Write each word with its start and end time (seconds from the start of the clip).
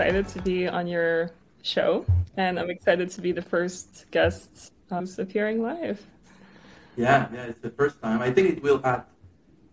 excited 0.00 0.26
to 0.26 0.40
be 0.40 0.66
on 0.66 0.86
your 0.86 1.30
show, 1.62 2.06
and 2.38 2.58
I'm 2.58 2.70
excited 2.70 3.10
to 3.10 3.20
be 3.20 3.32
the 3.32 3.42
first 3.42 4.06
guest 4.10 4.72
who's 4.88 5.18
appearing 5.18 5.60
live. 5.60 6.00
Yeah, 6.96 7.28
yeah, 7.34 7.52
it's 7.52 7.60
the 7.60 7.68
first 7.68 8.00
time. 8.00 8.22
I 8.22 8.30
think 8.32 8.48
it 8.48 8.62
will 8.62 8.80
add 8.82 9.04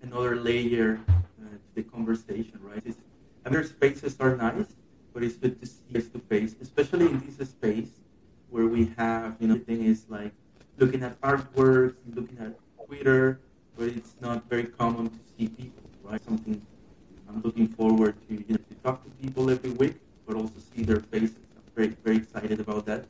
another 0.02 0.36
layer 0.36 1.00
uh, 1.08 1.48
to 1.48 1.70
the 1.76 1.84
conversation, 1.84 2.60
right? 2.62 2.84
It's, 2.86 2.98
other 3.46 3.64
spaces 3.64 4.18
are 4.20 4.36
nice, 4.36 4.76
but 5.14 5.24
it's 5.24 5.38
good 5.38 5.62
to 5.62 5.66
see 5.66 5.80
face 5.94 6.10
to 6.10 6.20
face, 6.20 6.56
especially 6.60 7.06
in 7.06 7.24
this 7.26 7.50
space 7.50 7.88
where 8.50 8.68
we 8.68 8.92
have, 8.98 9.38
you 9.40 9.48
know, 9.48 9.58
thing 9.58 9.86
is 9.86 10.04
like 10.10 10.34
looking 10.78 11.04
at 11.04 11.16
artworks, 11.22 11.96
looking 12.14 12.38
at 12.40 12.52
Twitter, 12.86 13.40
but 13.78 13.88
it's 13.88 14.16
not 14.20 14.44
very 14.50 14.66
common 14.66 15.08
to 15.08 15.20
see 15.38 15.48
people, 15.48 15.84
right? 16.04 16.22
Something 16.26 16.62
I'm 17.30 17.42
looking 17.44 17.70
forward 17.70 18.16
to, 18.28 18.34
you 18.36 18.46
know, 18.50 18.58
to 18.58 18.76
talk 18.84 19.06
to 19.06 19.10
people 19.24 19.50
every 19.50 19.72
week, 19.72 19.96
but 20.28 20.36
also 20.36 20.60
see 20.76 20.84
their 20.84 21.00
faces. 21.00 21.38
I'm 21.56 21.64
very, 21.76 21.88
very 22.04 22.18
excited 22.18 22.60
about 22.60 22.86
that. 22.86 23.06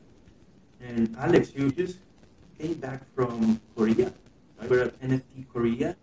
And 0.80 1.16
Alex, 1.17 1.52
you 1.55 1.71
just 1.71 1.98
came 2.59 2.75
back 2.75 3.02
from 3.16 3.59
Korea, 3.75 4.13
right? 4.62 4.70
We're 4.70 4.84
at 4.85 5.02
NFT 5.02 5.52
Korea. 5.52 5.98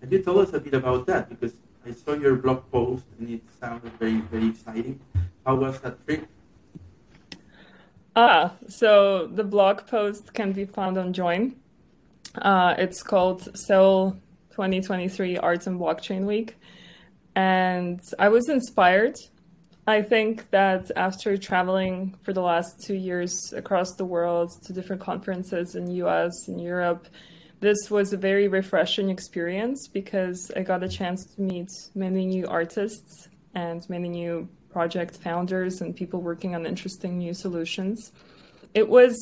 Can 0.00 0.10
you 0.10 0.22
tell 0.22 0.38
us 0.38 0.52
a 0.54 0.60
bit 0.60 0.74
about 0.74 1.06
that? 1.06 1.28
Because 1.28 1.52
I 1.86 1.92
saw 1.92 2.14
your 2.14 2.36
blog 2.36 2.70
post 2.72 3.04
and 3.18 3.28
it 3.30 3.42
sounded 3.60 3.92
very, 3.98 4.20
very 4.32 4.48
exciting. 4.48 4.98
How 5.44 5.56
was 5.56 5.78
that 5.80 6.04
trip? 6.06 6.26
Ah, 8.16 8.52
so 8.68 9.26
the 9.26 9.44
blog 9.44 9.86
post 9.86 10.32
can 10.32 10.52
be 10.52 10.64
found 10.64 10.96
on 10.96 11.12
Joyn. 11.12 11.56
Uh, 12.40 12.74
it's 12.78 13.02
called 13.02 13.48
Seoul 13.56 14.12
2023 14.50 15.36
Arts 15.38 15.66
and 15.66 15.78
Blockchain 15.78 16.24
Week. 16.24 16.56
And 17.34 18.00
I 18.18 18.28
was 18.28 18.48
inspired. 18.48 19.16
I 19.86 20.00
think 20.00 20.50
that 20.50 20.90
after 20.96 21.36
traveling 21.36 22.16
for 22.22 22.32
the 22.32 22.40
last 22.40 22.80
two 22.86 22.94
years 22.94 23.52
across 23.54 23.94
the 23.96 24.04
world 24.04 24.50
to 24.64 24.72
different 24.72 25.02
conferences 25.02 25.74
in 25.74 25.90
US 25.90 26.48
and 26.48 26.58
Europe, 26.60 27.06
this 27.60 27.90
was 27.90 28.12
a 28.12 28.16
very 28.16 28.48
refreshing 28.48 29.10
experience 29.10 29.88
because 29.88 30.50
I 30.56 30.62
got 30.62 30.82
a 30.82 30.88
chance 30.88 31.24
to 31.34 31.40
meet 31.40 31.68
many 31.94 32.24
new 32.24 32.46
artists 32.46 33.28
and 33.54 33.88
many 33.90 34.08
new 34.08 34.48
project 34.70 35.16
founders 35.16 35.80
and 35.80 35.94
people 35.94 36.20
working 36.20 36.54
on 36.54 36.66
interesting 36.66 37.18
new 37.18 37.34
solutions. 37.34 38.12
It 38.72 38.88
was 38.88 39.16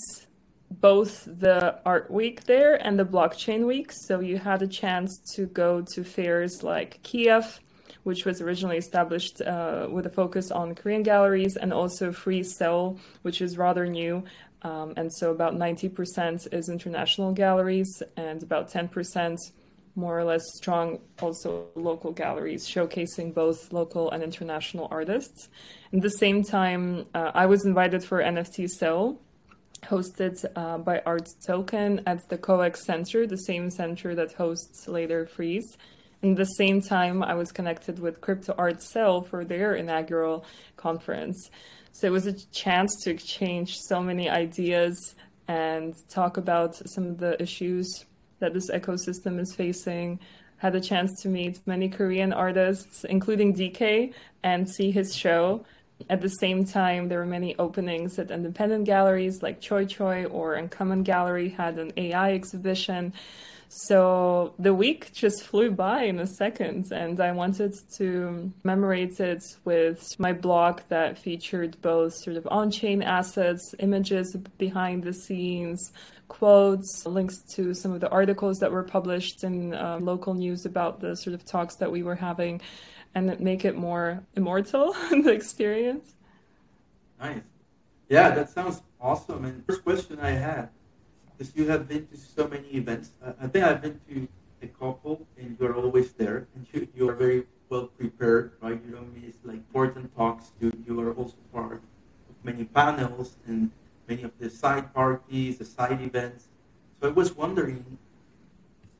both 0.70 1.24
the 1.26 1.78
art 1.84 2.10
week 2.10 2.44
there 2.44 2.74
and 2.86 2.98
the 2.98 3.04
blockchain 3.04 3.66
week. 3.66 3.90
So 3.92 4.20
you 4.20 4.38
had 4.38 4.62
a 4.62 4.66
chance 4.66 5.20
to 5.34 5.46
go 5.46 5.82
to 5.92 6.04
fairs 6.04 6.62
like 6.62 7.02
Kiaf, 7.02 7.58
which 8.02 8.24
was 8.24 8.40
originally 8.40 8.76
established 8.76 9.40
uh, 9.40 9.88
with 9.90 10.06
a 10.06 10.10
focus 10.10 10.50
on 10.50 10.74
Korean 10.74 11.02
galleries, 11.02 11.56
and 11.56 11.72
also 11.72 12.12
Frieze 12.12 12.56
Seoul, 12.56 12.98
which 13.22 13.40
is 13.40 13.58
rather 13.58 13.86
new. 13.86 14.24
Um, 14.62 14.94
and 14.96 15.12
so 15.12 15.32
about 15.32 15.54
90% 15.54 16.52
is 16.52 16.68
international 16.68 17.32
galleries, 17.32 18.02
and 18.16 18.42
about 18.42 18.70
10% 18.70 19.38
more 19.94 20.18
or 20.18 20.24
less 20.24 20.42
strong 20.54 20.98
also 21.20 21.66
local 21.74 22.12
galleries 22.12 22.66
showcasing 22.66 23.34
both 23.34 23.72
local 23.72 24.10
and 24.10 24.22
international 24.22 24.88
artists. 24.90 25.48
At 25.92 26.00
the 26.00 26.10
same 26.10 26.42
time, 26.42 27.06
uh, 27.14 27.32
I 27.34 27.46
was 27.46 27.64
invited 27.64 28.02
for 28.02 28.22
NFT 28.22 28.68
Seoul, 28.70 29.20
hosted 29.82 30.44
uh, 30.56 30.78
by 30.78 31.02
Art 31.04 31.28
Token 31.46 32.02
at 32.06 32.28
the 32.28 32.38
COEX 32.38 32.78
Center, 32.78 33.26
the 33.26 33.36
same 33.36 33.68
center 33.68 34.14
that 34.14 34.32
hosts 34.32 34.88
later 34.88 35.26
Frieze. 35.26 35.76
And 36.22 36.36
the 36.36 36.44
same 36.44 36.80
time, 36.80 37.22
I 37.22 37.34
was 37.34 37.50
connected 37.50 37.98
with 37.98 38.20
Crypto 38.20 38.54
Art 38.56 38.80
Seoul 38.80 39.22
for 39.22 39.44
their 39.44 39.74
inaugural 39.74 40.44
conference. 40.76 41.50
So 41.90 42.06
it 42.06 42.10
was 42.10 42.26
a 42.26 42.32
chance 42.32 42.94
to 43.02 43.10
exchange 43.10 43.76
so 43.88 44.00
many 44.00 44.30
ideas 44.30 45.16
and 45.48 45.94
talk 46.08 46.36
about 46.36 46.76
some 46.76 47.06
of 47.06 47.18
the 47.18 47.40
issues 47.42 48.06
that 48.38 48.54
this 48.54 48.70
ecosystem 48.70 49.40
is 49.40 49.54
facing. 49.54 50.20
Had 50.58 50.76
a 50.76 50.80
chance 50.80 51.20
to 51.22 51.28
meet 51.28 51.60
many 51.66 51.88
Korean 51.88 52.32
artists, 52.32 53.04
including 53.04 53.54
DK, 53.54 54.14
and 54.44 54.70
see 54.70 54.92
his 54.92 55.14
show. 55.14 55.64
At 56.08 56.20
the 56.20 56.28
same 56.28 56.64
time, 56.64 57.08
there 57.08 57.18
were 57.18 57.26
many 57.26 57.56
openings 57.58 58.18
at 58.18 58.30
independent 58.30 58.84
galleries 58.84 59.42
like 59.42 59.60
Choi 59.60 59.86
Choi 59.86 60.24
or 60.26 60.54
Uncommon 60.54 61.02
Gallery 61.02 61.48
had 61.48 61.78
an 61.78 61.92
AI 61.96 62.32
exhibition. 62.32 63.12
So 63.74 64.52
the 64.58 64.74
week 64.74 65.14
just 65.14 65.44
flew 65.44 65.70
by 65.70 66.02
in 66.02 66.18
a 66.18 66.26
second, 66.26 66.92
and 66.92 67.18
I 67.18 67.32
wanted 67.32 67.72
to 67.96 68.52
commemorate 68.60 69.18
it 69.18 69.42
with 69.64 70.14
my 70.18 70.34
blog 70.34 70.82
that 70.90 71.16
featured 71.16 71.80
both 71.80 72.12
sort 72.12 72.36
of 72.36 72.46
on 72.50 72.70
chain 72.70 73.02
assets, 73.02 73.74
images 73.78 74.36
behind 74.58 75.04
the 75.04 75.14
scenes, 75.14 75.90
quotes, 76.28 77.06
links 77.06 77.42
to 77.54 77.72
some 77.72 77.92
of 77.92 78.00
the 78.02 78.10
articles 78.10 78.58
that 78.58 78.70
were 78.70 78.82
published 78.82 79.42
in 79.42 79.72
uh, 79.72 79.98
local 80.02 80.34
news 80.34 80.66
about 80.66 81.00
the 81.00 81.16
sort 81.16 81.32
of 81.32 81.42
talks 81.46 81.76
that 81.76 81.90
we 81.90 82.02
were 82.02 82.16
having, 82.16 82.60
and 83.14 83.40
make 83.40 83.64
it 83.64 83.74
more 83.74 84.22
immortal, 84.36 84.92
the 85.10 85.32
experience. 85.32 86.14
Nice. 87.18 87.40
Yeah, 88.10 88.32
that 88.32 88.50
sounds 88.50 88.82
awesome. 89.00 89.46
And 89.46 89.64
first 89.64 89.82
question 89.82 90.20
I 90.20 90.32
had 90.32 90.68
because 91.36 91.54
you 91.56 91.68
have 91.68 91.88
been 91.88 92.06
to 92.08 92.16
so 92.16 92.48
many 92.48 92.68
events. 92.68 93.10
I 93.40 93.46
think 93.46 93.64
I've 93.64 93.82
been 93.82 94.00
to 94.08 94.28
a 94.62 94.68
couple, 94.68 95.26
and 95.38 95.56
you're 95.58 95.74
always 95.74 96.12
there, 96.12 96.46
and 96.54 96.66
you, 96.72 96.88
you 96.94 97.08
are 97.08 97.14
very 97.14 97.44
well 97.68 97.86
prepared, 97.86 98.52
right? 98.60 98.78
You 98.84 98.92
don't 98.92 99.10
miss 99.16 99.36
like 99.44 99.56
important 99.56 100.14
talks. 100.16 100.52
You 100.60 100.72
you 100.86 101.00
are 101.00 101.12
also 101.14 101.36
part 101.52 101.82
of 102.28 102.36
many 102.44 102.64
panels 102.64 103.36
and 103.46 103.70
many 104.08 104.22
of 104.22 104.32
the 104.38 104.50
side 104.50 104.92
parties, 104.94 105.58
the 105.58 105.64
side 105.64 106.00
events. 106.00 106.48
So 107.00 107.08
I 107.08 107.12
was 107.12 107.34
wondering, 107.34 107.98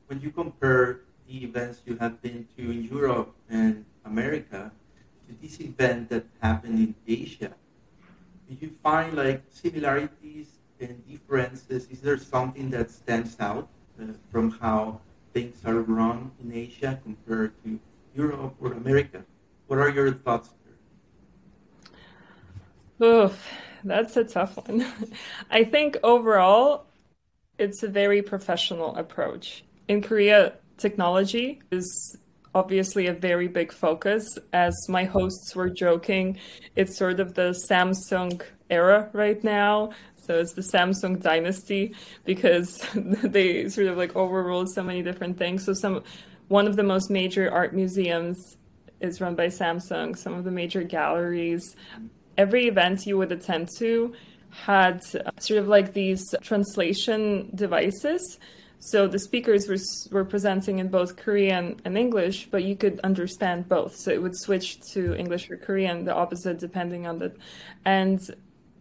when 0.07 0.19
you 0.19 0.31
compare 0.31 1.01
the 1.27 1.43
events 1.43 1.81
you 1.85 1.95
have 1.97 2.21
been 2.21 2.47
to 2.57 2.71
in 2.71 2.83
Europe 2.83 3.31
and 3.49 3.85
America 4.05 4.71
to 5.27 5.31
this 5.41 5.59
event 5.61 6.09
that 6.09 6.25
happened 6.41 6.79
in 6.79 6.95
Asia, 7.07 7.53
do 8.49 8.57
you 8.59 8.69
find 8.83 9.15
like 9.15 9.43
similarities 9.49 10.59
and 10.83 11.07
differences? 11.07 11.87
Is 11.89 12.01
there 12.01 12.17
something 12.17 12.69
that 12.71 12.91
stands 12.91 13.37
out 13.39 13.67
uh, 13.99 14.05
from 14.31 14.51
how 14.51 15.01
things 15.33 15.57
are 15.65 15.81
run 15.81 16.31
in 16.41 16.53
Asia 16.53 16.99
compared 17.03 17.51
to 17.63 17.79
Europe 18.15 18.55
or 18.61 18.73
America? 18.73 19.23
What 19.67 19.79
are 19.79 19.89
your 19.89 20.11
thoughts 20.13 20.49
there? 22.99 23.09
Oof, 23.09 23.49
that's 23.83 24.17
a 24.17 24.23
tough 24.23 24.57
one. 24.57 24.85
I 25.49 25.63
think 25.63 25.97
overall, 26.03 26.85
it's 27.57 27.83
a 27.83 27.87
very 27.87 28.21
professional 28.21 28.95
approach. 28.95 29.63
In 29.87 30.01
Korea, 30.01 30.53
technology 30.77 31.61
is 31.71 32.17
obviously 32.55 33.07
a 33.07 33.13
very 33.13 33.47
big 33.47 33.73
focus. 33.73 34.37
As 34.53 34.75
my 34.87 35.03
hosts 35.05 35.55
were 35.55 35.69
joking, 35.69 36.37
it's 36.75 36.97
sort 36.97 37.19
of 37.19 37.33
the 37.33 37.55
Samsung 37.69 38.41
era 38.69 39.09
right 39.13 39.43
now. 39.43 39.91
So 40.25 40.39
it's 40.39 40.53
the 40.53 40.61
Samsung 40.61 41.21
dynasty 41.21 41.93
because 42.25 42.85
they 42.95 43.67
sort 43.69 43.87
of 43.87 43.97
like 43.97 44.15
overruled 44.15 44.69
so 44.69 44.83
many 44.83 45.01
different 45.01 45.37
things. 45.37 45.65
So 45.65 45.73
some 45.73 46.03
one 46.47 46.67
of 46.67 46.75
the 46.75 46.83
most 46.83 47.09
major 47.09 47.51
art 47.51 47.73
museums 47.73 48.57
is 48.99 49.19
run 49.19 49.35
by 49.35 49.47
Samsung. 49.47 50.17
Some 50.17 50.33
of 50.33 50.43
the 50.43 50.51
major 50.51 50.83
galleries, 50.83 51.75
every 52.37 52.67
event 52.67 53.05
you 53.05 53.17
would 53.17 53.31
attend 53.31 53.69
to 53.77 54.13
had 54.49 55.01
uh, 55.15 55.31
sort 55.39 55.59
of 55.59 55.67
like 55.67 55.93
these 55.93 56.33
translation 56.41 57.49
devices. 57.55 58.39
So 58.79 59.07
the 59.07 59.19
speakers 59.19 59.67
were 59.67 59.77
were 60.11 60.25
presenting 60.25 60.79
in 60.79 60.89
both 60.89 61.15
Korean 61.15 61.79
and 61.85 61.97
English, 61.97 62.47
but 62.51 62.63
you 62.63 62.75
could 62.75 62.99
understand 63.03 63.69
both. 63.69 63.95
So 63.95 64.11
it 64.11 64.21
would 64.21 64.37
switch 64.37 64.79
to 64.91 65.15
English 65.15 65.49
or 65.49 65.57
Korean, 65.57 66.05
the 66.05 66.13
opposite 66.13 66.59
depending 66.59 67.07
on 67.07 67.19
the, 67.19 67.33
and 67.85 68.19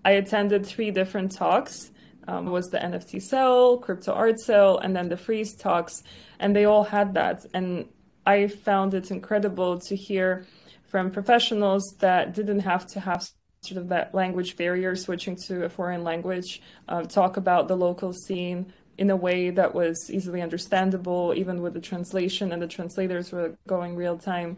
I 0.04 0.12
attended 0.12 0.66
three 0.66 0.90
different 0.90 1.32
talks. 1.32 1.90
Um, 2.28 2.46
was 2.46 2.69
the 2.69 2.78
NFT 2.78 3.20
Seoul, 3.20 3.78
crypto 3.78 4.12
art 4.12 4.38
Seoul, 4.38 4.78
and 4.78 4.94
then 4.94 5.08
the 5.08 5.16
Frieze 5.16 5.56
talks, 5.56 6.04
and 6.38 6.54
they 6.54 6.66
all 6.66 6.84
had 6.84 7.14
that. 7.14 7.44
And 7.52 7.88
I 8.25 8.46
found 8.46 8.94
it 8.94 9.10
incredible 9.10 9.81
to 9.81 9.96
hear 9.96 10.46
from 10.87 11.10
professionals 11.10 11.96
that 11.99 12.32
didn't 12.32 12.60
have 12.60 12.87
to 12.88 13.00
have 13.00 13.28
sort 13.62 13.81
of 13.81 13.88
that 13.88 14.14
language 14.14 14.56
barrier, 14.56 14.94
switching 14.94 15.37
to 15.37 15.64
a 15.64 15.69
foreign 15.69 16.05
language, 16.05 16.60
uh, 16.88 17.02
talk 17.02 17.37
about 17.37 17.69
the 17.69 17.76
local 17.76 18.12
scene 18.12 18.72
in 18.98 19.10
a 19.10 19.16
way 19.16 19.50
that 19.50 19.75
was 19.75 20.10
easily 20.10 20.43
understandable, 20.43 21.32
even 21.37 21.62
with 21.62 21.72
the 21.75 21.81
translation, 21.81 22.52
and 22.52 22.60
the 22.60 22.66
translators 22.66 23.32
were 23.32 23.56
going 23.66 23.96
real 23.96 24.19
time. 24.19 24.56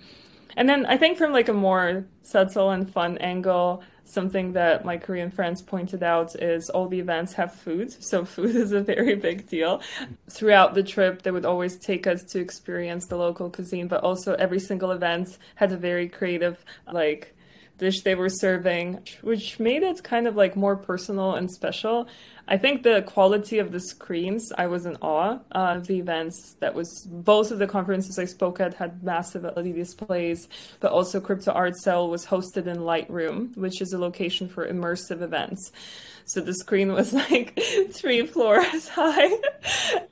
And 0.56 0.68
then 0.68 0.86
I 0.86 0.96
think 0.96 1.18
from 1.18 1.32
like 1.32 1.48
a 1.48 1.52
more 1.52 2.06
subtle 2.22 2.70
and 2.70 2.90
fun 2.90 3.18
angle, 3.18 3.82
something 4.04 4.52
that 4.52 4.84
my 4.84 4.96
Korean 4.96 5.30
friends 5.30 5.62
pointed 5.62 6.02
out 6.02 6.34
is 6.40 6.70
all 6.70 6.88
the 6.88 7.00
events 7.00 7.32
have 7.34 7.54
food. 7.54 7.92
So 8.02 8.24
food 8.34 8.54
is 8.54 8.72
a 8.72 8.80
very 8.80 9.16
big 9.16 9.48
deal. 9.48 9.80
Throughout 10.30 10.74
the 10.74 10.82
trip, 10.82 11.22
they 11.22 11.30
would 11.30 11.46
always 11.46 11.78
take 11.78 12.06
us 12.06 12.22
to 12.24 12.40
experience 12.40 13.06
the 13.06 13.16
local 13.16 13.50
cuisine, 13.50 13.88
but 13.88 14.02
also 14.02 14.34
every 14.34 14.60
single 14.60 14.90
event 14.90 15.38
had 15.56 15.72
a 15.72 15.76
very 15.76 16.08
creative 16.08 16.64
like 16.92 17.34
dish 17.78 18.02
they 18.02 18.14
were 18.14 18.28
serving, 18.28 19.00
which 19.22 19.58
made 19.58 19.82
it 19.82 20.02
kind 20.04 20.26
of 20.26 20.36
like 20.36 20.56
more 20.56 20.76
personal 20.76 21.34
and 21.34 21.50
special. 21.50 22.06
I 22.46 22.58
think 22.58 22.82
the 22.82 23.02
quality 23.02 23.58
of 23.58 23.72
the 23.72 23.80
screens, 23.80 24.52
I 24.56 24.66
was 24.66 24.84
in 24.84 24.96
awe 24.96 25.38
of 25.52 25.86
the 25.86 25.98
events. 25.98 26.56
That 26.60 26.74
was 26.74 27.06
both 27.10 27.50
of 27.50 27.58
the 27.58 27.66
conferences 27.66 28.18
I 28.18 28.26
spoke 28.26 28.60
at 28.60 28.74
had 28.74 29.02
massive 29.02 29.44
LED 29.44 29.74
displays, 29.74 30.48
but 30.80 30.92
also 30.92 31.20
Crypto 31.20 31.52
Art 31.52 31.76
Seoul 31.76 32.10
was 32.10 32.26
hosted 32.26 32.66
in 32.66 32.78
Lightroom, 32.78 33.56
which 33.56 33.80
is 33.80 33.92
a 33.92 33.98
location 33.98 34.48
for 34.48 34.68
immersive 34.68 35.22
events. 35.22 35.72
So 36.26 36.40
the 36.40 36.54
screen 36.54 36.92
was 36.92 37.12
like 37.30 37.58
three 37.92 38.26
floors 38.26 38.88
high. 38.94 39.30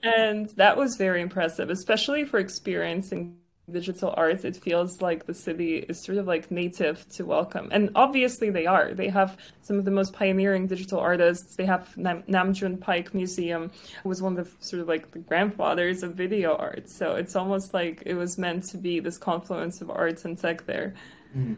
and 0.03 0.49
that 0.57 0.77
was 0.77 0.97
very 0.97 1.21
impressive, 1.21 1.69
especially 1.69 2.25
for 2.25 2.39
experiencing 2.39 3.37
digital 3.71 4.13
arts, 4.17 4.45
it 4.45 4.57
feels 4.57 5.01
like 5.01 5.27
the 5.27 5.35
city 5.35 5.77
is 5.77 6.01
sort 6.03 6.19
of 6.19 6.27
like 6.27 6.51
native 6.51 7.09
to 7.11 7.25
welcome. 7.25 7.69
And 7.71 7.91
obviously 7.95 8.51
they 8.51 8.67
are. 8.67 8.93
They 8.93 9.09
have 9.09 9.37
some 9.63 9.79
of 9.79 9.85
the 9.85 9.91
most 9.91 10.13
pioneering 10.13 10.67
digital 10.67 10.99
artists. 10.99 11.55
They 11.55 11.67
have 11.67 11.97
Nam- 11.97 12.25
Namjoon 12.25 12.79
Paik 12.79 13.15
Museum, 13.15 13.71
who 14.03 14.09
was 14.09 14.21
one 14.21 14.37
of 14.37 14.45
the 14.45 14.65
sort 14.65 14.83
of 14.83 14.89
like 14.89 15.13
the 15.13 15.21
grandfathers 15.21 16.03
of 16.03 16.15
video 16.15 16.57
art. 16.57 16.89
So 16.89 17.15
it's 17.15 17.37
almost 17.37 17.73
like 17.73 18.03
it 18.05 18.15
was 18.15 18.37
meant 18.37 18.65
to 18.71 18.79
be 18.79 18.99
this 18.99 19.17
confluence 19.17 19.81
of 19.81 19.91
arts 19.91 20.25
and 20.25 20.37
tech 20.37 20.67
there. 20.67 20.95
Mm. 21.37 21.57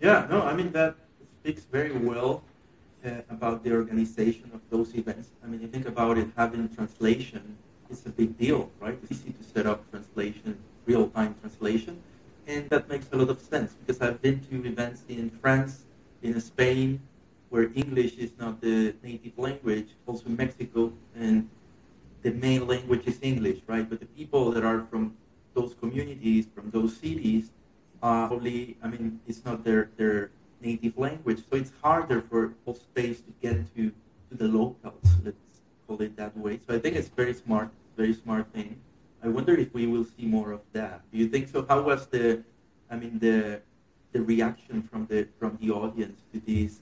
Yeah, 0.00 0.26
no, 0.28 0.42
I 0.42 0.52
mean, 0.52 0.72
that 0.72 0.96
speaks 1.40 1.64
very 1.64 1.92
well 1.92 2.42
uh, 3.04 3.10
about 3.30 3.62
the 3.62 3.72
organization 3.72 4.50
of 4.52 4.60
those 4.68 4.94
events. 4.94 5.30
I 5.44 5.46
mean, 5.46 5.60
you 5.60 5.68
think 5.68 5.86
about 5.86 6.18
it, 6.18 6.28
having 6.36 6.68
translation, 6.74 7.56
it's 7.88 8.04
a 8.04 8.10
big 8.10 8.36
deal, 8.36 8.68
right? 8.80 8.98
It's 9.04 9.12
easy 9.12 9.32
to 9.32 9.44
set 9.44 9.66
up 9.66 9.88
translation 9.90 10.58
real-time 10.86 11.34
translation. 11.40 12.02
And 12.46 12.70
that 12.70 12.88
makes 12.88 13.06
a 13.12 13.16
lot 13.16 13.28
of 13.28 13.40
sense 13.40 13.74
because 13.74 14.00
I've 14.00 14.22
been 14.22 14.40
to 14.50 14.64
events 14.66 15.02
in 15.08 15.30
France, 15.30 15.84
in 16.22 16.40
Spain, 16.40 17.00
where 17.50 17.70
English 17.74 18.14
is 18.14 18.32
not 18.38 18.60
the 18.60 18.94
native 19.02 19.38
language, 19.38 19.88
also 20.06 20.28
Mexico, 20.28 20.92
and 21.14 21.48
the 22.22 22.30
main 22.30 22.66
language 22.66 23.06
is 23.06 23.18
English, 23.22 23.60
right? 23.66 23.88
But 23.88 24.00
the 24.00 24.06
people 24.06 24.50
that 24.52 24.64
are 24.64 24.86
from 24.90 25.16
those 25.54 25.74
communities, 25.74 26.46
from 26.54 26.70
those 26.70 26.96
cities, 26.96 27.50
uh, 28.02 28.28
probably, 28.28 28.76
I 28.82 28.88
mean, 28.88 29.20
it's 29.26 29.44
not 29.44 29.64
their, 29.64 29.90
their 29.96 30.30
native 30.60 30.98
language. 30.98 31.38
So 31.50 31.56
it's 31.56 31.72
harder 31.82 32.20
for 32.20 32.54
whole 32.64 32.74
space 32.74 33.20
to 33.20 33.32
get 33.40 33.74
to, 33.76 33.90
to 34.30 34.36
the 34.36 34.48
locals, 34.48 35.02
let's 35.24 35.36
call 35.86 36.00
it 36.02 36.16
that 36.16 36.36
way. 36.36 36.60
So 36.66 36.74
I 36.74 36.78
think 36.78 36.96
it's 36.96 37.08
very 37.08 37.34
smart, 37.34 37.70
very 37.96 38.14
smart 38.14 38.52
thing. 38.52 38.80
I 39.26 39.28
wonder 39.28 39.54
if 39.56 39.74
we 39.74 39.88
will 39.88 40.04
see 40.04 40.24
more 40.24 40.52
of 40.52 40.60
that. 40.72 41.02
Do 41.10 41.18
you 41.18 41.28
think 41.28 41.48
so? 41.48 41.66
How 41.68 41.82
was 41.82 42.06
the, 42.06 42.44
I 42.88 42.94
mean, 42.96 43.18
the 43.18 43.60
the 44.12 44.22
reaction 44.22 44.82
from 44.88 45.06
the 45.06 45.26
from 45.38 45.58
the 45.60 45.70
audience 45.72 46.18
to 46.32 46.40
this 46.46 46.80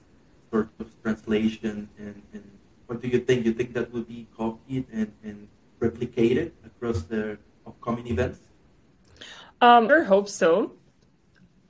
sort 0.51 0.69
of 0.79 0.87
translation 1.01 1.89
and, 1.97 2.21
and 2.33 2.45
what 2.85 3.01
do 3.01 3.07
you 3.07 3.19
think? 3.19 3.45
You 3.45 3.53
think 3.53 3.73
that 3.73 3.91
will 3.91 4.03
be 4.03 4.27
copied 4.37 4.85
and, 4.93 5.11
and 5.23 5.47
replicated 5.79 6.51
across 6.63 7.01
the 7.01 7.39
upcoming 7.65 8.07
events? 8.07 8.39
Um, 9.59 9.89
I 9.89 10.03
hope 10.03 10.29
so. 10.29 10.73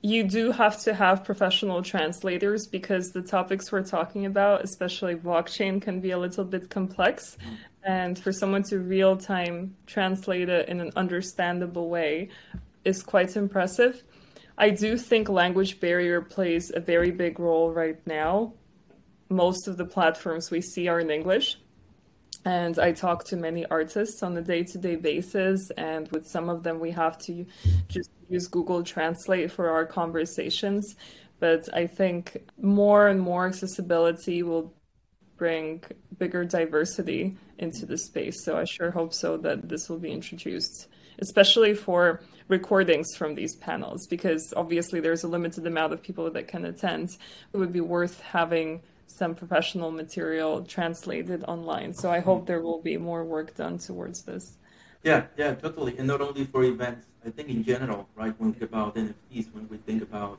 You 0.02 0.24
do 0.24 0.52
have 0.52 0.78
to 0.82 0.92
have 0.92 1.24
professional 1.24 1.82
translators 1.82 2.66
because 2.66 3.12
the 3.12 3.22
topics 3.22 3.72
we're 3.72 3.82
talking 3.82 4.26
about, 4.26 4.62
especially 4.62 5.14
blockchain, 5.16 5.80
can 5.80 6.00
be 6.00 6.10
a 6.10 6.18
little 6.18 6.44
bit 6.44 6.68
complex. 6.68 7.38
And 7.86 8.18
for 8.18 8.32
someone 8.32 8.64
to 8.64 8.80
real 8.80 9.16
time 9.16 9.76
translate 9.86 10.48
it 10.48 10.68
in 10.68 10.80
an 10.80 10.90
understandable 10.96 11.88
way 11.88 12.30
is 12.84 13.02
quite 13.02 13.36
impressive. 13.36 14.02
I 14.58 14.70
do 14.70 14.98
think 14.98 15.28
language 15.28 15.78
barrier 15.78 16.20
plays 16.20 16.72
a 16.74 16.80
very 16.80 17.12
big 17.12 17.38
role 17.38 17.70
right 17.70 18.04
now. 18.04 18.54
Most 19.28 19.68
of 19.68 19.76
the 19.76 19.84
platforms 19.84 20.50
we 20.50 20.60
see 20.60 20.88
are 20.88 20.98
in 20.98 21.10
English. 21.10 21.58
And 22.44 22.78
I 22.78 22.92
talk 22.92 23.24
to 23.26 23.36
many 23.36 23.66
artists 23.66 24.22
on 24.22 24.36
a 24.36 24.42
day 24.42 24.64
to 24.64 24.78
day 24.78 24.96
basis. 24.96 25.70
And 25.76 26.08
with 26.08 26.26
some 26.26 26.48
of 26.48 26.64
them, 26.64 26.80
we 26.80 26.90
have 26.90 27.18
to 27.26 27.46
just 27.88 28.10
use 28.28 28.48
Google 28.48 28.82
Translate 28.82 29.52
for 29.52 29.70
our 29.70 29.86
conversations. 29.86 30.96
But 31.38 31.68
I 31.72 31.86
think 31.86 32.36
more 32.60 33.08
and 33.08 33.20
more 33.20 33.46
accessibility 33.46 34.42
will 34.42 34.75
bring 35.36 35.82
bigger 36.18 36.44
diversity 36.44 37.36
into 37.58 37.86
the 37.86 37.98
space. 37.98 38.44
So 38.44 38.56
I 38.56 38.64
sure 38.64 38.90
hope 38.90 39.12
so 39.12 39.36
that 39.38 39.68
this 39.68 39.88
will 39.88 39.98
be 39.98 40.12
introduced, 40.12 40.88
especially 41.18 41.74
for 41.74 42.20
recordings 42.48 43.16
from 43.16 43.34
these 43.34 43.56
panels, 43.56 44.06
because 44.06 44.52
obviously 44.56 45.00
there's 45.00 45.24
a 45.24 45.28
limited 45.28 45.66
amount 45.66 45.92
of 45.92 46.02
people 46.02 46.30
that 46.30 46.48
can 46.48 46.64
attend. 46.64 47.10
It 47.52 47.56
would 47.56 47.72
be 47.72 47.80
worth 47.80 48.20
having 48.20 48.82
some 49.06 49.34
professional 49.34 49.90
material 49.90 50.64
translated 50.64 51.44
online. 51.44 51.94
So 51.94 52.10
I 52.10 52.20
hope 52.20 52.46
there 52.46 52.60
will 52.60 52.80
be 52.80 52.96
more 52.96 53.24
work 53.24 53.54
done 53.54 53.78
towards 53.78 54.22
this. 54.24 54.56
Yeah, 55.02 55.26
yeah, 55.36 55.54
totally. 55.54 55.96
And 55.98 56.06
not 56.06 56.20
only 56.20 56.44
for 56.44 56.64
events, 56.64 57.06
I 57.24 57.30
think 57.30 57.48
in 57.48 57.62
general, 57.62 58.08
right, 58.14 58.34
when 58.38 58.52
we 58.52 58.58
think 58.58 58.70
about 58.70 58.96
NFTs, 58.96 59.54
when 59.54 59.68
we 59.68 59.76
think 59.78 60.02
about 60.02 60.38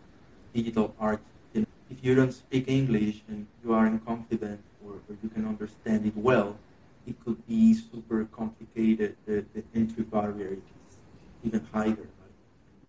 digital 0.54 0.94
art, 1.00 1.22
if 1.54 2.04
you 2.04 2.16
don't 2.16 2.34
speak 2.34 2.68
English 2.68 3.24
and 3.30 3.48
you 3.64 3.74
aren't 3.74 4.06
confident 4.06 4.60
or, 4.88 4.96
or 5.10 5.18
you 5.22 5.30
can 5.30 5.46
understand 5.46 6.06
it 6.06 6.16
well, 6.16 6.58
it 7.06 7.16
could 7.24 7.46
be 7.48 7.74
super 7.74 8.26
complicated. 8.26 9.16
The, 9.26 9.46
the 9.54 9.64
entry 9.76 10.04
barrier 10.04 10.54
is 10.54 10.98
even 11.44 11.66
higher. 11.72 11.96
Right? 11.96 12.38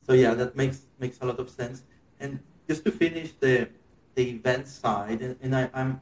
So 0.07 0.13
yeah, 0.13 0.35
that 0.35 0.57
makes 0.57 0.83
makes 0.99 1.19
a 1.21 1.27
lot 1.27 1.39
of 1.39 1.51
sense. 1.51 1.83
And 2.21 2.41
just 2.67 2.85
to 2.85 2.91
finish 2.91 3.33
the 3.39 3.69
the 4.15 4.31
event 4.31 4.67
side, 4.67 5.21
and, 5.21 5.37
and 5.43 5.55
I, 5.55 5.71
am 5.75 6.01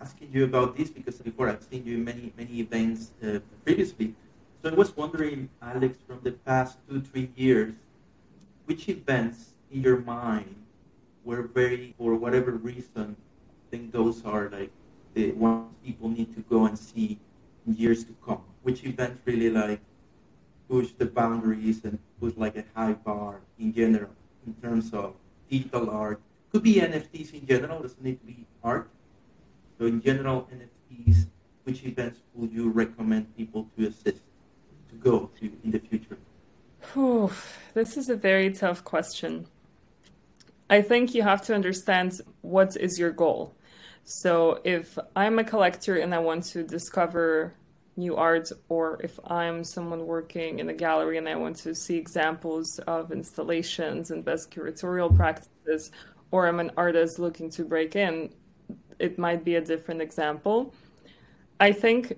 asking 0.00 0.30
you 0.32 0.44
about 0.44 0.76
this 0.76 0.88
because 0.88 1.18
before 1.18 1.48
I've 1.50 1.62
seen 1.62 1.84
you 1.84 1.96
in 1.96 2.04
many 2.04 2.32
many 2.36 2.60
events 2.60 3.10
uh, 3.22 3.40
previously. 3.64 4.14
So 4.62 4.70
I 4.70 4.74
was 4.74 4.94
wondering, 4.96 5.48
Alex, 5.62 5.96
from 6.06 6.20
the 6.22 6.32
past 6.32 6.78
two 6.88 7.00
three 7.00 7.30
years, 7.36 7.74
which 8.66 8.88
events 8.88 9.52
in 9.70 9.82
your 9.82 9.98
mind 9.98 10.56
were 11.24 11.42
very, 11.42 11.94
for 11.98 12.14
whatever 12.14 12.52
reason, 12.52 13.16
I 13.16 13.64
think 13.70 13.92
those 13.92 14.24
are 14.24 14.48
like 14.48 14.70
the 15.14 15.32
ones 15.32 15.74
people 15.84 16.08
need 16.08 16.34
to 16.34 16.40
go 16.42 16.66
and 16.66 16.78
see 16.78 17.18
in 17.66 17.74
years 17.74 18.04
to 18.04 18.14
come? 18.24 18.42
Which 18.62 18.84
event 18.84 19.20
really 19.24 19.50
like 19.50 19.80
push 20.68 20.90
the 20.96 21.06
boundaries 21.06 21.84
and 21.84 21.98
put 22.20 22.38
like 22.38 22.56
a 22.56 22.64
high 22.74 22.92
bar 22.92 23.40
in 23.58 23.72
general 23.72 24.10
in 24.46 24.54
terms 24.54 24.92
of 24.92 25.14
digital 25.50 25.90
art? 25.90 26.20
Could 26.52 26.62
be 26.62 26.74
NFTs 26.74 27.34
in 27.34 27.46
general, 27.46 27.82
doesn't 27.82 28.02
need 28.02 28.20
to 28.20 28.26
be 28.26 28.46
art. 28.62 28.90
So 29.78 29.86
in 29.86 30.02
general, 30.02 30.48
NFTs, 30.52 31.26
which 31.64 31.84
events 31.84 32.20
would 32.34 32.52
you 32.52 32.70
recommend 32.70 33.34
people 33.36 33.68
to 33.76 33.86
assist 33.86 34.22
to 34.90 34.96
go 34.98 35.30
to 35.40 35.52
in 35.64 35.70
the 35.70 35.78
future? 35.78 36.18
Whew, 36.92 37.30
this 37.74 37.96
is 37.96 38.08
a 38.08 38.16
very 38.16 38.52
tough 38.52 38.84
question. 38.84 39.46
I 40.68 40.82
think 40.82 41.14
you 41.14 41.22
have 41.22 41.42
to 41.42 41.54
understand 41.54 42.20
what 42.42 42.76
is 42.76 42.98
your 42.98 43.10
goal. 43.10 43.54
So 44.10 44.60
if 44.64 44.98
I'm 45.14 45.38
a 45.38 45.44
collector 45.44 45.98
and 45.98 46.12
I 46.12 46.18
want 46.18 46.42
to 46.46 46.64
discover 46.64 47.54
new 47.96 48.16
art, 48.16 48.50
or 48.68 49.00
if 49.04 49.20
I'm 49.24 49.62
someone 49.62 50.04
working 50.04 50.58
in 50.58 50.68
a 50.68 50.74
gallery 50.74 51.16
and 51.16 51.28
I 51.28 51.36
want 51.36 51.54
to 51.58 51.76
see 51.76 51.96
examples 51.96 52.80
of 52.88 53.12
installations 53.12 54.10
and 54.10 54.24
best 54.24 54.50
curatorial 54.50 55.14
practices, 55.14 55.92
or 56.32 56.48
I'm 56.48 56.58
an 56.58 56.72
artist 56.76 57.20
looking 57.20 57.50
to 57.50 57.64
break 57.64 57.94
in, 57.94 58.34
it 58.98 59.16
might 59.16 59.44
be 59.44 59.54
a 59.54 59.60
different 59.60 60.02
example. 60.02 60.74
I 61.60 61.70
think 61.70 62.14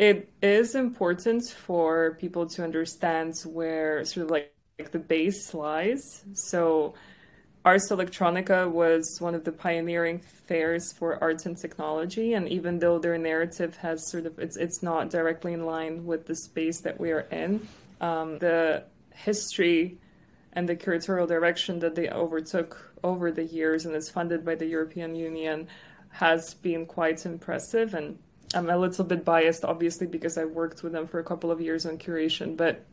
it 0.00 0.28
is 0.42 0.74
important 0.74 1.44
for 1.44 2.16
people 2.18 2.46
to 2.46 2.64
understand 2.64 3.36
where 3.44 4.04
sort 4.04 4.24
of 4.24 4.30
like, 4.32 4.52
like 4.76 4.90
the 4.90 4.98
base 4.98 5.54
lies. 5.54 6.24
So 6.34 6.94
Ars 7.64 7.88
Electronica 7.90 8.68
was 8.68 9.18
one 9.20 9.36
of 9.36 9.44
the 9.44 9.52
pioneering 9.52 10.18
fairs 10.18 10.92
for 10.92 11.22
arts 11.22 11.46
and 11.46 11.56
technology, 11.56 12.34
and 12.34 12.48
even 12.48 12.80
though 12.80 12.98
their 12.98 13.16
narrative 13.16 13.76
has 13.76 14.10
sort 14.10 14.26
of 14.26 14.38
it's 14.38 14.56
it's 14.56 14.82
not 14.82 15.10
directly 15.10 15.52
in 15.52 15.64
line 15.64 16.04
with 16.04 16.26
the 16.26 16.34
space 16.34 16.80
that 16.80 16.98
we 16.98 17.12
are 17.12 17.26
in, 17.30 17.66
um, 18.00 18.38
the 18.38 18.82
history 19.14 19.96
and 20.54 20.68
the 20.68 20.74
curatorial 20.74 21.28
direction 21.28 21.78
that 21.78 21.94
they 21.94 22.08
overtook 22.08 22.92
over 23.04 23.30
the 23.30 23.44
years 23.44 23.86
and 23.86 23.94
is 23.94 24.10
funded 24.10 24.44
by 24.44 24.54
the 24.54 24.66
European 24.66 25.14
Union 25.14 25.68
has 26.10 26.54
been 26.54 26.84
quite 26.84 27.24
impressive. 27.24 27.94
And 27.94 28.18
I'm 28.54 28.68
a 28.68 28.76
little 28.76 29.04
bit 29.04 29.24
biased, 29.24 29.64
obviously, 29.64 30.06
because 30.06 30.36
I 30.36 30.44
worked 30.44 30.82
with 30.82 30.92
them 30.92 31.06
for 31.06 31.20
a 31.20 31.24
couple 31.24 31.50
of 31.50 31.60
years 31.60 31.86
on 31.86 31.96
curation, 31.96 32.56
but 32.56 32.84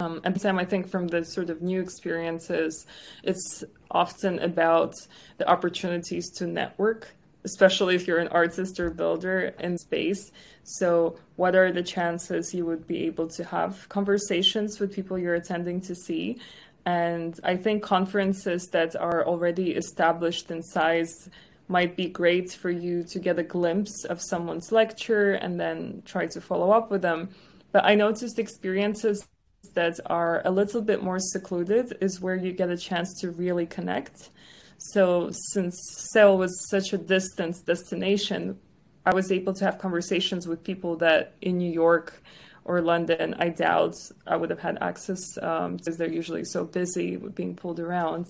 um, 0.00 0.20
and 0.24 0.40
Sam, 0.40 0.58
I 0.58 0.64
think 0.64 0.88
from 0.88 1.08
the 1.08 1.24
sort 1.24 1.50
of 1.50 1.62
new 1.62 1.80
experiences, 1.80 2.86
it's 3.22 3.64
often 3.90 4.38
about 4.40 4.94
the 5.38 5.48
opportunities 5.48 6.30
to 6.36 6.46
network, 6.46 7.14
especially 7.44 7.94
if 7.94 8.06
you're 8.06 8.18
an 8.18 8.28
artist 8.28 8.78
or 8.78 8.90
builder 8.90 9.54
in 9.58 9.78
space. 9.78 10.30
So, 10.64 11.18
what 11.36 11.54
are 11.54 11.72
the 11.72 11.82
chances 11.82 12.52
you 12.52 12.66
would 12.66 12.86
be 12.86 13.06
able 13.06 13.28
to 13.28 13.44
have 13.44 13.88
conversations 13.88 14.78
with 14.78 14.92
people 14.92 15.18
you're 15.18 15.34
attending 15.34 15.80
to 15.82 15.94
see? 15.94 16.38
And 16.84 17.38
I 17.44 17.56
think 17.56 17.82
conferences 17.82 18.68
that 18.68 18.96
are 18.96 19.26
already 19.26 19.72
established 19.72 20.50
in 20.50 20.62
size 20.62 21.28
might 21.68 21.96
be 21.96 22.08
great 22.08 22.50
for 22.52 22.70
you 22.70 23.04
to 23.04 23.18
get 23.18 23.38
a 23.38 23.42
glimpse 23.42 24.04
of 24.04 24.22
someone's 24.22 24.72
lecture 24.72 25.32
and 25.34 25.60
then 25.60 26.02
try 26.06 26.26
to 26.26 26.40
follow 26.40 26.70
up 26.70 26.90
with 26.90 27.02
them. 27.02 27.28
But 27.72 27.84
I 27.84 27.94
noticed 27.94 28.38
experiences 28.38 29.26
that 29.74 29.98
are 30.06 30.42
a 30.44 30.50
little 30.50 30.82
bit 30.82 31.02
more 31.02 31.18
secluded 31.18 31.96
is 32.00 32.20
where 32.20 32.36
you 32.36 32.52
get 32.52 32.70
a 32.70 32.76
chance 32.76 33.20
to 33.20 33.30
really 33.30 33.66
connect. 33.66 34.30
So 34.78 35.30
since 35.52 35.76
Seoul 36.12 36.38
was 36.38 36.68
such 36.70 36.92
a 36.92 36.98
distant 36.98 37.64
destination, 37.66 38.58
I 39.04 39.14
was 39.14 39.32
able 39.32 39.54
to 39.54 39.64
have 39.64 39.78
conversations 39.78 40.46
with 40.46 40.62
people 40.62 40.96
that 40.96 41.34
in 41.40 41.58
New 41.58 41.70
York 41.70 42.22
or 42.64 42.82
London, 42.82 43.34
I 43.38 43.48
doubt 43.48 43.94
I 44.26 44.36
would 44.36 44.50
have 44.50 44.60
had 44.60 44.78
access 44.80 45.22
um, 45.42 45.76
because 45.76 45.96
they're 45.96 46.12
usually 46.12 46.44
so 46.44 46.64
busy 46.64 47.16
with 47.16 47.34
being 47.34 47.56
pulled 47.56 47.80
around. 47.80 48.26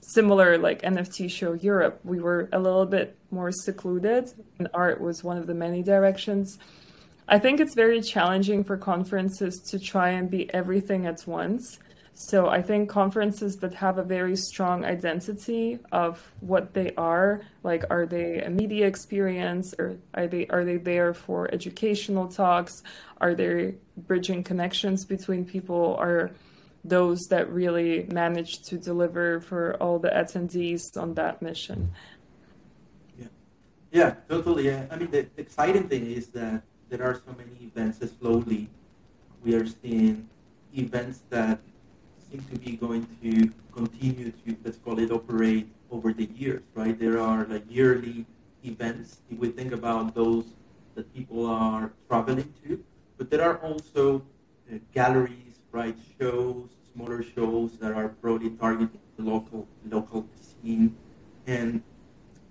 Similar, 0.00 0.58
like 0.58 0.82
NFT 0.82 1.30
show 1.30 1.52
Europe, 1.52 2.00
we 2.04 2.20
were 2.20 2.48
a 2.52 2.58
little 2.58 2.86
bit 2.86 3.16
more 3.30 3.52
secluded, 3.52 4.32
and 4.58 4.68
art 4.74 5.00
was 5.00 5.22
one 5.22 5.36
of 5.36 5.46
the 5.46 5.54
many 5.54 5.82
directions. 5.82 6.58
I 7.26 7.38
think 7.38 7.60
it's 7.60 7.74
very 7.74 8.02
challenging 8.02 8.64
for 8.64 8.76
conferences 8.76 9.60
to 9.70 9.78
try 9.78 10.10
and 10.10 10.30
be 10.30 10.52
everything 10.52 11.06
at 11.06 11.26
once. 11.26 11.78
So 12.12 12.48
I 12.48 12.62
think 12.62 12.88
conferences 12.88 13.56
that 13.56 13.74
have 13.74 13.98
a 13.98 14.04
very 14.04 14.36
strong 14.36 14.84
identity 14.84 15.80
of 15.90 16.32
what 16.40 16.72
they 16.72 16.94
are, 16.96 17.40
like 17.64 17.84
are 17.90 18.06
they 18.06 18.40
a 18.40 18.50
media 18.50 18.86
experience 18.86 19.74
or 19.78 19.96
are 20.14 20.28
they 20.28 20.46
are 20.46 20.64
they 20.64 20.76
there 20.76 21.12
for 21.12 21.52
educational 21.52 22.28
talks? 22.28 22.82
Are 23.20 23.34
they 23.34 23.74
bridging 23.96 24.44
connections 24.44 25.04
between 25.04 25.44
people? 25.44 25.96
Are 25.98 26.30
those 26.84 27.20
that 27.30 27.50
really 27.50 28.06
manage 28.12 28.62
to 28.64 28.78
deliver 28.78 29.40
for 29.40 29.74
all 29.82 29.98
the 29.98 30.10
attendees 30.10 30.96
on 30.96 31.14
that 31.14 31.42
mission? 31.42 31.90
Yeah, 33.18 33.26
yeah, 33.90 34.14
totally. 34.28 34.66
Yeah. 34.66 34.86
I 34.88 34.96
mean, 34.96 35.10
the 35.10 35.26
exciting 35.36 35.88
thing 35.88 36.12
is 36.12 36.28
that 36.28 36.62
there 36.94 37.10
are 37.10 37.14
so 37.14 37.34
many 37.36 37.50
events. 37.60 37.98
Slowly, 38.20 38.70
we 39.42 39.54
are 39.56 39.66
seeing 39.66 40.28
events 40.76 41.22
that 41.28 41.58
seem 42.30 42.40
to 42.52 42.56
be 42.56 42.76
going 42.76 43.04
to 43.20 43.50
continue 43.72 44.30
to, 44.30 44.56
let's 44.64 44.78
call 44.78 45.00
it, 45.00 45.10
operate 45.10 45.66
over 45.90 46.12
the 46.12 46.26
years, 46.26 46.62
right? 46.74 46.96
There 46.96 47.18
are 47.18 47.46
like 47.46 47.64
yearly 47.68 48.26
events, 48.64 49.22
if 49.28 49.38
we 49.38 49.48
think 49.48 49.72
about 49.72 50.14
those 50.14 50.44
that 50.94 51.12
people 51.12 51.46
are 51.46 51.90
traveling 52.08 52.54
to, 52.62 52.78
but 53.18 53.28
there 53.28 53.42
are 53.42 53.58
also 53.58 54.22
uh, 54.72 54.78
galleries, 54.94 55.58
right, 55.72 55.96
shows, 56.20 56.68
smaller 56.94 57.24
shows 57.24 57.76
that 57.78 57.90
are 57.92 58.08
broadly 58.22 58.50
targeting 58.50 59.00
the 59.16 59.24
local 59.24 59.66
local 59.90 60.28
scene. 60.40 60.94
And 61.48 61.82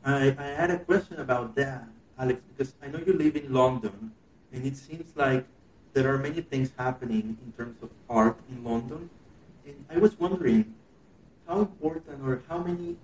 I, 0.03 0.35
I 0.37 0.47
had 0.59 0.69
a 0.69 0.79
question 0.79 1.21
about 1.21 1.55
that, 1.55 1.87
Alex, 2.19 2.41
because 2.49 2.73
I 2.83 2.87
know 2.87 2.99
you 2.99 3.13
live 3.13 3.37
in 3.37 3.53
London, 3.53 4.11
and 4.53 4.65
it 4.65 4.77
seems 4.77 5.11
like 5.15 5.45
there 5.93 6.13
are 6.13 6.17
many 6.17 6.41
things 6.41 6.71
happening 6.77 7.37
in 7.43 7.51
terms 7.57 7.77
of 7.81 7.89
art 8.09 8.37
in 8.49 8.63
London 8.63 9.09
and 9.65 9.85
I 9.89 9.97
was 9.97 10.19
wondering 10.19 10.73
how 11.47 11.59
important 11.59 12.21
or 12.25 12.41
how 12.47 12.59
many 12.59 12.95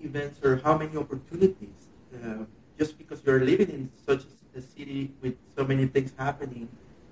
events 0.00 0.44
or 0.44 0.56
how 0.56 0.76
many 0.76 0.96
opportunities, 0.96 1.88
uh, 2.14 2.44
just 2.78 2.98
because 2.98 3.22
you're 3.24 3.40
living 3.40 3.70
in 3.70 3.90
such 4.06 4.24
a 4.56 4.60
city 4.60 5.12
with 5.22 5.36
so 5.56 5.64
many 5.64 5.86
things 5.86 6.12
happening 6.18 6.68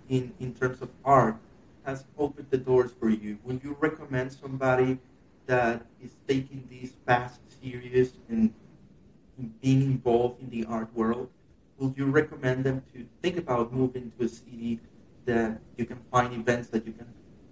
in, 0.09 0.33
in 0.41 0.55
terms 0.55 0.83
of 0.83 0.91
art, 1.05 1.37
has 1.85 2.05
opened 2.19 2.49
the 2.51 2.59
doors 2.59 2.91
for 2.99 3.09
you. 3.09 3.39
Would 3.45 3.63
you 3.65 3.77
recommend 3.81 4.33
somebody 4.33 4.99
that 5.47 5.87
is 6.03 6.13
taking 6.29 6.69
this 6.71 6.93
fast 7.07 7.41
serious 7.63 8.13
and 8.29 8.53
being 9.63 9.83
involved 9.83 10.43
in 10.43 10.51
the 10.51 10.67
art 10.67 10.95
world? 10.95 11.31
Would 11.81 11.97
you 11.97 12.07
recommend 12.07 12.65
them 12.65 12.83
to 12.93 13.07
think 13.23 13.39
about 13.39 13.73
moving 13.73 14.13
to 14.19 14.27
a 14.27 14.29
city 14.29 14.81
that 15.25 15.61
you 15.79 15.87
can 15.87 15.99
find 16.11 16.35
events 16.35 16.69
that 16.69 16.87
you 16.87 16.93
can 16.93 17.09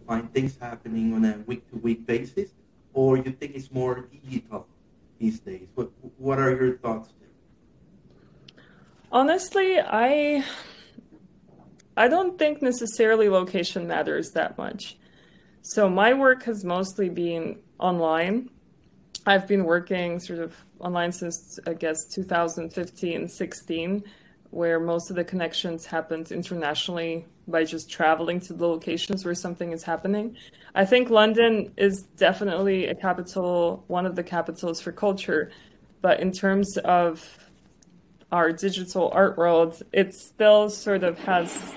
find 0.06 0.30
things 0.32 0.58
happening 0.60 1.14
on 1.14 1.24
a 1.24 1.38
week 1.46 1.68
to 1.70 1.76
week 1.78 2.06
basis, 2.06 2.50
or 2.92 3.16
you 3.16 3.32
think 3.32 3.56
it's 3.56 3.72
more 3.72 4.06
digital 4.12 4.66
these 5.18 5.40
days? 5.40 5.68
What 5.74 5.90
What 6.18 6.38
are 6.38 6.54
your 6.54 6.76
thoughts 6.76 7.08
there? 7.18 8.62
Honestly, 9.10 9.80
I 9.80 10.44
I 11.96 12.08
don't 12.08 12.38
think 12.38 12.60
necessarily 12.60 13.28
location 13.30 13.86
matters 13.88 14.30
that 14.34 14.58
much. 14.58 14.98
So 15.62 15.88
my 15.88 16.12
work 16.12 16.44
has 16.44 16.64
mostly 16.64 17.08
been 17.08 17.60
online. 17.78 18.50
I've 19.28 19.46
been 19.46 19.64
working 19.64 20.20
sort 20.20 20.38
of 20.38 20.56
online 20.80 21.12
since 21.12 21.60
I 21.66 21.74
guess 21.74 22.06
2015, 22.06 23.28
16 23.28 24.04
where 24.50 24.80
most 24.80 25.10
of 25.10 25.16
the 25.16 25.24
connections 25.24 25.84
happened 25.84 26.32
internationally 26.32 27.26
by 27.46 27.62
just 27.64 27.90
traveling 27.90 28.40
to 28.40 28.54
the 28.54 28.66
locations 28.66 29.26
where 29.26 29.34
something 29.34 29.72
is 29.72 29.82
happening. 29.82 30.34
I 30.74 30.86
think 30.86 31.10
London 31.10 31.70
is 31.76 32.04
definitely 32.16 32.86
a 32.86 32.94
capital, 32.94 33.84
one 33.88 34.06
of 34.06 34.16
the 34.16 34.22
capitals 34.22 34.80
for 34.80 34.92
culture, 34.92 35.50
but 36.00 36.20
in 36.20 36.32
terms 36.32 36.78
of 36.78 37.50
our 38.32 38.50
digital 38.50 39.10
art 39.12 39.36
world, 39.36 39.82
it 39.92 40.14
still 40.14 40.70
sort 40.70 41.04
of 41.04 41.18
has 41.18 41.74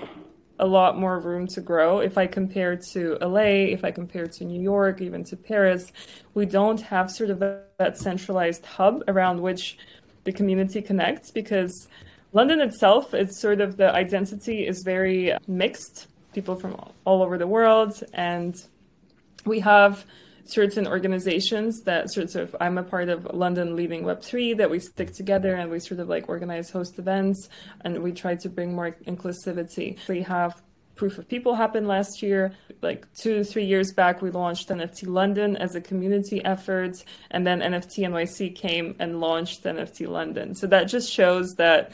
a 0.61 0.65
lot 0.65 0.97
more 0.97 1.19
room 1.19 1.47
to 1.47 1.59
grow. 1.59 1.99
If 1.99 2.17
I 2.17 2.27
compare 2.27 2.75
to 2.93 3.17
LA, 3.19 3.73
if 3.75 3.83
I 3.83 3.91
compare 3.91 4.27
to 4.27 4.45
New 4.45 4.61
York, 4.61 5.01
even 5.01 5.23
to 5.25 5.35
Paris, 5.35 5.91
we 6.35 6.45
don't 6.45 6.79
have 6.81 7.11
sort 7.11 7.31
of 7.31 7.39
that 7.39 7.97
centralized 7.97 8.65
hub 8.65 9.03
around 9.07 9.41
which 9.41 9.77
the 10.23 10.31
community 10.31 10.81
connects 10.81 11.31
because 11.31 11.89
London 12.33 12.61
itself, 12.61 13.13
it's 13.13 13.39
sort 13.39 13.59
of 13.59 13.75
the 13.75 13.93
identity 13.93 14.65
is 14.65 14.83
very 14.83 15.35
mixed, 15.47 16.07
people 16.33 16.55
from 16.55 16.75
all 17.05 17.21
over 17.23 17.37
the 17.37 17.47
world, 17.47 18.01
and 18.13 18.63
we 19.45 19.59
have 19.59 20.05
certain 20.45 20.87
organizations 20.87 21.81
that 21.83 22.11
sort 22.11 22.35
of 22.35 22.55
I'm 22.59 22.77
a 22.77 22.83
part 22.83 23.09
of 23.09 23.25
London 23.33 23.75
Leading 23.75 24.03
Web3 24.03 24.57
that 24.57 24.69
we 24.69 24.79
stick 24.79 25.13
together 25.13 25.55
and 25.55 25.69
we 25.69 25.79
sort 25.79 25.99
of 25.99 26.09
like 26.09 26.29
organize 26.29 26.69
host 26.69 26.99
events 26.99 27.49
and 27.81 28.01
we 28.01 28.11
try 28.11 28.35
to 28.35 28.49
bring 28.49 28.73
more 28.73 28.91
inclusivity. 29.07 29.97
We 30.07 30.21
have 30.23 30.61
proof 30.95 31.17
of 31.17 31.27
people 31.27 31.55
happened 31.55 31.87
last 31.87 32.21
year. 32.21 32.53
Like 32.81 33.11
two, 33.13 33.43
three 33.43 33.65
years 33.65 33.93
back, 33.93 34.21
we 34.21 34.31
launched 34.31 34.69
NFT 34.69 35.07
London 35.07 35.55
as 35.55 35.75
a 35.75 35.81
community 35.81 36.43
effort, 36.43 37.03
and 37.29 37.45
then 37.45 37.59
NFT 37.59 38.07
NYC 38.07 38.55
came 38.55 38.95
and 38.99 39.19
launched 39.19 39.63
NFT 39.63 40.07
London. 40.07 40.55
So 40.55 40.67
that 40.67 40.85
just 40.85 41.11
shows 41.11 41.55
that 41.55 41.91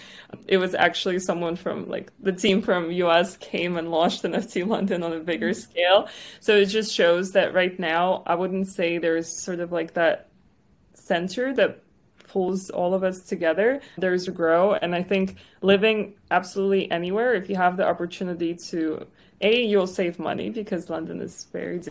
it 0.47 0.57
was 0.57 0.73
actually 0.73 1.19
someone 1.19 1.55
from 1.55 1.89
like 1.89 2.11
the 2.19 2.31
team 2.31 2.61
from 2.61 2.91
US 2.91 3.37
came 3.37 3.77
and 3.77 3.91
launched 3.91 4.23
NFT 4.23 4.67
London 4.67 5.03
on 5.03 5.13
a 5.13 5.19
bigger 5.19 5.49
mm-hmm. 5.49 5.71
scale. 5.71 6.09
So 6.39 6.55
it 6.55 6.65
just 6.65 6.93
shows 6.93 7.31
that 7.31 7.53
right 7.53 7.77
now, 7.79 8.23
I 8.25 8.35
wouldn't 8.35 8.67
say 8.67 8.97
there's 8.97 9.43
sort 9.43 9.59
of 9.59 9.71
like 9.71 9.93
that 9.93 10.29
center 10.93 11.53
that 11.53 11.83
pulls 12.27 12.69
all 12.69 12.93
of 12.93 13.03
us 13.03 13.22
together, 13.22 13.81
there's 13.98 14.27
a 14.27 14.31
grow. 14.31 14.74
And 14.74 14.93
I 14.93 15.03
think 15.03 15.38
living 15.62 16.13
absolutely 16.31 16.89
anywhere, 16.91 17.34
if 17.34 17.50
you 17.50 17.55
have 17.55 17.77
the 17.77 17.88
opportunity 17.88 18.53
to, 18.55 19.07
A, 19.41 19.63
you'll 19.65 19.88
save 19.88 20.19
money 20.19 20.50
because 20.50 20.89
London 20.89 21.22
is 21.22 21.48
very 21.51 21.81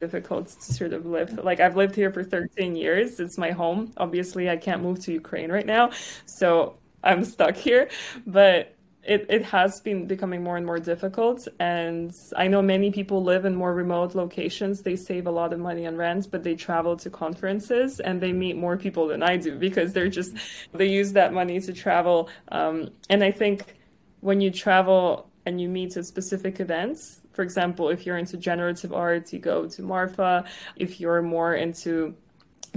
difficult 0.00 0.48
to 0.48 0.74
sort 0.74 0.92
of 0.92 1.06
live. 1.06 1.32
Like 1.42 1.60
I've 1.60 1.76
lived 1.76 1.94
here 1.94 2.12
for 2.12 2.22
13 2.22 2.76
years. 2.76 3.18
It's 3.20 3.38
my 3.38 3.50
home. 3.50 3.92
Obviously, 3.96 4.50
I 4.50 4.56
can't 4.56 4.82
move 4.82 5.00
to 5.00 5.12
Ukraine 5.12 5.50
right 5.50 5.66
now. 5.66 5.90
So 6.26 6.78
I'm 7.02 7.24
stuck 7.24 7.56
here. 7.56 7.88
But 8.26 8.75
it, 9.06 9.26
it 9.28 9.44
has 9.44 9.80
been 9.80 10.06
becoming 10.06 10.42
more 10.42 10.56
and 10.56 10.66
more 10.66 10.78
difficult. 10.78 11.46
And 11.60 12.12
I 12.36 12.48
know 12.48 12.60
many 12.60 12.90
people 12.90 13.22
live 13.22 13.44
in 13.44 13.54
more 13.54 13.72
remote 13.72 14.14
locations. 14.14 14.82
They 14.82 14.96
save 14.96 15.26
a 15.26 15.30
lot 15.30 15.52
of 15.52 15.60
money 15.60 15.86
on 15.86 15.96
rent, 15.96 16.28
but 16.30 16.42
they 16.42 16.56
travel 16.56 16.96
to 16.98 17.10
conferences 17.10 18.00
and 18.00 18.20
they 18.20 18.32
meet 18.32 18.56
more 18.56 18.76
people 18.76 19.06
than 19.06 19.22
I 19.22 19.36
do 19.36 19.56
because 19.56 19.92
they're 19.92 20.08
just, 20.08 20.34
they 20.74 20.86
use 20.86 21.12
that 21.12 21.32
money 21.32 21.60
to 21.60 21.72
travel. 21.72 22.28
Um, 22.50 22.90
and 23.08 23.22
I 23.22 23.30
think 23.30 23.76
when 24.20 24.40
you 24.40 24.50
travel 24.50 25.30
and 25.46 25.60
you 25.60 25.68
meet 25.68 25.96
at 25.96 26.04
specific 26.04 26.58
events, 26.58 27.20
for 27.32 27.42
example, 27.42 27.90
if 27.90 28.06
you're 28.06 28.18
into 28.18 28.36
generative 28.36 28.92
art, 28.92 29.32
you 29.32 29.38
go 29.38 29.68
to 29.68 29.82
Marfa. 29.82 30.44
If 30.74 31.00
you're 31.00 31.22
more 31.22 31.54
into 31.54 32.16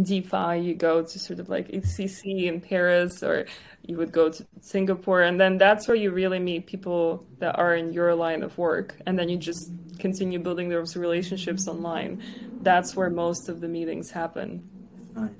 DeFi, 0.03 0.61
you 0.61 0.75
go 0.75 1.01
to 1.01 1.19
sort 1.19 1.39
of 1.39 1.49
like 1.49 1.67
EthCC 1.69 2.45
in 2.45 2.61
Paris, 2.61 3.23
or 3.23 3.45
you 3.85 3.97
would 3.97 4.11
go 4.11 4.29
to 4.29 4.45
Singapore, 4.61 5.21
and 5.23 5.39
then 5.39 5.57
that's 5.57 5.87
where 5.87 5.95
you 5.95 6.11
really 6.11 6.39
meet 6.39 6.67
people 6.67 7.25
that 7.39 7.57
are 7.57 7.75
in 7.75 7.93
your 7.93 8.13
line 8.15 8.43
of 8.43 8.57
work, 8.57 8.95
and 9.05 9.17
then 9.17 9.29
you 9.29 9.37
just 9.37 9.71
continue 9.99 10.39
building 10.39 10.69
those 10.69 10.95
relationships 10.95 11.67
online. 11.67 12.21
That's 12.61 12.95
where 12.95 13.09
most 13.09 13.49
of 13.49 13.61
the 13.61 13.67
meetings 13.67 14.11
happen. 14.11 14.67
Nice. 15.15 15.31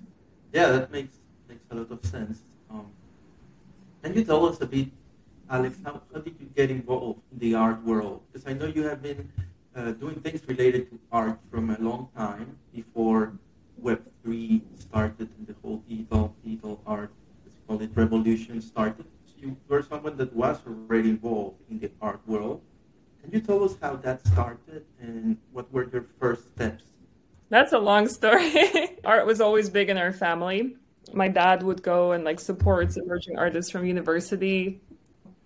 Yeah, 0.53 0.71
that 0.71 0.91
makes 0.91 1.17
makes 1.47 1.63
a 1.71 1.75
lot 1.75 1.91
of 1.91 2.05
sense. 2.05 2.39
Um, 2.69 2.87
can 4.03 4.13
you 4.13 4.23
tell 4.23 4.45
us 4.45 4.59
a 4.61 4.65
bit, 4.65 4.89
Alex, 5.49 5.77
how, 5.83 6.01
how 6.13 6.19
did 6.19 6.35
you 6.39 6.47
get 6.55 6.71
involved 6.71 7.21
in 7.31 7.39
the 7.39 7.55
art 7.55 7.83
world? 7.83 8.21
Because 8.31 8.47
I 8.47 8.53
know 8.53 8.65
you 8.65 8.83
have 8.83 9.01
been 9.01 9.31
uh, 9.75 9.91
doing 9.91 10.19
things 10.21 10.41
related 10.47 10.89
to 10.91 10.99
art 11.11 11.37
from 11.51 11.69
a 11.69 11.77
long 11.79 12.09
time 12.15 12.57
before 12.73 13.33
Web 13.77 14.01
three 14.29 14.62
started 14.77 15.27
and 15.38 15.48
the 15.48 15.55
whole 15.63 15.77
digital 15.89 16.36
digital 16.45 16.79
art, 16.86 17.12
let's 17.43 17.57
call 17.65 17.81
it 17.81 17.89
revolution 17.95 18.62
started. 18.62 19.05
You 19.39 19.57
were 19.67 19.81
someone 19.81 20.17
that 20.17 20.31
was 20.33 20.59
already 20.67 21.09
involved 21.09 21.57
in 21.71 21.79
the 21.79 21.89
art 22.00 22.21
world. 22.27 22.62
Can 23.21 23.31
you 23.31 23.41
tell 23.41 23.63
us 23.63 23.75
how 23.81 23.95
that 23.95 24.25
started 24.27 24.86
and 25.01 25.38
what 25.51 25.74
were 25.74 25.89
your 25.89 26.05
first 26.19 26.43
steps? 26.53 26.83
That's 27.50 27.74
a 27.74 27.79
long 27.79 28.07
story. 28.07 28.53
art 29.03 29.25
was 29.25 29.41
always 29.41 29.67
big 29.71 29.89
in 29.89 29.98
our 29.98 30.13
family. 30.13 30.75
My 31.12 31.27
dad 31.27 31.63
would 31.63 31.81
go 31.81 32.12
and 32.12 32.24
like 32.24 32.39
support 32.39 32.95
emerging 32.98 33.39
artists 33.39 33.71
from 33.71 33.83
university, 33.83 34.79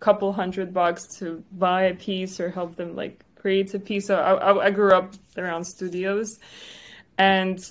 couple 0.02 0.34
hundred 0.34 0.74
bucks 0.74 1.08
to 1.20 1.42
buy 1.54 1.84
a 1.84 1.96
piece 1.96 2.38
or 2.42 2.50
help 2.50 2.76
them 2.76 2.98
like 2.98 3.24
create 3.36 3.74
a 3.74 3.80
piece. 3.80 4.08
So 4.08 4.16
I, 4.18 4.66
I 4.66 4.72
grew 4.72 4.92
up 4.92 5.14
around 5.38 5.64
studios, 5.64 6.40
and 7.18 7.64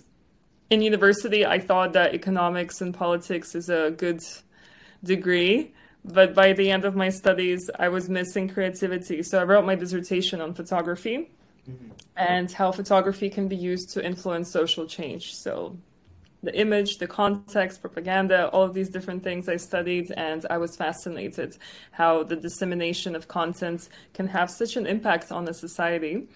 in 0.72 0.80
university, 0.80 1.44
I 1.44 1.58
thought 1.58 1.92
that 1.92 2.14
economics 2.14 2.80
and 2.80 2.94
politics 2.94 3.54
is 3.54 3.68
a 3.68 3.90
good 3.90 4.22
degree. 5.04 5.74
But 6.04 6.34
by 6.34 6.54
the 6.54 6.70
end 6.70 6.84
of 6.84 6.96
my 6.96 7.10
studies, 7.10 7.70
I 7.78 7.88
was 7.88 8.08
missing 8.08 8.48
creativity. 8.48 9.22
So 9.22 9.38
I 9.38 9.44
wrote 9.44 9.66
my 9.66 9.74
dissertation 9.74 10.40
on 10.40 10.54
photography 10.54 11.30
mm-hmm. 11.70 11.90
and 12.16 12.50
how 12.50 12.72
photography 12.72 13.28
can 13.28 13.46
be 13.48 13.56
used 13.56 13.90
to 13.90 14.04
influence 14.04 14.50
social 14.50 14.86
change. 14.86 15.34
So 15.34 15.76
the 16.42 16.58
image, 16.58 16.98
the 16.98 17.06
context, 17.06 17.82
propaganda, 17.82 18.48
all 18.48 18.64
of 18.64 18.74
these 18.74 18.88
different 18.88 19.22
things 19.22 19.48
I 19.48 19.58
studied, 19.58 20.10
and 20.16 20.44
I 20.50 20.58
was 20.58 20.74
fascinated 20.74 21.56
how 21.92 22.24
the 22.24 22.34
dissemination 22.34 23.14
of 23.14 23.28
content 23.28 23.88
can 24.14 24.26
have 24.26 24.50
such 24.50 24.76
an 24.76 24.86
impact 24.86 25.30
on 25.30 25.46
a 25.48 25.54
society. 25.54 26.26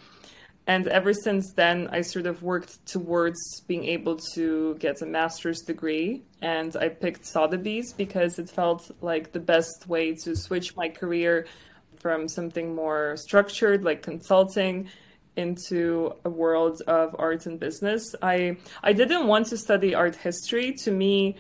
And 0.67 0.89
ever 0.89 1.13
since 1.15 1.53
then, 1.53 1.89
I 1.93 2.01
sort 2.01 2.27
of 2.27 2.43
worked 2.43 2.85
towards 2.87 3.61
being 3.69 3.85
able 3.85 4.17
to 4.35 4.75
get 4.81 5.01
a 5.01 5.07
master's 5.07 5.61
degree. 5.61 6.25
And 6.43 6.77
I 6.77 6.89
picked 6.89 7.25
Sotheby's 7.25 7.93
because 7.93 8.39
it 8.39 8.51
felt 8.51 8.91
like 9.01 9.33
the 9.33 9.41
best 9.41 9.87
way 9.87 10.15
to 10.25 10.35
switch 10.35 10.75
my 10.75 10.89
career 10.89 11.47
from 12.01 12.29
something 12.29 12.75
more 12.75 13.17
structured, 13.17 13.85
like 13.85 14.03
consulting, 14.03 14.89
into 15.37 16.15
a 16.25 16.31
world 16.31 16.83
of 16.87 17.15
art 17.19 17.47
and 17.47 17.61
business. 17.61 18.15
I 18.23 18.57
I 18.83 18.93
didn't 18.93 19.27
want 19.27 19.47
to 19.49 19.57
study 19.59 19.95
art 19.95 20.17
history. 20.17 20.73
To 20.85 20.91
me, 20.91 21.37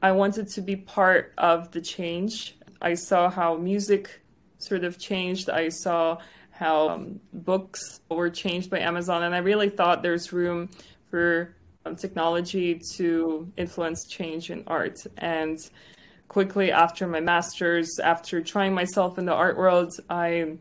I 0.00 0.12
wanted 0.12 0.48
to 0.50 0.60
be 0.62 0.76
part 0.76 1.32
of 1.36 1.72
the 1.72 1.80
change. 1.80 2.56
I 2.80 2.94
saw 2.94 3.28
how 3.28 3.56
music 3.56 4.22
sort 4.58 4.84
of 4.84 4.98
changed. 4.98 5.50
I 5.50 5.68
saw 5.68 6.18
how 6.60 6.90
um, 6.90 7.18
books 7.32 8.00
were 8.10 8.28
changed 8.28 8.68
by 8.70 8.80
Amazon, 8.80 9.22
and 9.22 9.34
I 9.34 9.38
really 9.38 9.70
thought 9.70 10.02
there's 10.02 10.30
room 10.30 10.68
for 11.10 11.56
um, 11.86 11.96
technology 11.96 12.78
to 12.96 13.50
influence 13.56 14.06
change 14.06 14.50
in 14.50 14.62
art. 14.66 14.98
And 15.16 15.58
quickly 16.28 16.70
after 16.70 17.06
my 17.06 17.20
master's, 17.20 17.98
after 17.98 18.42
trying 18.42 18.74
myself 18.74 19.18
in 19.18 19.24
the 19.24 19.32
art 19.32 19.56
world, 19.56 19.90
I 20.10 20.58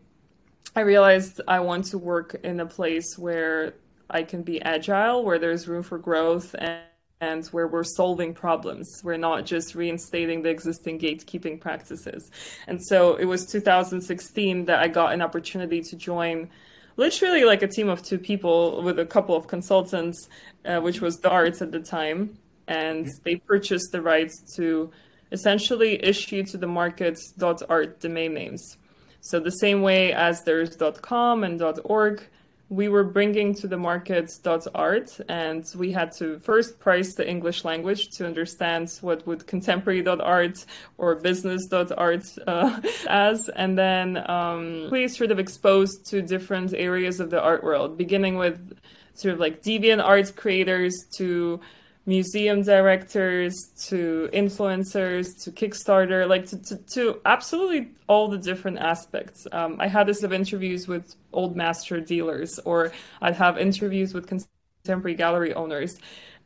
I 0.73 0.81
realized 0.81 1.41
I 1.47 1.59
want 1.59 1.85
to 1.85 1.97
work 1.97 2.39
in 2.43 2.61
a 2.61 2.65
place 2.65 3.17
where 3.17 3.73
I 4.09 4.23
can 4.23 4.41
be 4.43 4.61
agile, 4.61 5.25
where 5.25 5.37
there's 5.37 5.67
room 5.67 5.83
for 5.83 5.97
growth 5.97 6.55
and 6.57 6.79
and 7.21 7.45
where 7.47 7.67
we're 7.67 7.83
solving 7.83 8.33
problems. 8.33 9.01
We're 9.03 9.17
not 9.17 9.45
just 9.45 9.75
reinstating 9.75 10.41
the 10.41 10.49
existing 10.49 10.99
gatekeeping 10.99 11.59
practices. 11.59 12.31
And 12.67 12.81
so 12.81 13.15
it 13.15 13.25
was 13.25 13.45
2016 13.45 14.65
that 14.65 14.79
I 14.79 14.87
got 14.87 15.13
an 15.13 15.21
opportunity 15.21 15.81
to 15.81 15.95
join 15.95 16.49
literally 16.95 17.43
like 17.43 17.61
a 17.61 17.67
team 17.67 17.89
of 17.89 18.03
two 18.03 18.19
people 18.19 18.81
with 18.83 18.99
a 18.99 19.05
couple 19.05 19.35
of 19.35 19.47
consultants, 19.47 20.29
uh, 20.65 20.79
which 20.79 21.01
was 21.01 21.17
Darts 21.17 21.61
at 21.61 21.71
the 21.71 21.79
time. 21.79 22.37
And 22.67 23.09
they 23.23 23.35
purchased 23.35 23.91
the 23.91 24.01
rights 24.01 24.55
to 24.55 24.91
essentially 25.31 26.03
issue 26.03 26.43
to 26.43 26.57
the 26.57 26.67
market 26.67 27.19
.art 27.67 27.99
domain 27.99 28.33
names. 28.33 28.77
So 29.21 29.39
the 29.39 29.51
same 29.51 29.81
way 29.81 30.13
as 30.13 30.43
there's 30.43 30.77
.com 31.01 31.43
and 31.43 31.61
.org, 31.83 32.23
we 32.69 32.87
were 32.87 33.03
bringing 33.03 33.55
to 33.55 33.67
the 33.67 33.77
market 33.77 34.31
.art, 34.75 35.19
and 35.27 35.65
we 35.75 35.91
had 35.91 36.11
to 36.13 36.37
first 36.39 36.79
price 36.79 37.15
the 37.15 37.27
English 37.27 37.65
language 37.65 38.09
to 38.17 38.25
understand 38.27 38.95
what 39.01 39.25
would 39.25 39.47
contemporary.art 39.47 40.65
or 40.99 41.15
business.art 41.15 42.25
uh, 42.45 42.79
as, 43.09 43.49
and 43.49 43.77
then 43.77 44.29
um, 44.29 44.87
we 44.91 45.07
sort 45.07 45.31
of 45.31 45.39
exposed 45.39 46.05
to 46.07 46.21
different 46.21 46.73
areas 46.75 47.19
of 47.19 47.31
the 47.31 47.41
art 47.41 47.63
world, 47.63 47.97
beginning 47.97 48.37
with 48.37 48.77
sort 49.15 49.33
of 49.33 49.39
like 49.39 49.63
DeviantArt 49.63 50.35
creators 50.35 51.05
to 51.13 51.59
museum 52.05 52.63
directors 52.63 53.71
to 53.87 54.29
influencers 54.33 55.43
to 55.43 55.51
Kickstarter, 55.51 56.27
like 56.27 56.47
to, 56.47 56.57
to, 56.63 56.77
to 56.93 57.21
absolutely 57.25 57.91
all 58.07 58.27
the 58.27 58.37
different 58.37 58.79
aspects. 58.79 59.45
Um, 59.51 59.77
I 59.79 59.87
had 59.87 60.07
this 60.07 60.23
of 60.23 60.33
interviews 60.33 60.87
with 60.87 61.15
old 61.31 61.55
master 61.55 61.99
dealers, 61.99 62.59
or 62.65 62.91
I'd 63.21 63.35
have 63.35 63.57
interviews 63.57 64.13
with 64.13 64.27
contemporary 64.27 65.15
gallery 65.15 65.53
owners. 65.53 65.99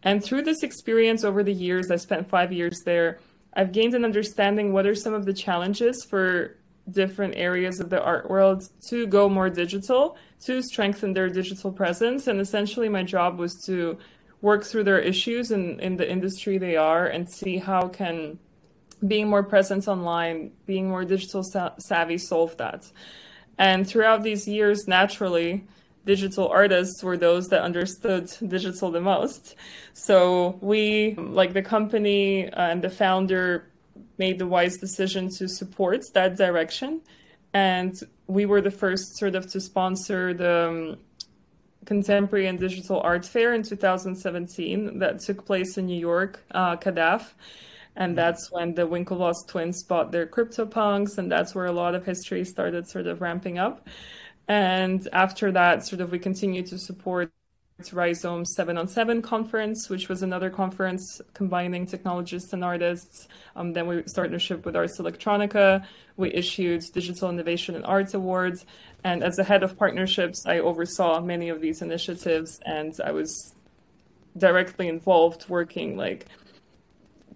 And 0.03 0.21
through 0.23 0.41
this 0.41 0.63
experience 0.63 1.23
over 1.23 1.43
the 1.43 1.53
years, 1.53 1.89
I 1.91 1.95
spent 1.95 2.29
five 2.29 2.51
years 2.51 2.81
there, 2.83 3.19
I've 3.55 3.71
gained 3.71 3.93
an 3.93 4.03
understanding 4.03 4.73
what 4.73 4.85
are 4.85 4.95
some 4.95 5.13
of 5.13 5.25
the 5.25 5.33
challenges 5.33 6.05
for 6.09 6.57
different 6.89 7.35
areas 7.37 7.79
of 7.79 7.89
the 7.89 8.01
art 8.01 8.29
world 8.29 8.63
to 8.89 9.07
go 9.07 9.29
more 9.29 9.49
digital, 9.49 10.17
to 10.45 10.61
strengthen 10.61 11.13
their 11.13 11.29
digital 11.29 11.71
presence. 11.71 12.27
And 12.27 12.41
essentially, 12.41 12.89
my 12.89 13.03
job 13.03 13.39
was 13.39 13.63
to 13.65 13.97
work 14.43 14.65
through 14.65 14.84
their 14.84 14.99
issues 14.99 15.51
in, 15.51 15.79
in 15.79 15.95
the 15.95 16.08
industry 16.08 16.58
they 16.58 16.75
are 16.75 17.08
and 17.08 17.32
see 17.32 17.58
how 17.58 17.88
can 17.88 18.38
being 19.08 19.29
more 19.29 19.41
present 19.41 19.88
online, 19.88 20.51
being 20.65 20.89
more 20.89 21.06
digital 21.06 21.43
savvy 21.79 22.17
solve 22.17 22.56
that. 22.58 22.91
And 23.58 23.88
throughout 23.88 24.21
these 24.21 24.45
years, 24.45 24.86
naturally, 24.86 25.63
digital 26.06 26.49
artists 26.49 27.01
were 27.01 27.15
those 27.15 27.47
that 27.49 27.62
understood 27.62 28.29
digital 28.45 28.91
the 28.91 28.99
most. 28.99 29.56
So 29.93 30.58
we, 30.60 31.15
like 31.15 31.53
the 31.53 31.62
company 31.62 32.49
and 32.51 32.82
the 32.82 32.89
founder, 32.89 33.69
made 34.17 34.39
the 34.39 34.47
wise 34.47 34.77
decision 34.77 35.29
to 35.38 35.47
support 35.47 36.03
that 36.13 36.36
direction. 36.36 37.01
And 37.53 37.93
we 38.27 38.45
were 38.45 38.62
the 38.62 38.71
first 38.71 39.17
sort 39.17 39.36
of 39.36 39.49
to 39.51 39.62
sponsor 39.62 40.34
the 40.34 40.67
um, 40.67 40.97
Contemporary 41.85 42.47
and 42.47 42.59
Digital 42.59 42.99
Art 43.01 43.25
Fair 43.25 43.53
in 43.53 43.63
2017 43.63 44.99
that 44.99 45.19
took 45.19 45.45
place 45.45 45.77
in 45.77 45.85
New 45.85 45.99
York, 45.99 46.43
uh. 46.51 46.75
And 46.75 46.95
mm-hmm. 46.95 48.15
that's 48.15 48.51
when 48.51 48.73
the 48.73 48.87
Winklevoss 48.87 49.47
twins 49.47 49.83
bought 49.83 50.11
their 50.11 50.25
CryptoPunks, 50.25 51.17
and 51.17 51.31
that's 51.31 51.53
where 51.53 51.65
a 51.65 51.71
lot 51.71 51.95
of 51.95 52.05
history 52.05 52.43
started 52.45 52.87
sort 52.87 53.07
of 53.07 53.21
ramping 53.21 53.59
up. 53.59 53.87
And 54.47 55.07
after 55.13 55.51
that, 55.51 55.85
sort 55.85 56.01
of 56.01 56.11
we 56.11 56.19
continued 56.19 56.67
to 56.67 56.77
support 56.77 57.31
Rhizome 57.91 58.45
7 58.45 58.77
on 58.77 58.88
7 58.88 59.21
conference, 59.21 59.89
which 59.89 60.07
was 60.07 60.23
another 60.23 60.49
conference 60.49 61.21
combining 61.33 61.86
technologists 61.86 62.53
and 62.53 62.63
artists. 62.63 63.27
Um, 63.55 63.73
then 63.73 63.88
we 63.88 64.03
started 64.05 64.33
a 64.33 64.39
ship 64.39 64.65
with 64.65 64.75
Ars 64.75 64.97
Electronica. 64.99 65.86
We 66.15 66.31
issued 66.33 66.83
Digital 66.93 67.29
Innovation 67.29 67.75
and 67.75 67.86
Arts 67.86 68.13
Awards. 68.13 68.65
And 69.03 69.23
as 69.23 69.36
the 69.36 69.43
head 69.43 69.63
of 69.63 69.77
partnerships, 69.77 70.45
I 70.45 70.59
oversaw 70.59 71.19
many 71.19 71.49
of 71.49 71.62
these 71.62 71.81
initiatives 71.81 72.59
and 72.65 72.93
I 73.03 73.12
was 73.12 73.53
directly 74.38 74.88
involved 74.88 75.47
working 75.49 75.95
like 75.97 76.25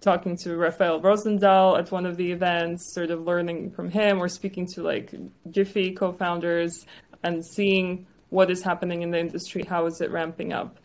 talking 0.00 0.36
to 0.36 0.50
Rafaël 0.50 1.02
Rozendaal 1.02 1.78
at 1.78 1.90
one 1.90 2.06
of 2.06 2.16
the 2.16 2.30
events, 2.30 2.94
sort 2.94 3.10
of 3.10 3.22
learning 3.22 3.72
from 3.72 3.90
him 3.90 4.22
or 4.22 4.28
speaking 4.28 4.66
to 4.74 4.82
like 4.82 5.12
Giphy 5.48 5.96
co-founders 5.96 6.86
and 7.24 7.44
seeing 7.44 8.06
what 8.30 8.50
is 8.50 8.62
happening 8.62 9.02
in 9.02 9.10
the 9.10 9.18
industry, 9.18 9.64
how 9.64 9.86
is 9.86 10.00
it 10.00 10.10
ramping 10.10 10.52
up. 10.52 10.78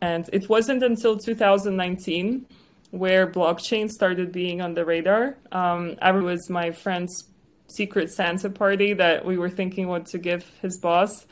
And 0.00 0.28
it 0.32 0.48
wasn't 0.48 0.82
until 0.82 1.16
2019 1.18 2.46
where 2.90 3.26
blockchain 3.26 3.90
started 3.90 4.32
being 4.32 4.60
on 4.60 4.74
the 4.74 4.84
radar. 4.84 5.36
Um, 5.52 5.96
I 6.00 6.10
was 6.12 6.48
my 6.48 6.70
friend's 6.70 7.24
secret 7.68 8.10
Santa 8.10 8.50
party 8.50 8.94
that 8.94 9.24
we 9.24 9.36
were 9.36 9.50
thinking 9.50 9.88
what 9.88 10.06
to 10.06 10.18
give 10.18 10.44
his 10.62 10.78
boss, 10.78 11.26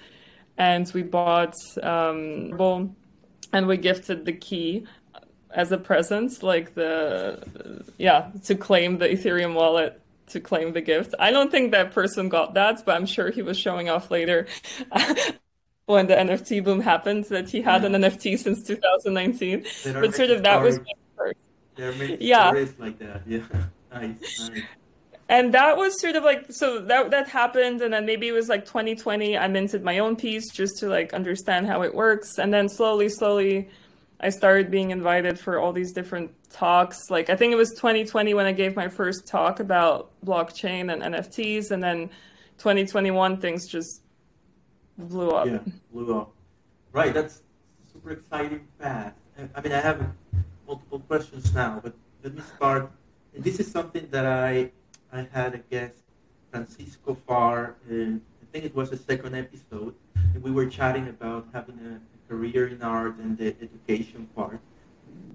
and 0.59 0.91
we 0.93 1.03
bought 1.03 1.55
um, 1.83 2.95
and 3.53 3.67
we 3.67 3.77
gifted 3.77 4.27
the 4.27 4.33
key 4.33 4.87
as 5.51 5.73
a 5.73 5.79
present, 5.79 6.43
like 6.43 6.75
the 6.75 7.83
yeah 7.99 8.31
to 8.45 8.55
claim 8.55 8.99
the 8.99 9.09
Ethereum 9.09 9.55
wallet 9.55 10.01
to 10.29 10.41
claim 10.41 10.73
the 10.73 10.81
gift. 10.81 11.15
I 11.19 11.31
don't 11.31 11.51
think 11.51 11.73
that 11.73 11.93
person 11.93 12.29
got 12.29 12.55
that, 12.55 12.85
but 12.85 12.97
I'm 12.97 13.07
sure 13.07 13.31
he 13.31 13.43
was 13.43 13.59
showing 13.59 13.89
off 13.89 14.11
later. 14.11 14.47
when 15.87 16.07
the 16.07 16.15
NFT 16.15 16.63
boom 16.63 16.81
happened, 16.81 17.25
that 17.27 17.49
he 17.49 17.63
had 17.63 17.85
an 17.85 17.93
NFT 17.93 18.39
since 18.39 18.63
2019. 18.63 19.65
But 19.85 20.15
sort 20.15 20.31
of 20.31 20.43
that 20.43 20.63
was 20.63 20.81
first. 21.17 21.39
yeah. 22.21 22.51
like 22.79 22.99
that. 22.99 23.23
Yeah. 23.27 23.41
nice. 23.93 24.51
nice 24.51 24.63
and 25.29 25.55
that 25.55 25.77
was 25.77 26.01
sort 26.01 26.15
of 26.15 26.23
like 26.23 26.47
so 26.51 26.81
that 26.81 27.11
that 27.11 27.29
happened 27.29 27.83
and 27.83 27.93
then 27.93 28.07
maybe 28.07 28.29
it 28.29 28.33
was 28.33 28.49
like 28.49 28.65
2020 28.65 29.37
i 29.37 29.49
minted 29.49 29.83
my 29.83 29.99
own 29.99 30.15
piece 30.15 30.53
just 30.53 30.79
to 30.79 30.87
like 30.87 31.13
understand 31.15 31.67
how 31.67 31.83
it 31.83 31.93
works 31.93 32.39
and 32.39 32.55
then 32.55 32.69
slowly 32.69 33.09
slowly 33.09 33.69
I 34.19 34.31
started 34.31 34.71
being 34.71 34.91
invited 34.91 35.39
for 35.39 35.59
all 35.59 35.73
these 35.73 35.93
different 35.93 36.31
talks. 36.51 37.11
Like 37.11 37.29
I 37.29 37.37
think 37.37 37.53
it 37.53 37.57
was 37.57 37.71
2020 37.71 38.35
when 38.35 38.47
I 38.47 38.53
gave 38.53 38.75
my 38.75 38.89
first 38.89 39.27
talk 39.27 39.61
about 39.61 40.11
blockchain 40.25 40.93
and 40.93 41.15
NFTs, 41.15 41.71
and 41.71 41.83
then 41.83 42.09
2021 42.59 43.41
things 43.41 43.67
just 43.67 44.03
blew 44.99 45.31
up. 45.31 45.47
Yeah, 45.47 45.59
blew 45.93 46.19
up. 46.19 46.33
Right, 46.93 47.13
that's 47.13 47.43
super 47.93 48.11
exciting 48.13 48.67
path. 48.79 49.15
I 49.55 49.61
mean, 49.61 49.73
I 49.73 49.81
have 49.81 50.01
multiple 50.67 51.01
questions 51.01 51.53
now, 51.55 51.81
but 51.83 51.95
let 52.23 52.35
me 52.35 52.43
start. 52.57 52.91
And 53.35 53.45
this 53.45 53.61
is 53.61 53.71
something 53.71 54.09
that 54.11 54.25
I 54.27 54.71
I 55.13 55.29
had 55.33 55.55
a 55.55 55.59
guest, 55.59 56.03
Francisco 56.51 57.17
Farr, 57.27 57.77
I 57.89 58.19
think 58.53 58.65
it 58.65 58.75
was 58.75 58.91
the 58.91 58.97
second 58.97 59.35
episode, 59.35 59.95
and 60.15 60.43
we 60.43 60.51
were 60.51 60.67
chatting 60.67 61.09
about 61.09 61.47
having 61.53 61.79
a, 61.81 62.01
a 62.01 62.29
career 62.29 62.69
in 62.69 62.83
art 62.83 63.17
and 63.19 63.37
the 63.37 63.55
education 63.61 64.29
part. 64.35 64.61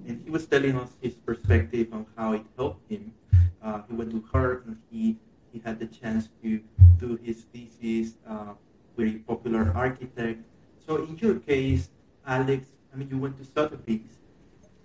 And 0.08 0.22
he 0.24 0.30
was 0.30 0.46
telling 0.46 0.78
us 0.78 0.90
his 1.02 1.14
perspective 1.14 1.94
on 1.94 2.06
how 2.18 2.34
it 2.34 2.44
helped 2.58 2.90
him. 2.90 3.14
Uh, 3.62 3.82
he 3.88 3.94
went 3.94 4.12
to 4.12 4.24
Harvard 4.32 4.66
and 4.66 4.78
he, 4.90 5.18
he 5.54 5.62
had 5.64 5.80
the 5.80 5.86
chance 5.86 6.30
to 6.42 6.62
do 7.00 7.20
his 7.24 7.46
thesis, 7.54 8.16
uh, 8.28 8.54
very 8.98 9.20
popular 9.20 9.72
architect. 9.76 10.40
So 10.86 11.04
in 11.04 11.18
your 11.18 11.40
case, 11.40 11.90
Alex, 12.26 12.68
I 12.94 12.98
mean, 12.98 13.10
you 13.10 13.18
went 13.18 13.38
to 13.40 13.46
Sotheby's, 13.46 14.20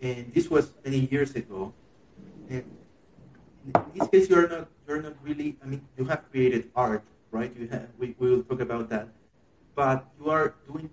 and 0.01 0.33
this 0.33 0.49
was 0.49 0.73
many 0.85 1.09
years 1.11 1.35
ago. 1.35 1.73
And 2.49 2.65
in 3.67 3.73
this 3.95 4.09
case, 4.09 4.29
you're 4.29 4.49
not 4.49 4.69
you're 4.87 5.03
not 5.03 5.15
really. 5.23 5.57
I 5.63 5.67
mean, 5.67 5.83
you 5.99 6.05
have 6.05 6.31
created 6.31 6.71
art, 6.77 7.03
right? 7.31 7.53
You 7.59 7.67
have. 7.69 7.89
We, 7.99 8.15
we 8.19 8.31
will 8.31 8.43
talk 8.43 8.61
about 8.61 8.89
that, 8.91 9.09
but 9.75 10.07
you 10.21 10.31
are 10.31 10.55
doing 10.71 10.91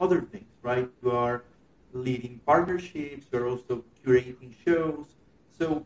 other 0.00 0.22
things, 0.22 0.48
right? 0.62 0.88
You 1.02 1.10
are 1.10 1.44
leading 1.92 2.40
partnerships. 2.46 3.26
You're 3.30 3.48
also 3.48 3.84
curating 4.04 4.54
shows. 4.64 5.06
So, 5.58 5.84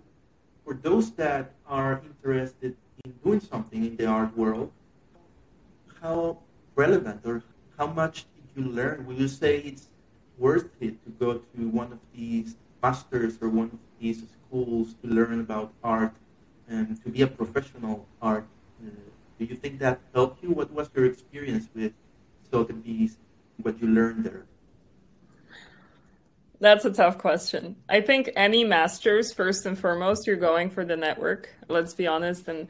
for 0.65 0.75
those 0.75 1.11
that 1.13 1.53
are 1.67 2.01
interested 2.05 2.77
in 3.05 3.13
doing 3.25 3.41
something 3.41 3.85
in 3.85 3.97
the 3.97 4.07
art 4.07 4.37
world, 4.37 4.71
how 6.01 6.39
relevant 6.79 7.21
or 7.27 7.43
how 7.77 7.89
much 7.89 8.25
did 8.35 8.47
you 8.55 8.71
learn? 8.71 9.05
Will 9.05 9.17
you 9.17 9.29
say 9.29 9.59
it's 9.59 9.89
worth 10.39 10.71
it 10.81 11.05
to 11.05 11.11
go 11.19 11.35
to 11.35 11.69
one 11.69 11.93
of 11.93 11.99
these 12.15 12.57
masters 12.83 13.37
or 13.43 13.49
one 13.51 13.71
of 13.75 13.81
these 14.01 14.23
schools 14.39 14.95
to 15.03 15.09
learn 15.09 15.41
about 15.41 15.73
art 15.83 16.15
and 16.69 17.03
to 17.03 17.11
be 17.11 17.23
a 17.23 17.27
professional 17.27 18.07
art? 18.23 18.47
Uh, 18.81 18.91
do 19.39 19.45
you 19.45 19.57
think 19.57 19.81
that 19.81 20.01
helped 20.15 20.43
you? 20.43 20.51
What 20.51 20.71
was 20.71 20.89
your 20.95 21.07
experience 21.07 21.69
with 21.75 21.93
Sotheby's? 22.51 23.19
What 23.63 23.83
you 23.83 23.89
learned 23.89 24.25
there? 24.25 24.47
That's 26.61 26.85
a 26.85 26.93
tough 26.93 27.19
question. 27.19 27.77
I 27.89 28.01
think 28.01 28.31
any 28.37 28.65
masters, 28.65 29.33
first 29.33 29.67
and 29.67 29.79
foremost, 29.79 30.27
you're 30.27 30.37
going 30.37 30.71
for 30.71 30.85
the 30.85 30.97
network. 30.97 31.49
Let's 31.69 31.95
be 31.95 32.07
honest. 32.07 32.47
And 32.49 32.69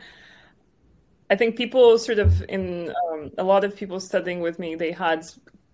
I 1.31 1.37
think 1.37 1.57
people 1.57 1.99
sort 1.99 2.19
of 2.19 2.43
in 2.49 2.95
um, 3.11 3.31
a 3.37 3.45
lot 3.45 3.64
of 3.64 3.77
people 3.77 4.01
studying 4.01 4.41
with 4.41 4.59
me, 4.59 4.75
they 4.75 4.93
had 4.93 5.25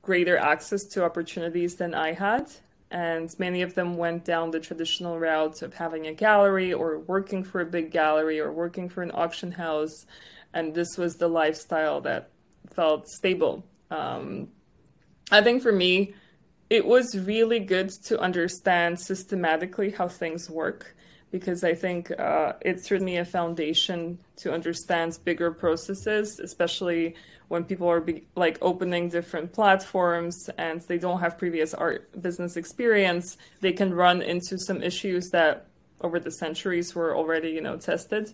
greater 0.03 0.37
access 0.37 0.85
to 0.85 1.05
opportunities 1.05 1.77
than 1.77 1.95
I 1.95 2.13
had. 2.13 2.51
And 2.91 3.29
many 3.39 3.63
of 3.63 3.75
them 3.75 3.97
went 3.97 4.25
down 4.25 4.51
the 4.51 4.61
traditional 4.61 5.19
route 5.19 5.63
of 5.63 5.75
having 5.75 6.07
a 6.07 6.13
gallery 6.13 6.73
or 6.73 7.01
working 7.01 7.43
for 7.43 7.61
a 7.61 7.67
big 7.67 7.91
gallery 7.91 8.39
or 8.41 8.53
working 8.53 8.89
for 8.89 9.03
an 9.03 9.11
auction 9.15 9.51
house. 9.51 10.07
And 10.53 10.75
this 10.75 10.97
was 10.97 11.17
the 11.17 11.29
lifestyle 11.29 12.01
that 12.03 12.31
felt 12.73 13.09
stable. 13.09 13.65
Um, 13.91 14.49
I 15.33 15.41
think 15.43 15.63
for 15.63 15.73
me, 15.73 16.15
it 16.71 16.87
was 16.87 17.19
really 17.19 17.59
good 17.59 17.91
to 18.05 18.21
understand 18.21 19.01
systematically 19.01 19.91
how 19.91 20.09
things 20.09 20.49
work 20.49 20.95
because 21.35 21.65
I 21.65 21.75
think 21.75 22.13
uh, 22.17 22.53
it's 22.61 22.87
certainly 22.87 23.17
a 23.17 23.25
foundation 23.25 24.21
to 24.37 24.55
understand 24.55 25.19
bigger 25.25 25.51
processes, 25.51 26.39
especially 26.39 27.17
when 27.49 27.65
people 27.65 27.89
are 27.89 28.01
be- 28.01 28.23
like 28.37 28.57
opening 28.63 29.09
different 29.09 29.53
platforms 29.53 30.49
and 30.59 30.81
they 30.83 30.97
don't 30.97 31.19
have 31.19 31.37
previous 31.37 31.75
art 31.75 32.23
business 32.23 32.57
experience. 32.57 33.37
They 33.63 33.73
can 33.73 33.93
run 33.93 34.23
into 34.23 34.57
some 34.61 34.81
issues 34.81 35.31
that 35.31 35.67
over 36.03 36.21
the 36.21 36.31
centuries 36.31 36.95
were 36.95 37.17
already, 37.17 37.49
you 37.49 37.63
know, 37.63 37.79
tested. 37.79 38.33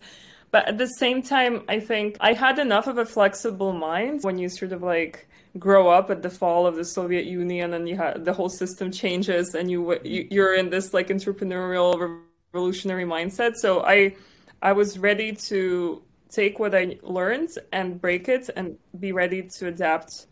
But 0.51 0.69
at 0.69 0.77
the 0.77 0.89
same 1.03 1.23
time, 1.23 1.65
I 1.71 1.81
think 1.81 2.19
I 2.21 2.35
had 2.35 2.59
enough 2.59 2.87
of 2.87 2.99
a 2.99 3.07
flexible 3.07 3.73
mind 3.73 4.25
when 4.25 4.37
you 4.37 4.51
sort 4.51 4.73
of 4.73 4.83
like 4.83 5.27
grow 5.59 5.89
up 5.89 6.11
at 6.11 6.21
the 6.21 6.29
fall 6.29 6.67
of 6.67 6.77
the 6.77 6.85
Soviet 6.85 7.25
Union 7.25 7.73
and 7.73 7.89
you 7.89 7.97
have 7.97 8.27
the 8.27 8.35
whole 8.35 8.51
system 8.51 8.93
changes 8.93 9.55
and 9.55 9.71
you, 9.71 9.99
you 10.05 10.29
you're 10.31 10.55
in 10.55 10.69
this 10.69 10.93
like 10.93 11.09
entrepreneurial 11.09 12.21
revolutionary 12.53 13.05
mindset. 13.05 13.57
So 13.57 13.83
I 13.85 14.17
I 14.63 14.73
was 14.73 14.99
ready 14.99 15.33
to 15.33 16.03
take 16.29 16.59
what 16.59 16.75
I 16.75 16.99
learned 17.03 17.51
and 17.73 18.01
break 18.01 18.29
it 18.29 18.51
and 18.57 18.77
be 18.99 19.13
ready 19.13 19.43
to 19.43 19.69
adapt. 19.69 20.27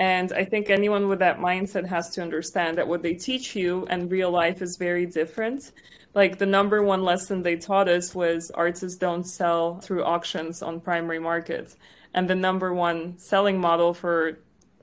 And 0.00 0.32
I 0.32 0.44
think 0.44 0.70
anyone 0.70 1.08
with 1.08 1.20
that 1.20 1.38
mindset 1.38 1.86
has 1.86 2.10
to 2.10 2.22
understand 2.22 2.78
that 2.78 2.88
what 2.88 3.02
they 3.02 3.14
teach 3.14 3.54
you 3.54 3.86
and 3.90 4.10
real 4.10 4.30
life 4.30 4.60
is 4.60 4.76
very 4.76 5.06
different. 5.06 5.72
Like 6.14 6.38
the 6.38 6.46
number 6.46 6.82
one 6.82 7.02
lesson 7.02 7.42
they 7.42 7.56
taught 7.56 7.88
us 7.88 8.14
was 8.14 8.50
artists 8.52 8.98
don't 8.98 9.24
sell 9.24 9.78
through 9.80 10.04
auctions 10.04 10.62
on 10.62 10.80
primary 10.80 11.20
markets. 11.20 11.76
And 12.12 12.28
the 12.28 12.34
number 12.34 12.72
one 12.72 13.18
selling 13.18 13.60
model 13.60 13.94
for 13.94 14.38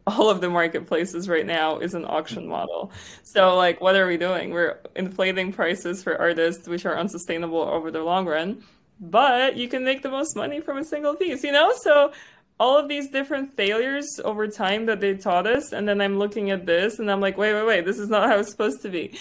all 0.08 0.30
of 0.30 0.42
the 0.42 0.50
marketplaces 0.50 1.30
right 1.30 1.46
now 1.46 1.78
is 1.80 1.94
an 1.94 2.06
auction 2.06 2.48
model. 2.48 2.92
So 3.24 3.56
like 3.56 3.82
what 3.82 3.96
are 3.96 4.08
we 4.08 4.18
doing? 4.18 4.52
We're 4.52 4.80
inflating 4.96 5.54
prices 5.54 6.04
for 6.04 6.20
artists 6.20 6.68
which 6.68 6.86
are 6.86 6.98
unsustainable 6.98 7.62
over 7.62 7.92
the 7.92 8.04
long 8.04 8.26
run, 8.26 8.64
but 9.00 9.58
you 9.58 9.68
can 9.68 9.84
make 9.84 10.02
the 10.02 10.10
most 10.10 10.36
money 10.36 10.60
from 10.60 10.78
a 10.78 10.84
single 10.84 11.16
piece, 11.16 11.44
you 11.44 11.52
know? 11.52 11.74
So 11.82 12.12
all 12.60 12.78
of 12.78 12.88
these 12.88 13.10
different 13.10 13.56
failures 13.56 14.08
over 14.24 14.48
time 14.48 14.86
that 14.86 15.02
they 15.02 15.16
taught 15.16 15.48
us 15.48 15.72
and 15.72 15.88
then 15.88 16.00
I'm 16.02 16.20
looking 16.20 16.52
at 16.52 16.66
this 16.66 17.00
and 17.00 17.10
I'm 17.10 17.20
like, 17.20 17.38
"Wait, 17.38 17.54
wait, 17.54 17.66
wait, 17.66 17.86
this 17.86 17.98
is 17.98 18.10
not 18.10 18.30
how 18.30 18.40
it's 18.40 18.52
supposed 18.52 18.82
to 18.84 18.90
be." 18.90 19.18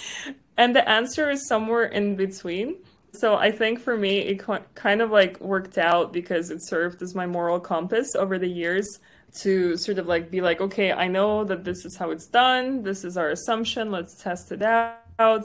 And 0.58 0.76
the 0.76 0.86
answer 0.86 1.30
is 1.30 1.48
somewhere 1.48 1.84
in 1.84 2.16
between. 2.16 2.76
So 3.14 3.36
I 3.36 3.50
think 3.50 3.80
for 3.80 3.96
me 3.96 4.18
it 4.18 4.42
kind 4.74 5.00
of 5.00 5.10
like 5.10 5.40
worked 5.40 5.78
out 5.78 6.12
because 6.12 6.50
it 6.50 6.60
served 6.62 7.02
as 7.02 7.14
my 7.14 7.26
moral 7.26 7.58
compass 7.58 8.14
over 8.14 8.38
the 8.38 8.48
years 8.48 9.00
to 9.38 9.76
sort 9.76 9.98
of 9.98 10.06
like 10.06 10.30
be 10.30 10.40
like, 10.40 10.60
okay, 10.60 10.92
I 10.92 11.08
know 11.08 11.44
that 11.44 11.64
this 11.64 11.84
is 11.84 11.96
how 11.96 12.10
it's 12.10 12.26
done. 12.26 12.82
This 12.82 13.04
is 13.04 13.16
our 13.16 13.30
assumption. 13.30 13.90
Let's 13.90 14.14
test 14.14 14.52
it 14.52 14.62
out. 14.62 15.44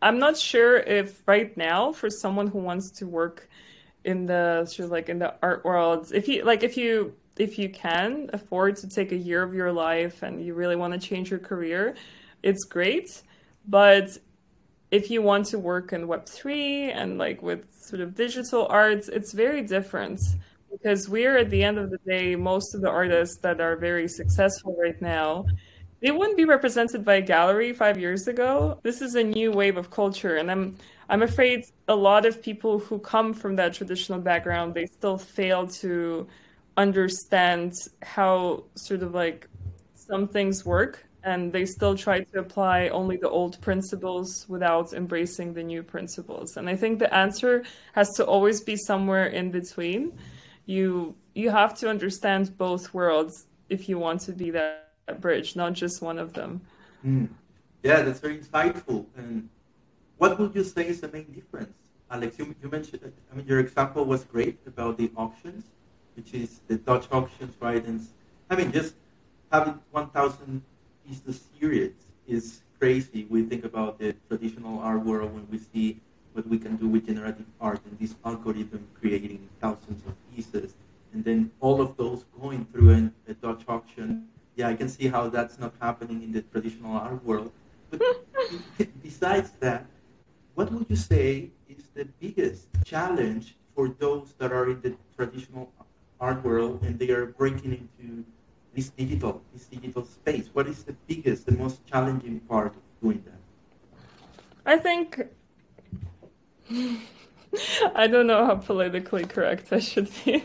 I'm 0.00 0.18
not 0.18 0.36
sure 0.36 0.78
if 0.78 1.22
right 1.26 1.56
now 1.56 1.92
for 1.92 2.08
someone 2.08 2.46
who 2.46 2.58
wants 2.58 2.90
to 2.98 3.06
work 3.06 3.48
in 4.04 4.26
the 4.26 4.64
sort 4.66 4.86
of 4.86 4.90
like 4.90 5.08
in 5.08 5.18
the 5.18 5.34
art 5.42 5.64
world, 5.64 6.12
if 6.14 6.28
you 6.28 6.44
like 6.44 6.62
if 6.62 6.76
you 6.76 7.14
if 7.36 7.58
you 7.58 7.68
can 7.68 8.30
afford 8.32 8.76
to 8.76 8.88
take 8.88 9.12
a 9.12 9.16
year 9.16 9.42
of 9.42 9.54
your 9.54 9.72
life 9.72 10.22
and 10.22 10.44
you 10.44 10.54
really 10.54 10.76
want 10.76 10.92
to 10.92 10.98
change 10.98 11.30
your 11.30 11.38
career, 11.38 11.94
it's 12.42 12.64
great. 12.64 13.22
But 13.66 14.16
if 14.90 15.10
you 15.10 15.20
want 15.20 15.46
to 15.46 15.58
work 15.58 15.92
in 15.92 16.08
Web3 16.08 16.94
and 16.94 17.18
like 17.18 17.42
with 17.42 17.66
sort 17.74 18.00
of 18.00 18.14
digital 18.14 18.66
arts, 18.68 19.08
it's 19.08 19.32
very 19.32 19.62
different 19.62 20.20
because 20.80 21.08
we're 21.08 21.38
at 21.38 21.50
the 21.50 21.62
end 21.62 21.78
of 21.78 21.90
the 21.90 21.98
day, 21.98 22.36
most 22.36 22.74
of 22.74 22.80
the 22.80 22.88
artists 22.88 23.38
that 23.38 23.60
are 23.60 23.76
very 23.76 24.08
successful 24.08 24.76
right 24.80 25.00
now, 25.02 25.46
they 26.00 26.10
wouldn't 26.10 26.36
be 26.36 26.44
represented 26.44 27.04
by 27.04 27.16
a 27.16 27.22
gallery 27.22 27.72
five 27.72 27.98
years 27.98 28.28
ago. 28.28 28.78
This 28.82 29.02
is 29.02 29.16
a 29.16 29.24
new 29.24 29.50
wave 29.50 29.76
of 29.76 29.90
culture, 29.90 30.36
and 30.36 30.50
I'm 30.50 30.76
I'm 31.08 31.22
afraid 31.22 31.64
a 31.88 31.96
lot 31.96 32.26
of 32.26 32.42
people 32.42 32.78
who 32.78 32.98
come 32.98 33.32
from 33.32 33.56
that 33.56 33.72
traditional 33.74 34.20
background 34.20 34.74
they 34.74 34.86
still 34.86 35.16
fail 35.16 35.66
to 35.66 36.28
understand 36.76 37.72
how 38.02 38.64
sort 38.74 39.02
of 39.02 39.14
like 39.14 39.48
some 39.94 40.28
things 40.28 40.64
work 40.64 41.04
and 41.24 41.52
they 41.52 41.64
still 41.64 41.96
try 41.96 42.20
to 42.20 42.38
apply 42.38 42.88
only 42.88 43.16
the 43.16 43.28
old 43.28 43.60
principles 43.60 44.46
without 44.48 44.92
embracing 44.92 45.52
the 45.54 45.62
new 45.62 45.82
principles 45.82 46.56
and 46.56 46.68
i 46.68 46.76
think 46.76 46.98
the 46.98 47.12
answer 47.12 47.64
has 47.94 48.10
to 48.12 48.24
always 48.24 48.60
be 48.60 48.76
somewhere 48.76 49.26
in 49.26 49.50
between 49.50 50.12
you 50.68 51.14
you 51.34 51.50
have 51.50 51.74
to 51.80 51.88
understand 51.88 52.56
both 52.58 52.92
worlds 52.92 53.46
if 53.70 53.88
you 53.88 53.98
want 53.98 54.20
to 54.20 54.32
be 54.32 54.50
that 54.50 55.20
bridge, 55.20 55.56
not 55.56 55.72
just 55.72 56.02
one 56.02 56.18
of 56.18 56.34
them. 56.34 56.60
Mm. 57.04 57.28
Yeah, 57.82 58.02
that's 58.02 58.20
very 58.20 58.38
insightful. 58.38 59.06
And 59.16 59.48
what 60.18 60.38
would 60.38 60.54
you 60.54 60.64
say 60.64 60.86
is 60.86 61.00
the 61.00 61.08
main 61.08 61.30
difference, 61.32 61.74
Alex? 62.10 62.38
You, 62.38 62.54
you 62.62 62.68
mentioned, 62.68 63.00
I 63.32 63.36
mean, 63.36 63.46
your 63.46 63.60
example 63.60 64.04
was 64.04 64.24
great 64.24 64.58
about 64.66 64.98
the 64.98 65.10
auctions, 65.16 65.64
which 66.16 66.34
is 66.34 66.60
the 66.68 66.76
Dutch 66.76 67.06
auctions, 67.10 67.54
right? 67.60 67.84
And 67.84 68.06
I 68.50 68.56
mean, 68.56 68.70
just 68.70 68.94
having 69.50 69.78
1,000 69.92 70.62
pieces 71.06 71.40
series 71.58 71.94
is 72.26 72.60
crazy. 72.78 73.26
We 73.30 73.44
think 73.44 73.64
about 73.64 73.98
the 73.98 74.14
traditional 74.28 74.80
art 74.80 75.02
world 75.02 75.32
when 75.32 75.48
we 75.50 75.58
see 75.58 76.00
what 76.38 76.46
we 76.46 76.56
can 76.56 76.76
do 76.76 76.86
with 76.86 77.04
generative 77.06 77.50
art 77.60 77.80
and 77.84 77.98
this 77.98 78.14
algorithm 78.24 78.86
creating 79.00 79.48
thousands 79.60 80.06
of 80.06 80.14
pieces, 80.32 80.74
and 81.12 81.24
then 81.24 81.50
all 81.58 81.80
of 81.80 81.96
those 81.96 82.24
going 82.40 82.64
through 82.70 82.90
an, 82.90 83.14
a 83.26 83.34
Dutch 83.34 83.62
auction. 83.66 84.28
Yeah, 84.54 84.68
I 84.68 84.74
can 84.74 84.88
see 84.88 85.08
how 85.08 85.28
that's 85.28 85.58
not 85.58 85.72
happening 85.80 86.22
in 86.22 86.30
the 86.30 86.42
traditional 86.42 86.92
art 86.92 87.24
world. 87.24 87.50
But 87.90 88.00
besides 89.02 89.50
that, 89.58 89.86
what 90.54 90.70
would 90.70 90.86
you 90.88 90.94
say 90.94 91.50
is 91.68 91.82
the 91.94 92.04
biggest 92.20 92.68
challenge 92.84 93.56
for 93.74 93.88
those 93.88 94.34
that 94.38 94.52
are 94.52 94.70
in 94.70 94.80
the 94.80 94.94
traditional 95.16 95.72
art 96.20 96.44
world 96.44 96.82
and 96.82 97.00
they 97.00 97.10
are 97.10 97.26
breaking 97.26 97.72
into 97.80 98.24
this 98.74 98.90
digital, 98.90 99.42
this 99.52 99.66
digital 99.66 100.04
space? 100.04 100.50
What 100.52 100.68
is 100.68 100.84
the 100.84 100.94
biggest, 101.08 101.46
the 101.46 101.56
most 101.64 101.84
challenging 101.84 102.38
part 102.40 102.76
of 102.76 102.82
doing 103.02 103.24
that? 103.26 103.40
I 104.64 104.76
think 104.76 105.26
I 107.94 108.06
don't 108.06 108.26
know 108.26 108.44
how 108.44 108.56
politically 108.56 109.24
correct 109.24 109.72
I 109.72 109.78
should 109.78 110.10
be. 110.24 110.44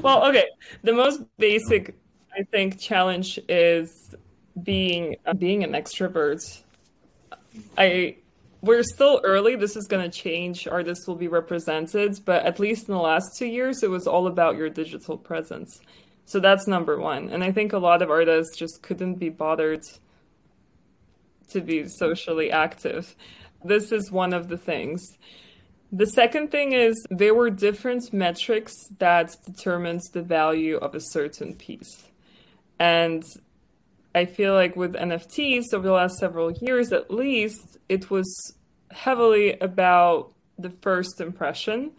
well, 0.00 0.24
okay. 0.28 0.46
The 0.82 0.92
most 0.92 1.22
basic, 1.38 1.94
I 2.36 2.42
think, 2.44 2.80
challenge 2.80 3.38
is 3.48 4.14
being 4.62 5.16
uh, 5.26 5.34
being 5.34 5.64
an 5.64 5.72
extrovert. 5.72 6.62
I 7.76 8.16
we're 8.62 8.84
still 8.84 9.20
early. 9.24 9.56
This 9.56 9.76
is 9.76 9.88
going 9.88 10.08
to 10.08 10.16
change. 10.16 10.68
Artists 10.68 11.08
will 11.08 11.16
be 11.16 11.28
represented, 11.28 12.20
but 12.24 12.44
at 12.46 12.60
least 12.60 12.88
in 12.88 12.94
the 12.94 13.00
last 13.00 13.36
two 13.36 13.46
years, 13.46 13.82
it 13.82 13.90
was 13.90 14.06
all 14.06 14.28
about 14.28 14.56
your 14.56 14.70
digital 14.70 15.18
presence. 15.18 15.80
So 16.26 16.38
that's 16.38 16.68
number 16.68 16.98
one. 16.98 17.30
And 17.30 17.42
I 17.42 17.50
think 17.50 17.72
a 17.72 17.78
lot 17.78 18.02
of 18.02 18.10
artists 18.10 18.56
just 18.56 18.80
couldn't 18.82 19.16
be 19.16 19.30
bothered 19.30 19.82
to 21.50 21.60
be 21.60 21.88
socially 21.88 22.52
active. 22.52 23.16
This 23.64 23.92
is 23.92 24.10
one 24.10 24.32
of 24.32 24.48
the 24.48 24.58
things. 24.58 25.02
The 25.92 26.06
second 26.06 26.50
thing 26.50 26.72
is 26.72 27.04
there 27.10 27.34
were 27.34 27.50
different 27.50 28.12
metrics 28.12 28.74
that 28.98 29.36
determines 29.44 30.08
the 30.08 30.22
value 30.22 30.76
of 30.76 30.94
a 30.94 31.00
certain 31.00 31.54
piece. 31.54 32.04
And 32.78 33.22
I 34.14 34.24
feel 34.24 34.54
like 34.54 34.74
with 34.74 34.94
NFTs 34.94 35.72
over 35.72 35.86
the 35.86 35.92
last 35.92 36.18
several 36.18 36.50
years 36.50 36.92
at 36.92 37.10
least, 37.10 37.78
it 37.88 38.10
was 38.10 38.56
heavily 38.90 39.58
about 39.60 40.32
the 40.58 40.70
first 40.70 41.20
impression, 41.20 41.92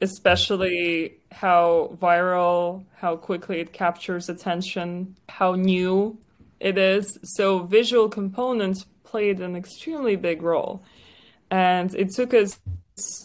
especially 0.00 1.18
how 1.30 1.96
viral, 2.00 2.84
how 2.96 3.16
quickly 3.16 3.60
it 3.60 3.72
captures 3.72 4.28
attention, 4.28 5.16
how 5.28 5.54
new 5.54 6.18
it 6.60 6.78
is. 6.78 7.18
So 7.22 7.60
visual 7.60 8.08
components 8.08 8.86
played 9.14 9.38
an 9.38 9.54
extremely 9.54 10.16
big 10.16 10.42
role. 10.42 10.82
And 11.48 11.94
it 11.94 12.10
took 12.10 12.34
us 12.34 12.58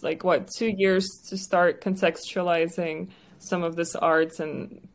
like 0.04 0.24
what 0.24 0.48
two 0.56 0.72
years 0.78 1.08
to 1.30 1.36
start 1.36 1.82
contextualizing 1.82 3.10
some 3.40 3.64
of 3.64 3.76
this 3.76 3.96
art. 3.96 4.40
And 4.40 4.88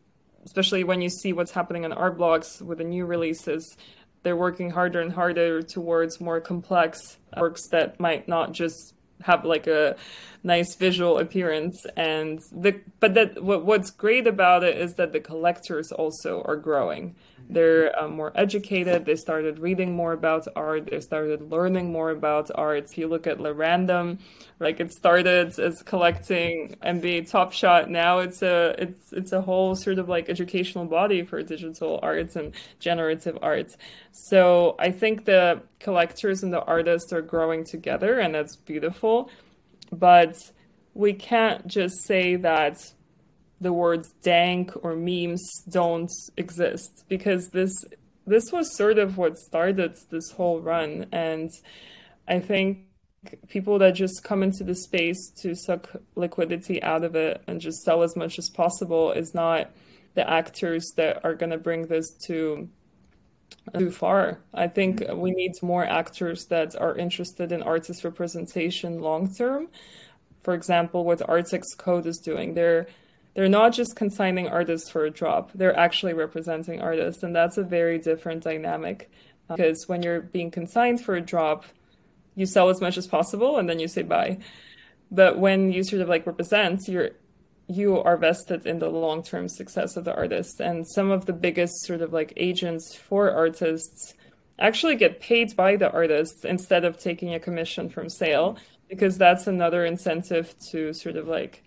especially 0.44 0.84
when 0.84 1.02
you 1.02 1.10
see 1.10 1.32
what's 1.32 1.50
happening 1.50 1.84
on 1.84 1.92
Art 1.92 2.16
Blocks 2.16 2.62
with 2.62 2.78
the 2.78 2.84
new 2.84 3.06
releases 3.06 3.76
they're 4.22 4.36
working 4.36 4.70
harder 4.70 5.00
and 5.00 5.12
harder 5.12 5.62
towards 5.62 6.20
more 6.20 6.40
complex 6.40 7.18
works 7.36 7.68
that 7.72 8.00
might 8.00 8.26
not 8.26 8.52
just 8.52 8.94
have 9.20 9.44
like 9.44 9.66
a 9.66 9.96
nice 10.42 10.76
visual 10.76 11.18
appearance. 11.18 11.86
And 11.96 12.40
the 12.50 12.80
but 13.00 13.14
that 13.14 13.42
what, 13.42 13.66
what's 13.66 13.90
great 13.90 14.26
about 14.26 14.64
it 14.64 14.76
is 14.78 14.94
that 14.94 15.12
the 15.12 15.20
collectors 15.20 15.92
also 15.92 16.42
are 16.46 16.56
growing 16.56 17.16
they're 17.48 17.98
uh, 17.98 18.08
more 18.08 18.32
educated. 18.34 19.04
They 19.04 19.16
started 19.16 19.58
reading 19.58 19.94
more 19.94 20.12
about 20.12 20.48
art. 20.56 20.90
They 20.90 21.00
started 21.00 21.50
learning 21.50 21.92
more 21.92 22.10
about 22.10 22.50
art. 22.54 22.84
If 22.84 22.98
you 22.98 23.06
look 23.06 23.26
at 23.26 23.40
Random, 23.40 24.18
like 24.60 24.80
it 24.80 24.92
started 24.92 25.58
as 25.58 25.82
collecting 25.82 26.76
nba 26.82 27.30
top 27.30 27.52
shot. 27.52 27.90
Now 27.90 28.20
it's 28.20 28.42
a 28.42 28.74
it's 28.78 29.12
it's 29.12 29.32
a 29.32 29.40
whole 29.40 29.74
sort 29.76 29.98
of 29.98 30.08
like 30.08 30.28
educational 30.28 30.86
body 30.86 31.22
for 31.22 31.42
digital 31.42 32.00
arts 32.02 32.36
and 32.36 32.54
generative 32.80 33.38
arts. 33.42 33.76
So 34.12 34.76
i 34.78 34.90
think 34.90 35.24
the 35.24 35.62
collectors 35.80 36.42
and 36.42 36.52
the 36.52 36.62
artists 36.62 37.12
are 37.12 37.22
growing 37.22 37.64
together 37.64 38.20
and 38.20 38.34
that's 38.34 38.56
beautiful. 38.56 39.30
But 39.92 40.36
we 40.94 41.12
can't 41.12 41.66
just 41.66 42.06
say 42.06 42.36
that 42.36 42.78
the 43.64 43.72
words 43.72 44.12
dank 44.22 44.72
or 44.82 44.94
memes 44.94 45.44
don't 45.68 46.12
exist 46.36 47.04
because 47.08 47.48
this 47.48 47.84
this 48.26 48.52
was 48.52 48.76
sort 48.76 48.98
of 48.98 49.18
what 49.18 49.36
started 49.36 49.94
this 50.10 50.30
whole 50.30 50.60
run 50.60 51.06
and 51.12 51.50
i 52.28 52.38
think 52.38 52.78
people 53.48 53.78
that 53.78 53.92
just 53.92 54.22
come 54.22 54.42
into 54.42 54.62
the 54.64 54.74
space 54.74 55.30
to 55.30 55.54
suck 55.54 55.90
liquidity 56.14 56.82
out 56.82 57.04
of 57.04 57.16
it 57.16 57.42
and 57.46 57.60
just 57.60 57.82
sell 57.82 58.02
as 58.02 58.14
much 58.16 58.38
as 58.38 58.50
possible 58.50 59.12
is 59.12 59.34
not 59.34 59.70
the 60.14 60.28
actors 60.28 60.92
that 60.96 61.24
are 61.24 61.34
going 61.34 61.50
to 61.50 61.58
bring 61.58 61.86
this 61.86 62.12
to 62.26 62.68
uh, 63.72 63.78
too 63.78 63.90
far. 63.90 64.40
I 64.52 64.68
think 64.68 65.00
mm-hmm. 65.00 65.18
we 65.18 65.30
need 65.30 65.52
more 65.62 65.84
actors 65.84 66.46
that 66.46 66.76
are 66.76 66.96
interested 66.96 67.50
in 67.50 67.62
artist 67.62 68.04
representation 68.04 69.00
long 69.00 69.32
term. 69.34 69.68
For 70.42 70.54
example, 70.54 71.04
what 71.04 71.20
Artex 71.20 71.62
Code 71.76 72.06
is 72.06 72.18
doing, 72.18 72.54
they're 72.54 72.86
they're 73.34 73.48
not 73.48 73.72
just 73.72 73.96
consigning 73.96 74.48
artists 74.48 74.88
for 74.88 75.04
a 75.04 75.10
drop, 75.10 75.50
they're 75.54 75.76
actually 75.76 76.14
representing 76.14 76.80
artists. 76.80 77.22
And 77.22 77.34
that's 77.34 77.58
a 77.58 77.64
very 77.64 77.98
different 77.98 78.44
dynamic 78.44 79.10
um, 79.48 79.56
because 79.56 79.88
when 79.88 80.02
you're 80.02 80.20
being 80.20 80.50
consigned 80.50 81.00
for 81.00 81.16
a 81.16 81.20
drop, 81.20 81.64
you 82.36 82.46
sell 82.46 82.70
as 82.70 82.80
much 82.80 82.96
as 82.96 83.06
possible 83.06 83.58
and 83.58 83.68
then 83.68 83.78
you 83.78 83.88
say 83.88 84.02
bye. 84.02 84.38
But 85.10 85.38
when 85.38 85.72
you 85.72 85.84
sort 85.84 86.02
of 86.02 86.08
like 86.08 86.26
represent, 86.26 86.88
you're 86.88 87.10
you 87.66 87.98
are 87.98 88.16
vested 88.18 88.66
in 88.66 88.78
the 88.78 88.90
long-term 88.90 89.48
success 89.48 89.96
of 89.96 90.04
the 90.04 90.14
artist 90.14 90.60
and 90.60 90.86
some 90.86 91.10
of 91.10 91.24
the 91.24 91.32
biggest 91.32 91.82
sort 91.84 92.02
of 92.02 92.12
like 92.12 92.32
agents 92.36 92.94
for 92.94 93.30
artists 93.30 94.12
actually 94.58 94.96
get 94.96 95.18
paid 95.18 95.56
by 95.56 95.74
the 95.74 95.90
artists 95.90 96.44
instead 96.44 96.84
of 96.84 96.98
taking 96.98 97.32
a 97.32 97.40
commission 97.40 97.88
from 97.88 98.10
sale 98.10 98.58
because 98.88 99.16
that's 99.16 99.46
another 99.46 99.84
incentive 99.86 100.54
to 100.70 100.92
sort 100.92 101.16
of 101.16 101.26
like 101.26 101.64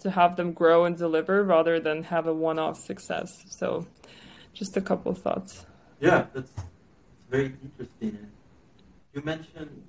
to 0.00 0.10
have 0.10 0.36
them 0.36 0.52
grow 0.52 0.84
and 0.84 0.96
deliver 0.96 1.42
rather 1.42 1.80
than 1.80 2.04
have 2.04 2.26
a 2.26 2.34
one-off 2.34 2.78
success. 2.78 3.30
So, 3.58 3.86
just 4.54 4.76
a 4.76 4.80
couple 4.80 5.12
of 5.12 5.18
thoughts. 5.18 5.66
Yeah, 6.00 6.26
that's 6.32 6.52
very 7.30 7.54
interesting. 7.62 8.30
You 9.12 9.22
mentioned 9.22 9.82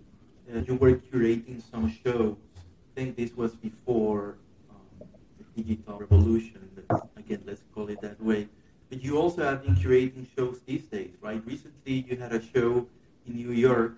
uh, 0.53 0.59
you 0.59 0.75
were 0.75 0.95
curating 0.95 1.61
some 1.71 1.91
shows. 2.03 2.35
I 2.57 2.61
think 2.95 3.15
this 3.15 3.35
was 3.35 3.55
before 3.55 4.37
um, 4.69 5.07
the 5.37 5.61
digital 5.61 5.99
revolution. 5.99 6.69
Again, 7.15 7.43
let's 7.45 7.61
call 7.73 7.89
it 7.89 8.01
that 8.01 8.21
way. 8.21 8.47
But 8.89 9.03
you 9.03 9.19
also 9.19 9.43
have 9.43 9.63
been 9.63 9.75
curating 9.75 10.25
shows 10.35 10.59
these 10.65 10.83
days, 10.85 11.11
right? 11.21 11.41
Recently, 11.45 12.05
you 12.09 12.17
had 12.17 12.33
a 12.33 12.41
show 12.41 12.87
in 13.27 13.35
New 13.35 13.51
York 13.51 13.93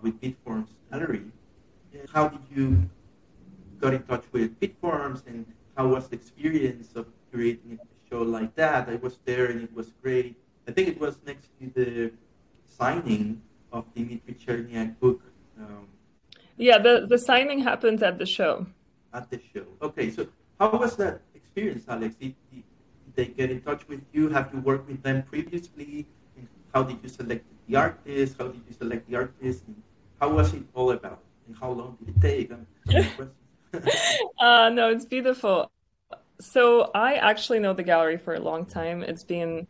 with 0.00 0.20
Bitforms 0.20 0.66
Gallery. 0.90 1.22
How 2.12 2.28
did 2.28 2.40
you 2.54 2.90
got 3.82 3.94
in 3.94 4.02
touch 4.04 4.24
with 4.30 4.58
Bitforms 4.60 5.26
and 5.26 5.44
how 5.76 5.88
was 5.88 6.08
the 6.08 6.14
experience 6.14 6.94
of 6.94 7.06
creating 7.32 7.78
a 7.82 8.08
show 8.08 8.22
like 8.22 8.54
that? 8.54 8.88
I 8.88 8.96
was 8.96 9.18
there 9.24 9.46
and 9.46 9.60
it 9.60 9.74
was 9.74 9.92
great. 10.00 10.36
I 10.68 10.70
think 10.70 10.86
it 10.88 11.00
was 11.00 11.18
next 11.26 11.48
to 11.58 11.66
the 11.74 12.12
signing 12.64 13.42
of 13.72 13.92
Dmitri 13.94 14.34
Cherniak 14.34 15.00
book. 15.00 15.20
Um, 15.58 15.88
yeah, 16.56 16.78
the, 16.78 17.06
the 17.08 17.18
signing 17.18 17.58
happens 17.58 18.02
at 18.02 18.18
the 18.18 18.26
show. 18.26 18.66
At 19.12 19.28
the 19.28 19.40
show. 19.52 19.66
Okay, 19.82 20.10
so 20.10 20.28
how 20.60 20.70
was 20.78 20.94
that 20.96 21.22
experience, 21.34 21.84
Alex? 21.88 22.14
Did, 22.14 22.36
did, 22.52 22.62
did 23.04 23.14
they 23.16 23.26
get 23.26 23.50
in 23.50 23.60
touch 23.62 23.82
with 23.88 24.02
you? 24.12 24.28
Have 24.28 24.50
you 24.54 24.60
worked 24.60 24.88
with 24.88 25.02
them 25.02 25.24
previously? 25.24 26.06
And 26.36 26.46
how 26.72 26.84
did 26.84 26.98
you 27.02 27.08
select 27.08 27.44
the 27.66 27.76
artist? 27.76 28.36
How 28.38 28.46
did 28.46 28.62
you 28.68 28.74
select 28.78 29.10
the 29.10 29.16
artist? 29.16 29.64
And 29.66 29.82
how 30.20 30.30
was 30.30 30.54
it 30.54 30.62
all 30.72 30.92
about? 30.92 31.22
And 31.48 31.56
how 31.56 31.70
long 31.72 31.98
did 31.98 32.14
it 32.14 32.20
take? 32.20 32.52
uh, 34.38 34.70
no, 34.72 34.90
it's 34.90 35.04
beautiful. 35.04 35.70
So 36.40 36.90
I 36.94 37.14
actually 37.14 37.60
know 37.60 37.72
the 37.72 37.82
gallery 37.82 38.18
for 38.18 38.34
a 38.34 38.40
long 38.40 38.66
time. 38.66 39.02
It's 39.02 39.24
been 39.24 39.66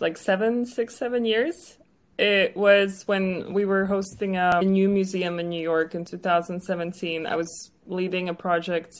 like 0.00 0.16
seven, 0.16 0.66
six, 0.66 0.96
seven 0.96 1.24
years. 1.24 1.78
It 2.18 2.56
was 2.56 3.02
when 3.06 3.52
we 3.52 3.64
were 3.64 3.86
hosting 3.86 4.36
a 4.36 4.60
new 4.62 4.88
museum 4.88 5.38
in 5.38 5.48
New 5.48 5.60
York 5.60 5.94
in 5.94 6.04
2017. 6.04 7.26
I 7.26 7.36
was 7.36 7.70
leading 7.86 8.28
a 8.28 8.34
project 8.34 8.94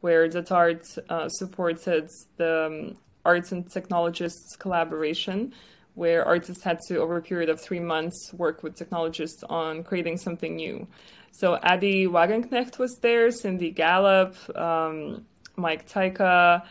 where 0.00 0.28
DATART 0.28 0.98
uh, 1.08 1.28
supported 1.28 2.08
the 2.36 2.66
um, 2.66 2.96
arts 3.24 3.52
and 3.52 3.70
technologists 3.70 4.56
collaboration, 4.56 5.52
where 5.94 6.24
artists 6.24 6.64
had 6.64 6.80
to, 6.88 6.98
over 6.98 7.16
a 7.16 7.22
period 7.22 7.48
of 7.48 7.60
three 7.60 7.80
months, 7.80 8.32
work 8.34 8.62
with 8.62 8.74
technologists 8.74 9.44
on 9.44 9.84
creating 9.84 10.16
something 10.16 10.56
new. 10.56 10.86
So 11.32 11.58
Addie 11.62 12.06
Wagenknecht 12.06 12.78
was 12.78 12.98
there, 13.00 13.30
Cindy 13.30 13.70
Gallop, 13.70 14.36
um, 14.56 15.24
Mike 15.56 15.88
Tyka, 15.88 16.62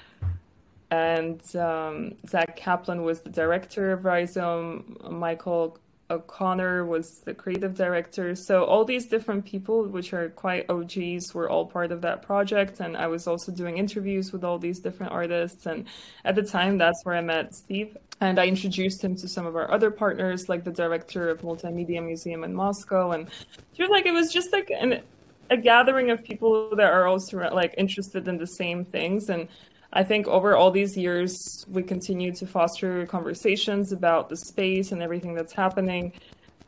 and 0.91 1.41
um, 1.55 2.15
Zach 2.27 2.55
Kaplan 2.55 3.01
was 3.01 3.21
the 3.21 3.29
director 3.29 3.91
of 3.91 4.05
Rhizome. 4.05 4.97
Michael 5.09 5.79
O'Connor 6.11 6.85
was 6.85 7.21
the 7.25 7.33
creative 7.33 7.73
director. 7.73 8.35
So 8.35 8.65
all 8.65 8.85
these 8.85 9.07
different 9.07 9.45
people, 9.45 9.87
which 9.87 10.13
are 10.13 10.29
quite 10.29 10.69
OGs, 10.69 11.33
were 11.33 11.49
all 11.49 11.65
part 11.65 11.91
of 11.91 12.01
that 12.01 12.21
project. 12.21 12.81
And 12.81 12.95
I 12.97 13.07
was 13.07 13.27
also 13.27 13.51
doing 13.51 13.77
interviews 13.77 14.31
with 14.31 14.43
all 14.43 14.59
these 14.59 14.79
different 14.79 15.13
artists. 15.13 15.65
And 15.65 15.87
at 16.25 16.35
the 16.35 16.43
time, 16.43 16.77
that's 16.77 17.03
where 17.03 17.15
I 17.15 17.21
met 17.21 17.55
Steve. 17.55 17.97
And 18.21 18.39
I 18.39 18.45
introduced 18.45 19.03
him 19.03 19.15
to 19.17 19.27
some 19.27 19.47
of 19.47 19.55
our 19.55 19.71
other 19.71 19.89
partners, 19.89 20.47
like 20.47 20.63
the 20.63 20.71
director 20.71 21.29
of 21.29 21.41
Multimedia 21.41 22.05
Museum 22.05 22.43
in 22.43 22.53
Moscow. 22.53 23.11
And 23.11 23.27
she 23.73 23.81
was 23.81 23.89
like, 23.89 24.05
it 24.05 24.13
was 24.13 24.31
just 24.31 24.53
like 24.53 24.69
an, 24.69 25.01
a 25.49 25.57
gathering 25.57 26.11
of 26.11 26.23
people 26.23 26.75
that 26.75 26.91
are 26.91 27.07
also 27.07 27.37
like 27.49 27.73
interested 27.79 28.27
in 28.27 28.37
the 28.37 28.45
same 28.45 28.85
things. 28.85 29.29
And 29.29 29.47
I 29.93 30.03
think 30.03 30.27
over 30.27 30.55
all 30.55 30.69
these 30.69 30.95
years, 30.95 31.65
we 31.67 31.81
continue 31.81 32.31
to 32.35 32.45
foster 32.45 33.07
conversations 33.07 33.91
about 33.91 34.29
the 34.29 34.37
space 34.37 34.91
and 34.91 35.01
everything 35.01 35.33
that's 35.33 35.53
happening. 35.53 36.13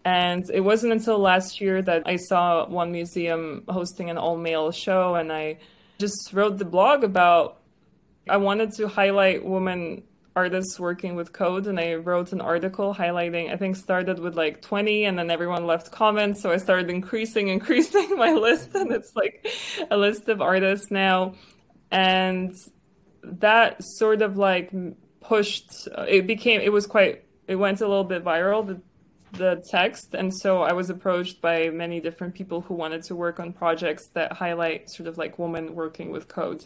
And 0.05 0.49
it 0.49 0.59
wasn't 0.59 0.91
until 0.91 1.19
last 1.19 1.61
year 1.61 1.81
that 1.83 2.03
I 2.05 2.17
saw 2.17 2.67
one 2.67 2.91
museum 2.91 3.63
hosting 3.69 4.09
an 4.09 4.17
all 4.17 4.35
male 4.35 4.71
show, 4.71 5.15
and 5.15 5.31
I 5.31 5.59
just 5.97 6.33
wrote 6.33 6.57
the 6.57 6.65
blog 6.65 7.03
about. 7.05 7.59
I 8.27 8.37
wanted 8.37 8.71
to 8.73 8.87
highlight 8.87 9.45
women 9.45 10.03
artists 10.35 10.79
working 10.79 11.15
with 11.15 11.33
code, 11.33 11.67
and 11.67 11.79
I 11.79 11.95
wrote 11.95 12.31
an 12.31 12.41
article 12.41 12.93
highlighting. 12.93 13.51
I 13.51 13.57
think 13.57 13.75
started 13.75 14.19
with 14.19 14.35
like 14.35 14.61
20, 14.61 15.05
and 15.05 15.17
then 15.17 15.29
everyone 15.29 15.65
left 15.65 15.91
comments, 15.91 16.41
so 16.41 16.51
I 16.51 16.57
started 16.57 16.89
increasing, 16.89 17.47
increasing 17.57 18.15
my 18.17 18.33
list, 18.33 18.73
and 18.75 18.91
it's 18.91 19.15
like 19.15 19.47
a 19.89 19.97
list 19.97 20.29
of 20.29 20.41
artists 20.41 20.91
now. 20.91 21.35
And 21.91 22.55
that 23.23 23.83
sort 23.83 24.21
of 24.21 24.37
like 24.37 24.71
pushed 25.21 25.87
it 26.07 26.27
became 26.27 26.61
it 26.61 26.71
was 26.71 26.85
quite 26.85 27.23
it 27.47 27.55
went 27.55 27.81
a 27.81 27.87
little 27.87 28.03
bit 28.03 28.23
viral 28.23 28.65
the 28.65 28.81
the 29.37 29.63
text 29.67 30.13
and 30.13 30.31
so 30.35 30.61
i 30.61 30.73
was 30.73 30.89
approached 30.89 31.41
by 31.41 31.69
many 31.69 31.99
different 31.99 32.35
people 32.35 32.61
who 32.61 32.73
wanted 32.75 33.01
to 33.01 33.15
work 33.15 33.39
on 33.39 33.51
projects 33.51 34.09
that 34.09 34.31
highlight 34.33 34.89
sort 34.89 35.07
of 35.07 35.17
like 35.17 35.39
women 35.39 35.73
working 35.73 36.11
with 36.11 36.27
code 36.27 36.63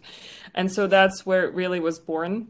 and 0.53 0.71
so 0.71 0.85
that's 0.85 1.25
where 1.25 1.45
it 1.45 1.53
really 1.53 1.79
was 1.79 1.99
born 1.99 2.47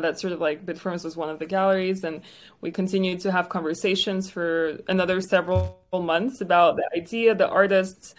that 0.00 0.18
sort 0.18 0.32
of 0.32 0.40
like 0.40 0.64
bitforms 0.64 1.04
was 1.04 1.16
one 1.16 1.28
of 1.28 1.38
the 1.38 1.46
galleries 1.46 2.04
and 2.04 2.22
we 2.60 2.70
continued 2.70 3.20
to 3.20 3.30
have 3.30 3.48
conversations 3.48 4.30
for 4.30 4.78
another 4.88 5.20
several 5.20 5.78
months 5.92 6.40
about 6.40 6.76
the 6.76 6.88
idea 6.96 7.34
the 7.34 7.48
artists 7.48 8.14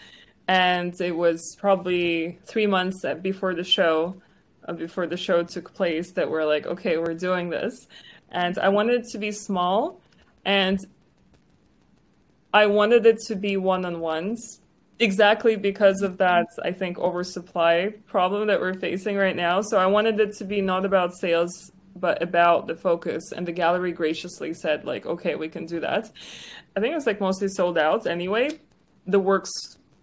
and 0.48 1.00
it 1.00 1.16
was 1.16 1.56
probably 1.58 2.38
three 2.44 2.66
months 2.66 3.04
before 3.22 3.54
the 3.54 3.64
show 3.64 4.16
uh, 4.68 4.72
before 4.72 5.06
the 5.06 5.16
show 5.16 5.42
took 5.42 5.72
place 5.74 6.12
that 6.12 6.28
we're 6.28 6.44
like, 6.44 6.66
okay, 6.66 6.98
we're 6.98 7.14
doing 7.14 7.50
this. 7.50 7.86
And 8.30 8.58
I 8.58 8.68
wanted 8.68 9.02
it 9.02 9.08
to 9.12 9.18
be 9.18 9.30
small 9.30 10.00
and 10.44 10.78
I 12.52 12.66
wanted 12.66 13.06
it 13.06 13.18
to 13.26 13.36
be 13.36 13.56
one 13.56 13.84
on 13.84 14.00
ones 14.00 14.60
exactly 14.98 15.56
because 15.56 16.02
of 16.02 16.18
that, 16.18 16.46
I 16.62 16.72
think, 16.72 16.98
oversupply 16.98 17.94
problem 18.06 18.48
that 18.48 18.60
we're 18.60 18.74
facing 18.74 19.16
right 19.16 19.36
now. 19.36 19.60
So 19.60 19.78
I 19.78 19.86
wanted 19.86 20.18
it 20.20 20.36
to 20.36 20.44
be 20.44 20.60
not 20.60 20.84
about 20.84 21.14
sales, 21.14 21.70
but 21.94 22.22
about 22.22 22.66
the 22.66 22.76
focus. 22.76 23.32
And 23.32 23.46
the 23.46 23.52
gallery 23.52 23.92
graciously 23.92 24.54
said, 24.54 24.84
like, 24.84 25.06
okay, 25.06 25.34
we 25.34 25.48
can 25.48 25.66
do 25.66 25.80
that. 25.80 26.10
I 26.76 26.80
think 26.80 26.92
it 26.92 26.96
was 26.96 27.06
like 27.06 27.20
mostly 27.20 27.48
sold 27.48 27.78
out 27.78 28.06
anyway. 28.06 28.58
The 29.06 29.20
works 29.20 29.52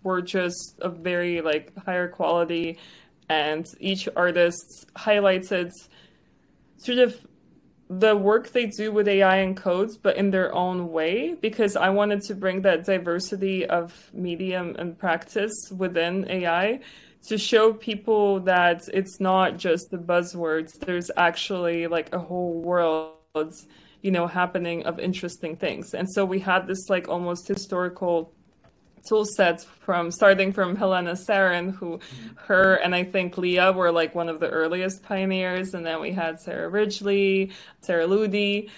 were 0.03 0.21
just 0.21 0.79
of 0.81 0.97
very 0.97 1.41
like 1.41 1.71
higher 1.85 2.07
quality 2.07 2.77
and 3.29 3.65
each 3.79 4.09
artist 4.15 4.85
highlighted 4.95 5.71
sort 6.77 6.97
of 6.99 7.25
the 7.99 8.15
work 8.15 8.49
they 8.49 8.67
do 8.67 8.91
with 8.91 9.07
AI 9.07 9.37
and 9.37 9.57
codes, 9.57 9.97
but 9.97 10.17
in 10.17 10.31
their 10.31 10.53
own 10.53 10.91
way, 10.91 11.35
because 11.41 11.75
I 11.75 11.89
wanted 11.89 12.21
to 12.23 12.35
bring 12.35 12.61
that 12.61 12.85
diversity 12.85 13.65
of 13.65 14.09
medium 14.13 14.75
and 14.79 14.97
practice 14.97 15.53
within 15.75 16.29
AI 16.29 16.79
to 17.27 17.37
show 17.37 17.73
people 17.73 18.39
that 18.41 18.81
it's 18.93 19.19
not 19.19 19.57
just 19.57 19.89
the 19.91 19.97
buzzwords. 19.97 20.77
There's 20.79 21.09
actually 21.17 21.87
like 21.87 22.13
a 22.13 22.19
whole 22.19 22.61
world, 22.61 23.53
you 24.01 24.11
know, 24.11 24.27
happening 24.27 24.85
of 24.85 24.99
interesting 24.99 25.55
things. 25.55 25.93
And 25.93 26.09
so 26.09 26.25
we 26.25 26.39
had 26.39 26.67
this 26.67 26.89
like 26.89 27.07
almost 27.07 27.47
historical 27.47 28.33
tool 29.07 29.25
sets 29.25 29.63
from 29.63 30.11
starting 30.11 30.51
from 30.51 30.75
Helena 30.75 31.13
Sarin, 31.13 31.75
who 31.75 31.99
her 32.35 32.75
and 32.75 32.95
I 32.95 33.03
think 33.03 33.37
Lia 33.37 33.71
were 33.71 33.91
like 33.91 34.15
one 34.15 34.29
of 34.29 34.39
the 34.39 34.49
earliest 34.49 35.03
pioneers, 35.03 35.73
and 35.73 35.85
then 35.85 36.01
we 36.01 36.11
had 36.11 36.39
Sarah 36.39 36.69
Ridgely, 36.69 37.51
Sarah 37.81 38.07
Ludi. 38.07 38.69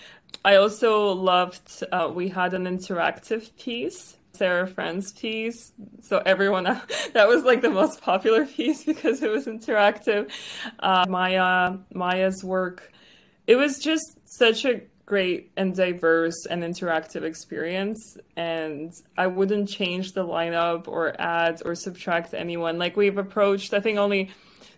I 0.44 0.56
also 0.56 1.12
loved 1.12 1.84
uh, 1.92 2.12
we 2.14 2.30
had 2.30 2.54
an 2.54 2.66
interactive 2.66 3.56
piece. 3.58 4.18
Sarah 4.34 4.68
Friend's 4.68 5.14
piece. 5.14 5.72
So 6.02 6.22
everyone 6.26 6.64
that 7.14 7.28
was 7.28 7.44
like 7.44 7.62
the 7.62 7.70
most 7.70 8.02
popular 8.02 8.46
piece 8.58 8.84
because 8.84 9.24
it 9.24 9.32
was 9.32 9.46
interactive. 9.46 10.30
Uh, 10.80 11.06
Maya 11.08 11.78
Maya's 11.94 12.44
work. 12.44 12.92
It 13.48 13.56
was 13.56 13.80
just 13.80 14.18
such 14.26 14.66
a 14.66 14.82
great 15.06 15.52
and 15.56 15.76
diverse 15.76 16.46
and 16.48 16.64
interactive 16.64 17.24
experience 17.24 18.18
and 18.36 18.92
i 19.18 19.28
wouldn't 19.28 19.70
change 19.70 20.14
the 20.14 20.26
lineup 20.26 20.88
or 20.88 21.20
add 21.22 21.62
or 21.64 21.76
subtract 21.76 22.34
anyone. 22.34 22.80
Like 22.80 22.98
we've 22.98 23.18
approached 23.18 23.74
i 23.74 23.80
think 23.80 24.00
only 24.00 24.32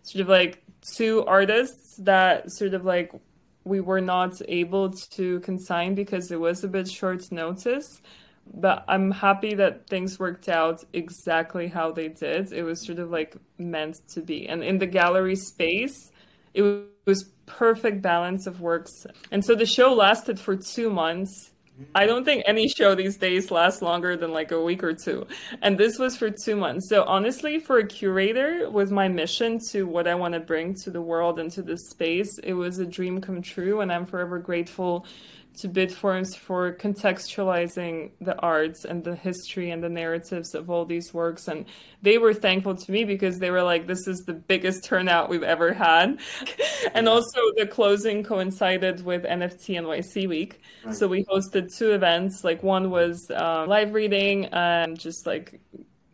sort 0.04 0.22
of 0.22 0.30
like 0.30 0.64
two 0.96 1.26
artists 1.26 1.98
that 2.00 2.52
sort 2.52 2.74
of 2.74 2.84
like 2.84 3.12
we 3.64 3.80
were 3.80 4.02
not 4.02 4.34
able 4.48 4.92
to 4.92 5.40
consign 5.42 5.96
because 5.96 6.32
it 6.32 6.40
was 6.40 6.64
a 6.64 6.68
bit 6.68 6.90
short 6.90 7.32
notice 7.32 8.02
but 8.54 8.84
i'm 8.88 9.12
happy 9.12 9.56
that 9.56 9.88
things 9.88 10.20
worked 10.20 10.50
out 10.50 10.84
exactly 10.94 11.68
how 11.68 11.92
they 11.92 12.10
did. 12.10 12.52
It 12.52 12.64
was 12.64 12.86
sort 12.86 13.00
of 13.00 13.10
like 13.12 13.36
meant 13.58 13.98
to 14.10 14.22
be. 14.22 14.48
And 14.48 14.64
in 14.64 14.78
the 14.78 14.88
gallery 14.88 15.36
space 15.36 16.12
it 16.54 16.86
was 17.06 17.30
perfect 17.46 18.02
balance 18.02 18.48
of 18.48 18.62
works. 18.62 19.06
And 19.32 19.44
so 19.44 19.56
the 19.56 19.66
show 19.66 19.94
lasted 19.94 20.40
for 20.40 20.56
two 20.56 20.90
months. 20.90 21.52
I 21.94 22.08
don't 22.08 22.26
think 22.26 22.44
any 22.48 22.68
show 22.68 22.96
these 22.96 23.18
days 23.18 23.52
lasts 23.52 23.84
longer 23.84 24.18
than 24.18 24.32
like 24.32 24.52
a 24.52 24.62
week 24.62 24.84
or 24.84 24.94
two. 24.94 25.28
And 25.62 25.78
this 25.78 26.00
was 26.00 26.18
for 26.18 26.32
two 26.32 26.56
months. 26.56 26.90
So 26.90 27.04
honestly, 27.04 27.60
for 27.60 27.78
a 27.78 27.88
curator 27.88 28.70
with 28.70 28.92
my 28.92 29.08
mission 29.08 29.60
to 29.70 29.84
what 29.84 30.08
I 30.08 30.16
want 30.16 30.34
to 30.34 30.40
bring 30.40 30.74
to 30.84 30.90
the 30.90 31.02
world 31.02 31.40
and 31.40 31.52
to 31.52 31.62
this 31.62 31.90
space, 31.90 32.40
it 32.40 32.54
was 32.54 32.80
a 32.80 32.86
dream 32.86 33.22
come 33.22 33.44
true. 33.44 33.82
And 33.82 33.92
I'm 33.92 34.08
forever 34.08 34.40
grateful 34.40 35.06
to 35.60 35.70
Bitforms 35.70 36.36
for 36.38 36.74
contextualizing 36.74 38.12
the 38.22 38.38
arts 38.40 38.86
and 38.86 39.04
the 39.04 39.16
history 39.16 39.72
and 39.72 39.84
the 39.84 39.90
narratives 39.90 40.54
of 40.54 40.70
all 40.70 40.86
these 40.86 41.14
works. 41.14 41.48
And 41.48 41.66
they 42.02 42.18
were 42.18 42.34
thankful 42.34 42.76
to 42.76 42.92
me 42.92 43.04
because 43.04 43.40
they 43.40 43.50
were 43.50 43.64
like, 43.64 43.88
this 43.88 44.08
is 44.08 44.24
the 44.26 44.34
biggest 44.34 44.84
turnout 44.84 45.30
we've 45.30 45.44
ever 45.44 45.74
had. 45.74 46.20
and 46.94 47.10
also, 47.10 47.40
the 47.56 47.66
closing 47.66 48.24
coincided 48.24 49.04
with 49.04 49.24
NFT 49.24 49.80
NYC 49.82 50.28
week. 50.28 50.62
Right. 50.86 50.96
So 50.96 51.08
we 51.08 51.24
hosted 51.26 51.76
two 51.76 51.92
events. 51.92 52.44
Like, 52.44 52.62
one 52.62 52.90
was 52.92 53.30
uh, 53.32 53.66
live 53.68 53.94
reading 53.94 54.46
and 54.46 55.00
just 55.00 55.26
like 55.26 55.60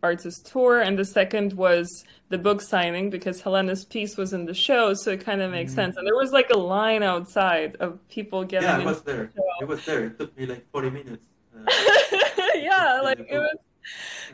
artist 0.04 0.46
tour, 0.46 0.80
and 0.80 0.98
the 0.98 1.04
second 1.04 1.54
was 1.54 2.04
the 2.28 2.38
book 2.38 2.60
signing 2.60 3.10
because 3.10 3.40
Helena's 3.40 3.84
piece 3.84 4.16
was 4.16 4.32
in 4.32 4.44
the 4.44 4.54
show, 4.54 4.94
so 4.94 5.10
it 5.12 5.24
kind 5.24 5.40
of 5.40 5.50
makes 5.50 5.72
mm-hmm. 5.72 5.80
sense. 5.80 5.96
And 5.96 6.06
there 6.06 6.14
was 6.14 6.30
like 6.30 6.50
a 6.50 6.58
line 6.58 7.02
outside 7.02 7.76
of 7.80 7.98
people 8.08 8.44
getting. 8.44 8.68
Yeah, 8.68 8.80
it 8.80 8.84
was 8.84 9.02
there. 9.02 9.30
The 9.34 9.42
it 9.62 9.68
was 9.68 9.84
there. 9.84 10.04
It 10.06 10.18
took 10.18 10.36
me 10.36 10.46
like 10.46 10.70
forty 10.70 10.90
minutes. 10.90 11.24
Uh, 11.56 11.64
yeah, 12.54 13.00
like 13.02 13.18
it 13.18 13.38
was 13.38 13.58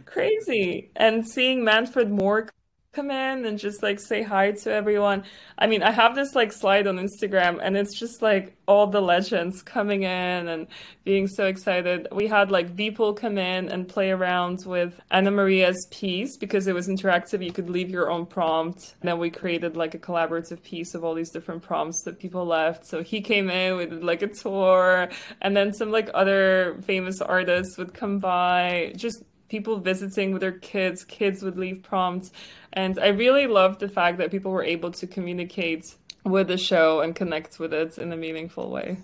crazy, 0.05 0.91
and 0.97 1.27
seeing 1.27 1.65
Manfred 1.65 2.11
Mohr 2.11 2.51
come 2.93 3.11
in 3.11 3.45
and 3.45 3.57
just 3.57 3.85
like 3.85 4.01
say 4.01 4.21
hi 4.21 4.51
to 4.51 4.73
everyone. 4.73 5.23
I 5.57 5.69
mean, 5.69 5.81
I 5.83 5.93
have 5.93 6.17
this 6.17 6.35
like 6.35 6.53
slide 6.53 6.89
on 6.89 6.97
Instagram 6.97 7.61
and 7.63 7.77
it's 7.77 7.97
just 7.97 8.21
like 8.21 8.57
all 8.67 8.89
the 8.89 9.01
legends 9.01 9.63
coming 9.63 10.03
in 10.03 10.49
and 10.49 10.67
being 11.05 11.29
so 11.29 11.47
excited. 11.47 12.09
We 12.11 12.27
had 12.27 12.51
like 12.51 12.77
people 12.77 13.15
come 13.15 13.39
in 13.39 13.69
and 13.69 13.87
play 13.87 14.11
around 14.11 14.65
with 14.67 15.01
Anna 15.13 15.31
Maria's 15.31 15.87
piece 15.93 16.37
because 16.37 16.67
it 16.67 16.75
was 16.75 16.89
interactive. 16.89 17.45
You 17.45 17.53
could 17.53 17.71
leave 17.71 17.91
your 17.91 18.11
own 18.11 18.27
prompt. 18.27 18.97
And 19.01 19.09
then 19.09 19.19
we 19.19 19.31
created 19.31 19.77
like 19.77 19.95
a 19.95 19.99
collaborative 19.99 20.61
piece 20.65 20.95
of 20.95 21.05
all 21.05 21.15
these 21.15 21.31
different 21.31 21.63
prompts 21.63 22.03
that 22.03 22.19
people 22.19 22.45
left. 22.45 22.87
So 22.87 23.05
he 23.05 23.21
came 23.21 23.51
in 23.51 23.77
with 23.77 24.03
like 24.03 24.23
a 24.23 24.29
tour 24.29 25.09
and 25.43 25.57
then 25.57 25.73
some 25.73 25.93
like 25.93 26.11
other 26.13 26.81
famous 26.83 27.21
artists 27.21 27.79
would 27.79 27.95
come 27.95 28.19
by. 28.19 28.95
Just 28.97 29.23
people 29.51 29.79
visiting 29.79 30.33
with 30.33 30.41
their 30.41 30.59
kids, 30.59 31.05
kids 31.05 31.43
would 31.43 31.59
leave 31.59 31.83
prompts. 31.83 32.31
And 32.73 32.99
I 32.99 33.09
really 33.09 33.47
loved 33.47 33.81
the 33.81 33.89
fact 33.89 34.17
that 34.19 34.31
people 34.31 34.53
were 34.53 34.65
able 34.65 34.91
to 34.93 35.07
communicate 35.07 35.97
with 36.25 36.49
the 36.49 36.57
show 36.57 37.01
and 37.01 37.15
connect 37.15 37.59
with 37.59 37.75
it 37.75 37.99
in 37.99 38.13
a 38.13 38.17
meaningful 38.17 38.71
way. 38.71 38.99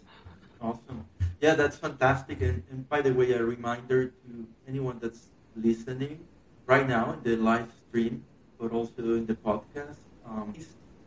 Awesome. 0.61 1.05
Yeah, 1.41 1.55
that's 1.55 1.77
fantastic. 1.77 2.41
And, 2.41 2.63
and 2.71 2.89
by 2.89 3.03
the 3.03 3.13
way, 3.13 3.33
a 3.33 3.45
reminder 3.45 4.07
to 4.07 4.47
anyone 4.67 4.99
that's 5.03 5.27
listening 5.55 6.25
right 6.67 6.89
now 6.89 7.13
in 7.13 7.23
the 7.23 7.37
live 7.37 7.71
stream, 7.89 8.25
but 8.59 8.73
also 8.73 9.03
in 9.21 9.27
the 9.27 9.35
podcast, 9.35 9.99
um, 10.25 10.55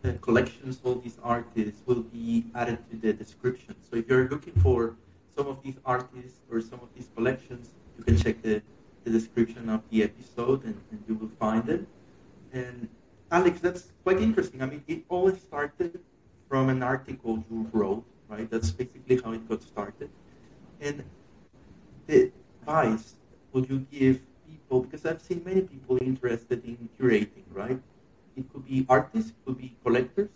the 0.02 0.14
collections, 0.14 0.80
all 0.84 0.96
these 0.96 1.18
artists 1.24 1.82
will 1.86 2.04
be 2.04 2.46
added 2.56 2.80
to 2.90 2.98
the 2.98 3.14
description. 3.14 3.76
So 3.90 3.98
if 3.98 4.08
you're 4.08 4.30
looking 4.30 4.54
for 4.62 4.96
some 5.36 5.48
of 5.48 5.62
these 5.64 5.76
artists 5.86 6.40
or 6.52 6.62
some 6.62 6.80
of 6.80 6.90
these 6.96 7.10
collections, 7.16 7.72
you 7.98 8.04
can 8.04 8.18
check 8.18 8.42
the, 8.42 8.62
the 9.04 9.12
description 9.12 9.70
of 9.70 9.82
the 9.89 10.04
episode 10.04 10.64
and, 10.64 10.82
and 10.91 11.04
you 11.08 11.16
will 11.16 11.32
find 11.39 11.68
it. 11.70 11.88
And 12.52 12.89
Alex, 13.32 13.60
that's 13.60 13.91
quite 14.04 14.20
interesting. 14.20 14.62
I 14.62 14.66
mean, 14.66 14.84
it 14.88 15.04
all 15.10 15.32
started 15.36 16.00
from 16.47 16.70
an 16.70 16.82
article 16.82 17.43
you 17.50 17.70
wrote, 17.72 18.06
right? 18.28 18.50
That's 18.50 18.72
basically 18.72 19.22
how 19.22 19.34
it 19.34 19.47
got 19.47 19.62
started. 19.62 20.10
And 20.82 21.04
the 22.08 22.32
advice 22.62 23.16
would 23.52 23.70
you 23.70 23.86
give 23.91 24.22
people, 24.47 24.82
because 24.82 25.06
I've 25.06 25.22
seen 25.22 25.43
many 25.45 25.62
people 25.62 25.97
interested 26.02 26.66
in 26.66 26.89
curating, 27.00 27.43
right? 27.52 27.80
It 28.36 28.52
could 28.52 28.66
be 28.66 28.86
artists, 28.89 29.32
it 29.32 29.36
could 29.45 29.58
be 29.58 29.76
collectors. 29.84 30.30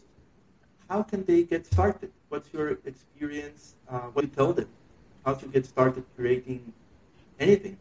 How 0.89 1.01
can 1.01 1.26
they 1.26 1.43
get 1.43 1.66
started? 1.66 2.11
What's 2.30 2.53
your 2.53 2.78
experience? 2.86 3.76
Uh, 3.89 4.09
what 4.14 4.22
do 4.22 4.28
you 4.28 4.34
tell 4.36 4.53
them? 4.53 4.68
How 5.26 5.34
to 5.34 5.45
get 5.47 5.66
started 5.66 6.03
curating 6.18 6.74
anything? 7.39 7.78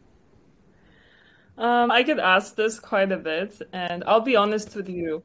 Um, 1.57 1.91
I 1.91 2.01
get 2.01 2.19
asked 2.19 2.55
this 2.55 2.79
quite 2.79 3.11
a 3.11 3.17
bit, 3.17 3.61
and 3.73 4.03
I'll 4.07 4.21
be 4.21 4.35
honest 4.35 4.75
with 4.75 4.89
you. 4.89 5.23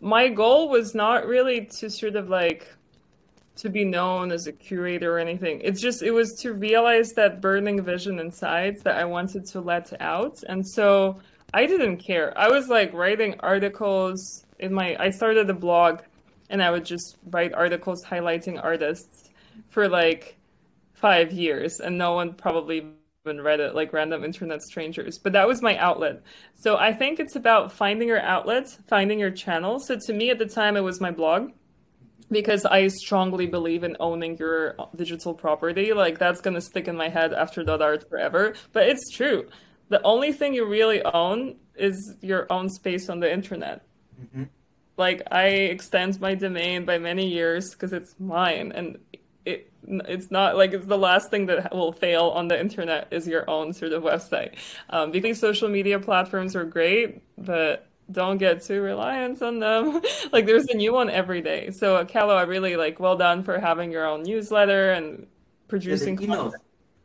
My 0.00 0.28
goal 0.28 0.68
was 0.68 0.94
not 0.94 1.26
really 1.26 1.66
to 1.78 1.90
sort 1.90 2.16
of 2.16 2.28
like 2.28 2.68
to 3.56 3.68
be 3.68 3.84
known 3.84 4.32
as 4.32 4.46
a 4.46 4.52
curator 4.52 5.16
or 5.16 5.18
anything. 5.18 5.60
It's 5.62 5.80
just 5.80 6.02
it 6.02 6.12
was 6.12 6.32
to 6.40 6.54
realize 6.54 7.12
that 7.12 7.40
burning 7.40 7.82
vision 7.82 8.18
inside 8.18 8.80
that 8.84 8.96
I 8.96 9.04
wanted 9.04 9.44
to 9.46 9.60
let 9.60 10.00
out. 10.00 10.42
And 10.48 10.66
so 10.66 11.20
I 11.52 11.66
didn't 11.66 11.98
care. 11.98 12.36
I 12.38 12.48
was 12.48 12.68
like 12.68 12.92
writing 12.92 13.34
articles 13.40 14.46
in 14.58 14.72
my 14.72 14.96
I 14.98 15.10
started 15.10 15.50
a 15.50 15.54
blog 15.54 16.00
and 16.48 16.62
I 16.62 16.70
would 16.70 16.84
just 16.84 17.16
write 17.30 17.52
articles 17.52 18.04
highlighting 18.04 18.62
artists 18.62 19.30
for 19.68 19.88
like 19.88 20.36
5 20.94 21.32
years 21.32 21.80
and 21.80 21.96
no 21.98 22.14
one 22.14 22.34
probably 22.34 22.86
even 23.26 23.40
read 23.40 23.60
it 23.60 23.74
like 23.74 23.92
random 23.92 24.24
internet 24.24 24.62
strangers 24.62 25.18
but 25.18 25.34
that 25.34 25.46
was 25.46 25.60
my 25.60 25.76
outlet 25.76 26.22
so 26.54 26.78
i 26.78 26.90
think 26.90 27.20
it's 27.20 27.36
about 27.36 27.70
finding 27.70 28.08
your 28.08 28.20
outlet 28.20 28.66
finding 28.88 29.18
your 29.18 29.30
channel 29.30 29.78
so 29.78 29.94
to 29.94 30.14
me 30.14 30.30
at 30.30 30.38
the 30.38 30.46
time 30.46 30.74
it 30.74 30.80
was 30.80 31.02
my 31.02 31.10
blog 31.10 31.50
because 32.30 32.64
I 32.64 32.86
strongly 32.88 33.46
believe 33.46 33.82
in 33.82 33.96
owning 33.98 34.36
your 34.38 34.76
digital 34.94 35.34
property. 35.34 35.92
Like 35.92 36.18
that's 36.18 36.40
gonna 36.40 36.60
stick 36.60 36.86
in 36.88 36.96
my 36.96 37.08
head 37.08 37.34
after 37.34 37.64
that 37.64 37.82
art 37.82 38.08
forever. 38.08 38.54
But 38.72 38.88
it's 38.88 39.10
true. 39.10 39.48
The 39.88 40.00
only 40.02 40.32
thing 40.32 40.54
you 40.54 40.64
really 40.64 41.02
own 41.02 41.56
is 41.74 42.14
your 42.20 42.46
own 42.50 42.68
space 42.68 43.08
on 43.08 43.20
the 43.20 43.32
internet. 43.32 43.84
Mm-hmm. 44.22 44.44
Like 44.96 45.22
I 45.32 45.46
extend 45.46 46.20
my 46.20 46.34
domain 46.34 46.84
by 46.84 46.98
many 46.98 47.26
years 47.26 47.70
because 47.70 47.92
it's 47.92 48.14
mine, 48.20 48.70
and 48.74 48.98
it's 49.86 50.30
not 50.30 50.56
like 50.56 50.72
it's 50.72 50.86
the 50.86 50.98
last 50.98 51.30
thing 51.30 51.46
that 51.46 51.74
will 51.74 51.92
fail 51.92 52.28
on 52.28 52.48
the 52.48 52.60
internet 52.60 53.08
is 53.10 53.26
your 53.26 53.48
own 53.48 53.72
sort 53.72 53.92
of 53.92 54.02
website. 54.02 54.54
Um, 54.90 55.10
because 55.10 55.38
social 55.38 55.68
media 55.68 55.98
platforms 55.98 56.54
are 56.54 56.64
great, 56.64 57.22
but 57.38 57.88
don't 58.10 58.38
get 58.38 58.62
too 58.62 58.82
reliant 58.82 59.42
on 59.42 59.58
them. 59.58 60.02
like 60.32 60.46
there's 60.46 60.66
a 60.68 60.76
new 60.76 60.92
one 60.92 61.10
every 61.10 61.40
day. 61.40 61.70
So 61.70 62.04
Callo, 62.04 62.36
I 62.36 62.42
really 62.42 62.76
like 62.76 63.00
well 63.00 63.16
done 63.16 63.42
for 63.42 63.58
having 63.58 63.90
your 63.90 64.06
own 64.06 64.22
newsletter 64.22 64.92
and 64.92 65.26
producing 65.68 66.14
yeah, 66.14 66.20
the 66.20 66.26
emails. 66.26 66.52
Content. 66.52 66.62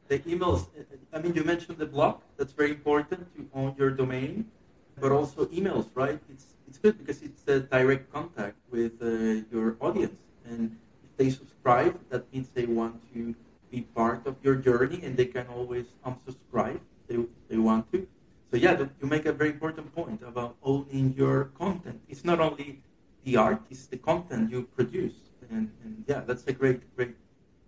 The 0.08 0.20
emails. 0.20 0.68
I 1.14 1.20
mean, 1.20 1.34
you 1.34 1.44
mentioned 1.44 1.78
the 1.78 1.86
blog. 1.86 2.22
That's 2.38 2.54
very 2.54 2.72
important 2.72 3.34
to 3.36 3.48
own 3.54 3.76
your 3.78 3.92
domain, 3.92 4.52
but 5.00 5.12
also 5.12 5.46
emails, 5.46 5.90
right? 5.96 6.20
It's 6.30 6.46
it's 6.68 6.78
good 6.78 6.98
because 6.98 7.22
it's 7.22 7.42
a 7.48 7.62
direct 7.62 8.12
contact 8.12 8.58
with 8.70 9.02
uh, 9.02 9.46
your 9.52 9.78
audience, 9.80 10.20
and 10.46 10.78
if 11.04 11.18
they 11.18 11.30
subscribe, 11.30 11.55
that 11.66 12.32
means 12.32 12.50
they 12.54 12.66
want 12.66 13.02
to 13.14 13.34
be 13.72 13.82
part 13.82 14.28
of 14.28 14.36
your 14.44 14.56
journey, 14.56 15.02
and 15.04 15.18
they 15.18 15.26
can 15.26 15.48
always 15.48 15.86
unsubscribe. 16.06 16.80
They 17.08 17.18
they 17.50 17.58
want 17.58 17.92
to. 17.92 18.08
So 18.52 18.58
yeah, 18.58 18.78
you 18.78 19.08
make 19.08 19.26
a 19.26 19.34
very 19.34 19.50
important 19.50 19.94
point 19.96 20.22
about 20.22 20.56
owning 20.64 21.14
your 21.18 21.46
content. 21.58 22.00
It's 22.08 22.24
not 22.24 22.40
only 22.40 22.82
the 23.24 23.38
art; 23.38 23.62
it's 23.72 23.88
the 23.88 23.98
content 23.98 24.52
you 24.52 24.64
produce, 24.76 25.16
and, 25.50 25.72
and 25.84 26.04
yeah, 26.08 26.22
that's 26.22 26.46
a 26.46 26.54
great, 26.54 26.82
great. 26.96 27.16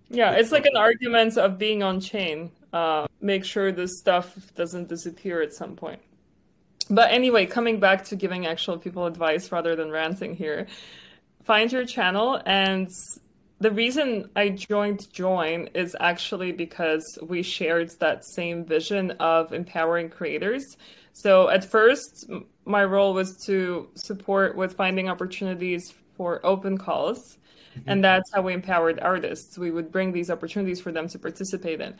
Yeah, 0.09 0.31
it's 0.33 0.51
like 0.51 0.65
an 0.65 0.77
argument 0.77 1.37
of 1.37 1.57
being 1.57 1.81
on 1.83 1.99
chain. 1.99 2.51
Uh, 2.71 3.07
make 3.19 3.43
sure 3.43 3.71
this 3.71 3.97
stuff 3.97 4.53
doesn't 4.55 4.87
disappear 4.87 5.41
at 5.41 5.53
some 5.53 5.75
point. 5.75 6.01
But 6.89 7.11
anyway, 7.11 7.45
coming 7.47 7.79
back 7.79 8.05
to 8.05 8.15
giving 8.15 8.45
actual 8.45 8.77
people 8.77 9.05
advice 9.05 9.51
rather 9.51 9.75
than 9.75 9.89
ranting 9.91 10.35
here, 10.35 10.67
find 11.43 11.71
your 11.71 11.85
channel 11.85 12.41
and 12.45 12.87
the 13.59 13.71
reason 13.71 14.29
I 14.35 14.49
joined 14.49 15.07
Joyn 15.11 15.69
is 15.75 15.95
actually 15.99 16.51
because 16.51 17.17
we 17.23 17.41
shared 17.41 17.89
that 17.99 18.23
same 18.23 18.63
vision 18.63 19.11
of 19.19 19.51
empowering 19.51 20.09
creators. 20.09 20.77
So 21.13 21.49
at 21.49 21.65
first, 21.65 22.29
my 22.65 22.83
role 22.83 23.13
was 23.13 23.35
to 23.47 23.89
support 23.95 24.55
with 24.55 24.75
finding 24.75 25.09
opportunities 25.09 25.93
for 26.15 26.45
open 26.45 26.77
calls. 26.77 27.37
Mm-hmm. 27.75 27.89
And 27.89 28.03
that's 28.03 28.31
how 28.33 28.43
we 28.43 28.53
empowered 28.53 28.99
artists. 28.99 29.57
We 29.57 29.71
would 29.71 29.91
bring 29.91 30.11
these 30.11 30.29
opportunities 30.29 30.79
for 30.79 30.91
them 30.91 31.07
to 31.09 31.17
participate 31.17 31.81
in. 31.81 31.95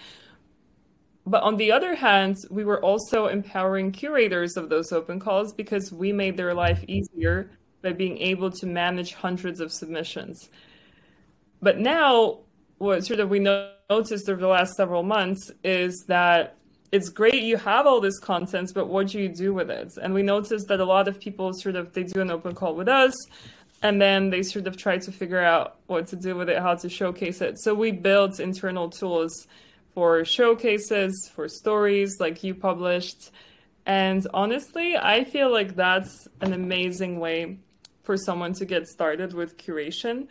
But 1.26 1.44
on 1.44 1.58
the 1.58 1.72
other 1.72 1.96
hand, 1.96 2.38
we 2.52 2.64
were 2.64 2.82
also 2.82 3.28
empowering 3.28 3.92
curators 3.92 4.56
of 4.58 4.70
those 4.70 4.92
open 4.92 5.20
calls 5.20 5.54
because 5.54 5.92
we 5.92 6.14
made 6.14 6.38
their 6.38 6.54
life 6.54 6.84
easier 6.88 7.50
by 7.82 7.94
being 7.94 8.18
able 8.20 8.50
to 8.52 8.66
manage 8.66 9.14
hundreds 9.14 9.60
of 9.60 9.72
submissions. 9.72 10.50
But 11.62 11.80
now, 11.80 12.40
what 12.78 13.06
sort 13.06 13.20
of 13.20 13.30
we 13.30 13.40
noticed 13.40 14.30
over 14.30 14.40
the 14.40 14.48
last 14.48 14.76
several 14.76 15.04
months 15.04 15.52
is 15.64 16.06
that 16.08 16.56
it's 16.92 17.10
great 17.10 17.44
you 17.44 17.58
have 17.58 17.86
all 17.86 18.00
this 18.00 18.20
content, 18.20 18.72
but 18.74 18.88
what 18.88 19.08
do 19.08 19.20
you 19.20 19.30
do 19.30 19.54
with 19.54 19.70
it? 19.70 19.94
And 20.02 20.14
we 20.14 20.24
noticed 20.24 20.68
that 20.68 20.80
a 20.80 20.86
lot 20.86 21.08
of 21.08 21.20
people 21.20 21.54
sort 21.54 21.76
of 21.76 21.94
they 21.94 22.04
do 22.04 22.22
an 22.22 22.32
open 22.32 22.56
call 22.56 22.76
with 22.76 22.88
us, 22.88 23.14
and 23.84 24.02
then 24.02 24.30
they 24.30 24.42
sort 24.42 24.68
of 24.68 24.78
try 24.78 24.98
to 24.98 25.12
figure 25.12 25.42
out 25.42 25.78
what 25.88 26.08
to 26.08 26.16
do 26.16 26.36
with 26.36 26.50
it, 26.50 26.60
how 26.60 26.76
to 26.76 26.90
showcase 26.90 27.42
it. 27.42 27.60
So 27.60 27.74
we 27.74 27.92
built 27.92 28.40
internal 28.40 28.90
tools 28.90 29.48
for 29.94 30.24
showcases, 30.24 31.30
for 31.34 31.50
stories 31.50 32.20
like 32.20 32.44
you 32.44 32.56
published. 32.56 33.32
And 33.86 34.26
honestly, 34.34 34.96
I 34.98 35.24
feel 35.24 35.52
like 35.52 35.76
that's 35.76 36.28
an 36.42 36.54
amazing 36.54 37.20
way 37.20 37.60
for 38.04 38.16
someone 38.16 38.54
to 38.54 38.66
get 38.66 38.88
started 38.88 39.34
with 39.34 39.58
curation 39.58 40.28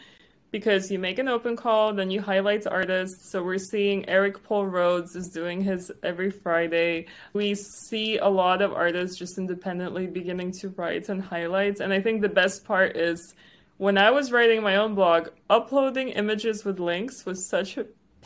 because 0.56 0.90
you 0.90 0.98
make 0.98 1.18
an 1.18 1.28
open 1.28 1.54
call, 1.54 1.92
then 1.92 2.10
you 2.10 2.18
highlight 2.18 2.66
artists. 2.66 3.28
So 3.28 3.42
we're 3.42 3.58
seeing 3.58 4.08
Eric 4.08 4.42
Paul 4.42 4.64
Rhodes 4.64 5.14
is 5.14 5.28
doing 5.28 5.60
his 5.60 5.92
every 6.02 6.30
Friday. 6.30 7.08
We 7.34 7.54
see 7.54 8.16
a 8.16 8.26
lot 8.26 8.62
of 8.62 8.72
artists 8.72 9.18
just 9.18 9.36
independently 9.36 10.06
beginning 10.06 10.52
to 10.52 10.70
write 10.70 11.10
and 11.10 11.20
highlight. 11.20 11.80
And 11.80 11.92
I 11.92 12.00
think 12.00 12.22
the 12.22 12.30
best 12.30 12.64
part 12.64 12.96
is 12.96 13.34
when 13.76 13.98
I 13.98 14.10
was 14.10 14.32
writing 14.32 14.62
my 14.62 14.76
own 14.76 14.94
blog, 14.94 15.28
uploading 15.50 16.08
images 16.08 16.64
with 16.64 16.80
links 16.80 17.26
was 17.26 17.44
such 17.44 17.76
a 17.76 17.84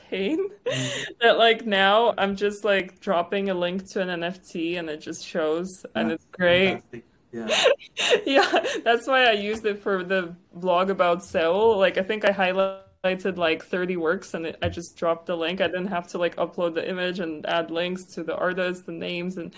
pain 0.08 0.38
mm-hmm. 0.64 1.12
that 1.20 1.36
like 1.36 1.66
now 1.66 2.14
I'm 2.16 2.36
just 2.36 2.64
like 2.64 3.00
dropping 3.00 3.50
a 3.50 3.54
link 3.54 3.88
to 3.88 4.02
an 4.02 4.20
NFT 4.20 4.78
and 4.78 4.88
it 4.88 5.00
just 5.00 5.26
shows 5.26 5.84
and 5.96 6.12
it's 6.12 6.26
great. 6.30 6.74
Fantastic. 6.74 7.09
Yeah. 7.32 7.48
yeah, 8.26 8.64
that's 8.84 9.06
why 9.06 9.24
I 9.24 9.32
used 9.32 9.64
it 9.64 9.82
for 9.82 10.02
the 10.02 10.34
blog 10.52 10.90
about 10.90 11.24
Seoul. 11.24 11.78
Like, 11.78 11.96
I 11.98 12.02
think 12.02 12.24
I 12.24 12.32
highlighted 12.32 13.36
like 13.36 13.64
30 13.64 13.96
works 13.96 14.34
and 14.34 14.46
it, 14.46 14.58
I 14.60 14.68
just 14.68 14.96
dropped 14.96 15.26
the 15.26 15.36
link. 15.36 15.60
I 15.60 15.68
didn't 15.68 15.86
have 15.86 16.06
to 16.08 16.18
like 16.18 16.36
upload 16.36 16.74
the 16.74 16.86
image 16.88 17.18
and 17.18 17.46
add 17.46 17.70
links 17.70 18.04
to 18.14 18.22
the 18.22 18.36
artists, 18.36 18.84
the 18.84 18.92
names, 18.92 19.38
and 19.38 19.54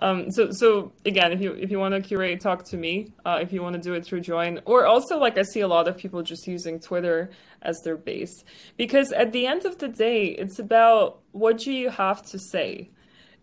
um, 0.00 0.30
so 0.30 0.50
so 0.50 0.92
again, 1.06 1.32
if 1.32 1.40
you 1.40 1.52
if 1.52 1.70
you 1.70 1.78
want 1.78 1.94
to 1.94 2.00
curate, 2.00 2.40
talk 2.40 2.64
to 2.70 2.76
me. 2.76 3.12
Uh, 3.24 3.38
if 3.40 3.52
you 3.52 3.62
want 3.62 3.76
to 3.76 3.80
do 3.80 3.94
it 3.94 4.04
through 4.04 4.22
Joyn, 4.22 4.60
or 4.64 4.86
also 4.86 5.18
like 5.18 5.38
I 5.38 5.42
see 5.42 5.60
a 5.60 5.68
lot 5.68 5.86
of 5.86 5.96
people 5.96 6.22
just 6.22 6.46
using 6.48 6.80
Twitter 6.80 7.30
as 7.62 7.80
their 7.84 7.96
base 7.96 8.44
because 8.76 9.12
at 9.12 9.32
the 9.32 9.46
end 9.46 9.64
of 9.66 9.78
the 9.78 9.88
day, 9.88 10.24
it's 10.26 10.58
about 10.58 11.20
what 11.32 11.58
do 11.58 11.72
you 11.72 11.90
have 11.90 12.22
to 12.30 12.38
say. 12.38 12.90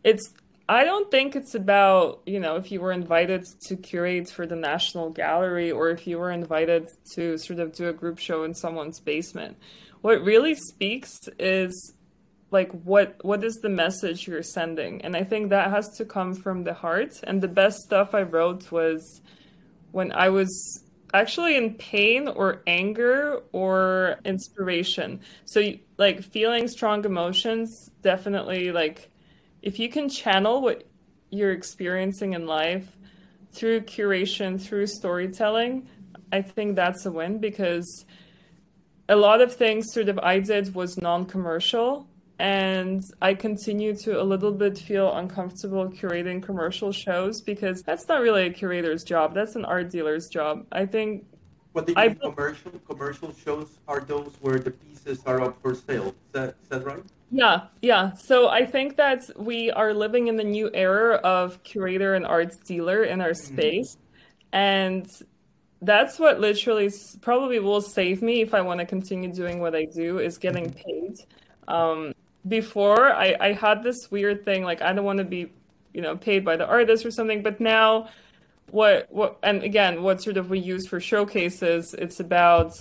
It's 0.04 0.34
I 0.70 0.84
don't 0.84 1.10
think 1.10 1.36
it's 1.36 1.56
about, 1.56 2.22
you 2.26 2.40
know, 2.42 2.58
if 2.58 2.72
you 2.72 2.82
were 2.82 2.92
invited 2.92 3.46
to 3.68 3.78
curate 3.78 4.30
for 4.30 4.46
the 4.46 4.56
National 4.56 5.10
Gallery 5.10 5.72
or 5.72 5.90
if 5.92 6.06
you 6.06 6.20
were 6.20 6.32
invited 6.32 6.90
to 7.14 7.38
sort 7.38 7.60
of 7.60 7.72
do 7.72 7.88
a 7.88 7.94
group 7.94 8.20
show 8.20 8.44
in 8.44 8.54
someone's 8.54 9.00
basement. 9.00 9.58
What 10.02 10.22
really 10.24 10.56
speaks 10.56 11.30
is 11.40 11.94
like 12.52 12.72
what 12.84 13.16
what 13.24 13.44
is 13.44 13.56
the 13.56 13.70
message 13.70 14.28
you're 14.28 14.44
sending? 14.44 15.02
And 15.02 15.16
I 15.16 15.24
think 15.24 15.50
that 15.50 15.70
has 15.70 15.90
to 15.98 16.06
come 16.06 16.34
from 16.34 16.64
the 16.64 16.74
heart. 16.74 17.14
And 17.24 17.42
the 17.42 17.48
best 17.48 17.80
stuff 17.80 18.14
I 18.14 18.24
wrote 18.24 18.70
was 18.70 19.22
when 19.92 20.12
I 20.12 20.30
was 20.30 20.84
actually 21.14 21.56
in 21.56 21.76
pain 21.76 22.28
or 22.28 22.62
anger 22.68 23.42
or 23.54 24.20
inspiration. 24.26 25.22
So 25.46 25.74
like 25.98 26.22
feeling 26.24 26.68
strong 26.68 27.06
emotions 27.06 27.90
definitely 28.02 28.74
like 28.74 29.10
if 29.68 29.78
you 29.80 29.90
can 29.90 30.08
channel 30.08 30.62
what 30.62 30.86
you're 31.30 31.52
experiencing 31.52 32.32
in 32.32 32.48
life 32.48 32.88
through 33.52 33.82
curation, 33.82 34.62
through 34.62 34.88
storytelling, 34.88 35.86
I 36.32 36.42
think 36.42 36.78
that's 36.78 37.06
a 37.06 37.12
win 37.12 37.40
because 37.40 38.06
a 39.10 39.16
lot 39.18 39.42
of 39.42 39.54
things 39.54 39.92
sort 39.92 40.08
of 40.08 40.20
I 40.20 40.40
did 40.40 40.74
was 40.74 40.98
non-commercial 40.98 42.08
and 42.40 43.04
I 43.22 43.34
continue 43.34 43.94
to 44.04 44.22
a 44.22 44.24
little 44.24 44.54
bit 44.54 44.78
feel 44.78 45.14
uncomfortable 45.14 45.90
curating 45.90 46.42
commercial 46.42 46.94
shows 46.94 47.42
because 47.42 47.82
that's 47.82 48.08
not 48.08 48.22
really 48.22 48.46
a 48.46 48.54
curator's 48.54 49.04
job. 49.04 49.34
That's 49.34 49.58
an 49.58 49.66
art 49.66 49.90
dealer's 49.90 50.28
job. 50.30 50.66
I 50.72 50.86
think. 50.86 51.26
What 51.74 51.88
do 51.88 51.92
you 51.92 51.98
I, 51.98 52.08
mean 52.08 52.20
commercial? 52.20 52.72
Commercial 52.88 53.34
shows 53.34 53.80
are 53.86 54.00
those 54.00 54.32
where 54.40 54.60
the 54.60 54.72
pieces 54.72 55.24
are 55.26 55.42
up 55.42 55.62
for 55.62 55.76
sale. 55.76 56.08
Is 56.08 56.32
that, 56.32 56.56
is 56.64 56.70
that 56.70 56.86
right? 56.86 57.04
Yeah, 57.30 57.64
yeah. 57.82 58.14
So 58.14 58.48
I 58.48 58.66
think 58.66 58.96
that 58.98 59.22
we 59.38 59.70
are 59.72 59.94
living 59.94 60.28
in 60.28 60.38
the 60.38 60.44
new 60.44 60.70
era 60.74 61.16
of 61.16 61.62
curator 61.64 62.16
and 62.16 62.26
arts 62.26 62.58
dealer 62.58 63.04
in 63.04 63.22
our 63.22 63.32
mm-hmm. 63.32 63.54
space. 63.56 63.96
Mm-hmm. 63.96 64.56
And 64.56 65.08
that's 65.82 66.20
what 66.20 66.40
literally 66.40 66.90
probably 67.22 67.60
will 67.60 67.82
save 67.82 68.22
me 68.22 68.42
if 68.42 68.54
I 68.54 68.62
want 68.62 68.80
to 68.80 68.86
continue 68.86 69.32
doing 69.32 69.60
what 69.60 69.76
I 69.76 69.86
do 69.86 70.20
is 70.20 70.38
getting 70.38 70.72
mm-hmm. 70.72 70.80
paid. 70.86 71.16
Um, 71.68 72.14
before 72.48 73.14
I, 73.14 73.36
I 73.40 73.52
had 73.52 73.84
this 73.84 74.10
weird 74.10 74.46
thing 74.46 74.64
like 74.64 74.82
I 74.82 74.94
don't 74.94 75.04
want 75.04 75.18
to 75.18 75.26
be, 75.26 75.52
you 75.94 76.02
know, 76.02 76.16
paid 76.16 76.46
by 76.46 76.56
the 76.56 76.66
artist 76.66 77.06
or 77.06 77.12
something, 77.12 77.44
but 77.44 77.60
now 77.60 78.10
what 78.72 79.08
what 79.10 79.38
and 79.44 79.64
again 79.64 80.04
what 80.04 80.22
sort 80.22 80.36
of 80.38 80.50
we 80.50 80.60
use 80.60 80.88
for 80.88 81.00
showcases, 81.00 81.94
it's 81.98 82.20
about 82.20 82.72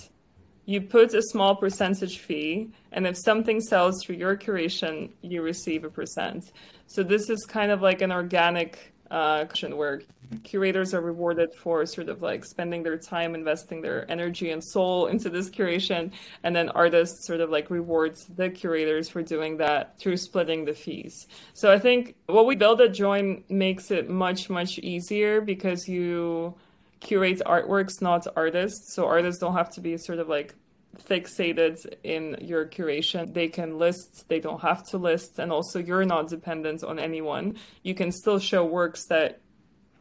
you 0.66 0.80
put 0.80 1.14
a 1.14 1.22
small 1.22 1.56
percentage 1.56 2.18
fee 2.18 2.68
and 2.92 3.06
if 3.06 3.16
something 3.16 3.60
sells 3.60 4.02
through 4.02 4.16
your 4.16 4.36
curation, 4.36 5.10
you 5.22 5.40
receive 5.40 5.84
a 5.84 5.90
percent. 5.90 6.52
So 6.88 7.02
this 7.02 7.30
is 7.30 7.44
kind 7.46 7.70
of 7.70 7.80
like 7.80 8.02
an 8.02 8.12
organic 8.12 8.92
uh, 9.10 9.44
where 9.72 10.02
curators 10.42 10.92
are 10.92 11.00
rewarded 11.00 11.54
for 11.54 11.86
sort 11.86 12.08
of 12.08 12.22
like 12.22 12.44
spending 12.44 12.82
their 12.82 12.96
time 12.96 13.36
investing 13.36 13.80
their 13.80 14.10
energy 14.10 14.50
and 14.50 14.62
soul 14.62 15.06
into 15.06 15.30
this 15.30 15.48
curation 15.48 16.10
and 16.42 16.56
then 16.56 16.68
artists 16.70 17.26
sort 17.26 17.40
of 17.40 17.48
like 17.48 17.70
rewards 17.70 18.26
the 18.36 18.50
curators 18.50 19.08
for 19.08 19.22
doing 19.22 19.56
that 19.56 19.96
through 20.00 20.16
splitting 20.16 20.64
the 20.64 20.74
fees 20.74 21.28
so 21.54 21.72
i 21.72 21.78
think 21.78 22.16
what 22.26 22.46
we 22.46 22.56
build 22.56 22.80
at 22.80 22.90
Joyn 22.90 23.48
makes 23.48 23.92
it 23.92 24.10
much 24.10 24.50
much 24.50 24.80
easier 24.80 25.40
because 25.40 25.86
you 25.86 26.52
curate 27.00 27.42
artworks 27.46 28.00
not 28.00 28.26
artists 28.36 28.94
so 28.94 29.06
artists 29.06 29.40
don't 29.40 29.54
have 29.54 29.70
to 29.70 29.80
be 29.80 29.96
sort 29.96 30.18
of 30.18 30.28
like 30.28 30.54
fixated 30.98 31.84
in 32.02 32.36
your 32.40 32.66
curation. 32.66 33.32
They 33.32 33.48
can 33.48 33.78
list, 33.78 34.28
they 34.28 34.40
don't 34.40 34.60
have 34.62 34.86
to 34.88 34.98
list, 34.98 35.38
and 35.38 35.52
also 35.52 35.78
you're 35.78 36.04
not 36.04 36.28
dependent 36.28 36.82
on 36.82 36.98
anyone. 36.98 37.56
You 37.82 37.94
can 37.94 38.12
still 38.12 38.38
show 38.38 38.64
works 38.64 39.06
that 39.08 39.40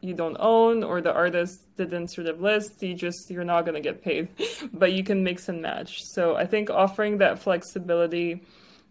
you 0.00 0.14
don't 0.14 0.36
own 0.38 0.84
or 0.84 1.00
the 1.00 1.12
artist 1.12 1.64
didn't 1.76 2.08
sort 2.08 2.26
of 2.26 2.40
list 2.40 2.82
you 2.82 2.94
just 2.94 3.30
you're 3.30 3.44
not 3.44 3.62
going 3.62 3.74
to 3.74 3.80
get 3.80 4.02
paid 4.02 4.28
but 4.72 4.92
you 4.92 5.02
can 5.02 5.24
mix 5.24 5.48
and 5.48 5.62
match 5.62 6.04
so 6.04 6.36
i 6.36 6.44
think 6.44 6.68
offering 6.68 7.16
that 7.18 7.38
flexibility 7.38 8.44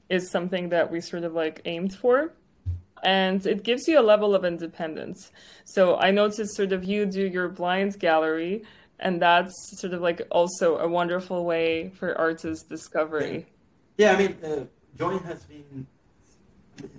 is 0.09 0.29
something 0.31 0.69
that 0.69 0.91
we 0.91 0.99
sort 0.99 1.23
of 1.23 1.31
like 1.31 1.61
aimed 1.65 1.93
for 1.93 2.33
and 3.03 3.45
it 3.45 3.63
gives 3.63 3.87
you 3.87 3.99
a 3.99 4.01
level 4.01 4.33
of 4.33 4.45
independence 4.45 5.31
so 5.63 5.97
i 5.97 6.11
noticed 6.11 6.55
sort 6.55 6.71
of 6.71 6.83
you 6.83 7.05
do 7.05 7.25
your 7.27 7.49
blind 7.49 7.99
gallery 7.99 8.63
and 8.99 9.21
that's 9.21 9.53
sort 9.79 9.93
of 9.93 10.01
like 10.01 10.21
also 10.31 10.77
a 10.77 10.87
wonderful 10.87 11.45
way 11.45 11.89
for 11.89 12.17
artist 12.17 12.69
discovery. 12.69 13.45
Yeah, 13.97 14.13
I 14.13 14.17
mean, 14.17 14.37
uh, 14.43 14.65
Joyn 14.97 15.23
has 15.25 15.43
been. 15.43 15.87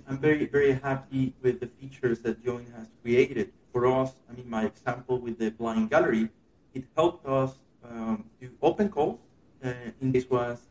I'm 0.07 0.17
very 0.17 0.45
very 0.45 0.73
happy 0.73 1.33
with 1.41 1.59
the 1.59 1.67
features 1.67 2.19
that 2.21 2.43
Joyn 2.43 2.65
has 2.75 2.87
created 3.01 3.51
for 3.71 3.85
us. 3.87 4.15
I 4.29 4.33
mean, 4.33 4.49
my 4.49 4.65
example 4.65 5.19
with 5.19 5.37
the 5.37 5.51
blind 5.51 5.89
gallery, 5.89 6.29
it 6.73 6.85
helped 6.95 7.25
us 7.27 7.55
um, 7.83 8.25
do 8.41 8.49
open 8.61 8.89
calls. 8.89 9.19
Uh, 9.63 9.73
in 10.01 10.11
this 10.11 10.29
was 10.29 10.61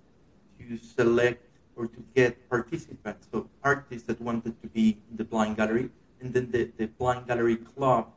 to 0.59 0.77
select 0.79 1.46
or 1.77 1.87
to 1.87 2.03
get 2.15 2.49
participants, 2.49 3.29
so 3.31 3.49
artists 3.63 4.07
that 4.09 4.21
wanted 4.21 4.61
to 4.63 4.69
be 4.69 4.97
in 5.11 5.17
the 5.17 5.25
blind 5.25 5.57
gallery, 5.57 5.91
and 6.21 6.33
then 6.33 6.51
the, 6.51 6.71
the 6.79 6.87
blind 6.87 7.27
gallery 7.27 7.57
club 7.57 8.09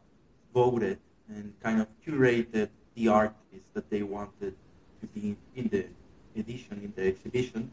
voted 0.53 0.97
and 1.27 1.53
kind 1.61 1.81
of 1.81 1.87
curated 2.05 2.69
the 2.95 3.07
artists 3.07 3.69
that 3.73 3.89
they 3.89 4.01
wanted 4.01 4.55
to 5.01 5.07
be 5.07 5.35
in 5.55 5.67
the 5.67 5.85
edition, 6.39 6.79
in 6.81 6.93
the 6.95 7.07
exhibition. 7.07 7.69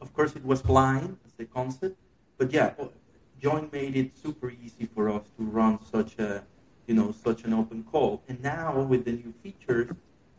Of 0.00 0.12
course, 0.12 0.34
it 0.36 0.44
was 0.44 0.60
blind 0.60 1.16
as 1.24 1.32
the 1.34 1.44
concept, 1.44 1.96
but 2.36 2.52
yeah, 2.52 2.74
Joyn 3.40 3.70
made 3.72 3.96
it 3.96 4.16
super 4.16 4.50
easy 4.50 4.88
for 4.94 5.08
us 5.08 5.22
to 5.36 5.44
run 5.44 5.78
such 5.90 6.18
a, 6.18 6.44
you 6.86 6.94
know, 6.94 7.12
such 7.12 7.44
an 7.44 7.54
open 7.54 7.84
call. 7.84 8.22
And 8.28 8.42
now 8.42 8.80
with 8.82 9.04
the 9.04 9.12
new 9.12 9.32
features, 9.42 9.90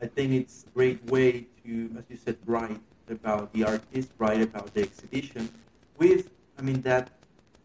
I 0.02 0.08
think 0.08 0.34
it's 0.34 0.66
a 0.68 0.70
great 0.72 1.04
way 1.10 1.47
to, 1.64 1.95
as 1.97 2.04
you 2.10 2.18
said, 2.18 2.38
write 2.45 2.82
about 3.10 3.51
the 3.53 3.64
artist, 3.64 4.12
write 4.18 4.41
about 4.41 4.74
the 4.74 4.82
exhibition, 4.82 5.49
with, 5.97 6.30
I 6.57 6.62
mean, 6.62 6.82
that 6.82 7.10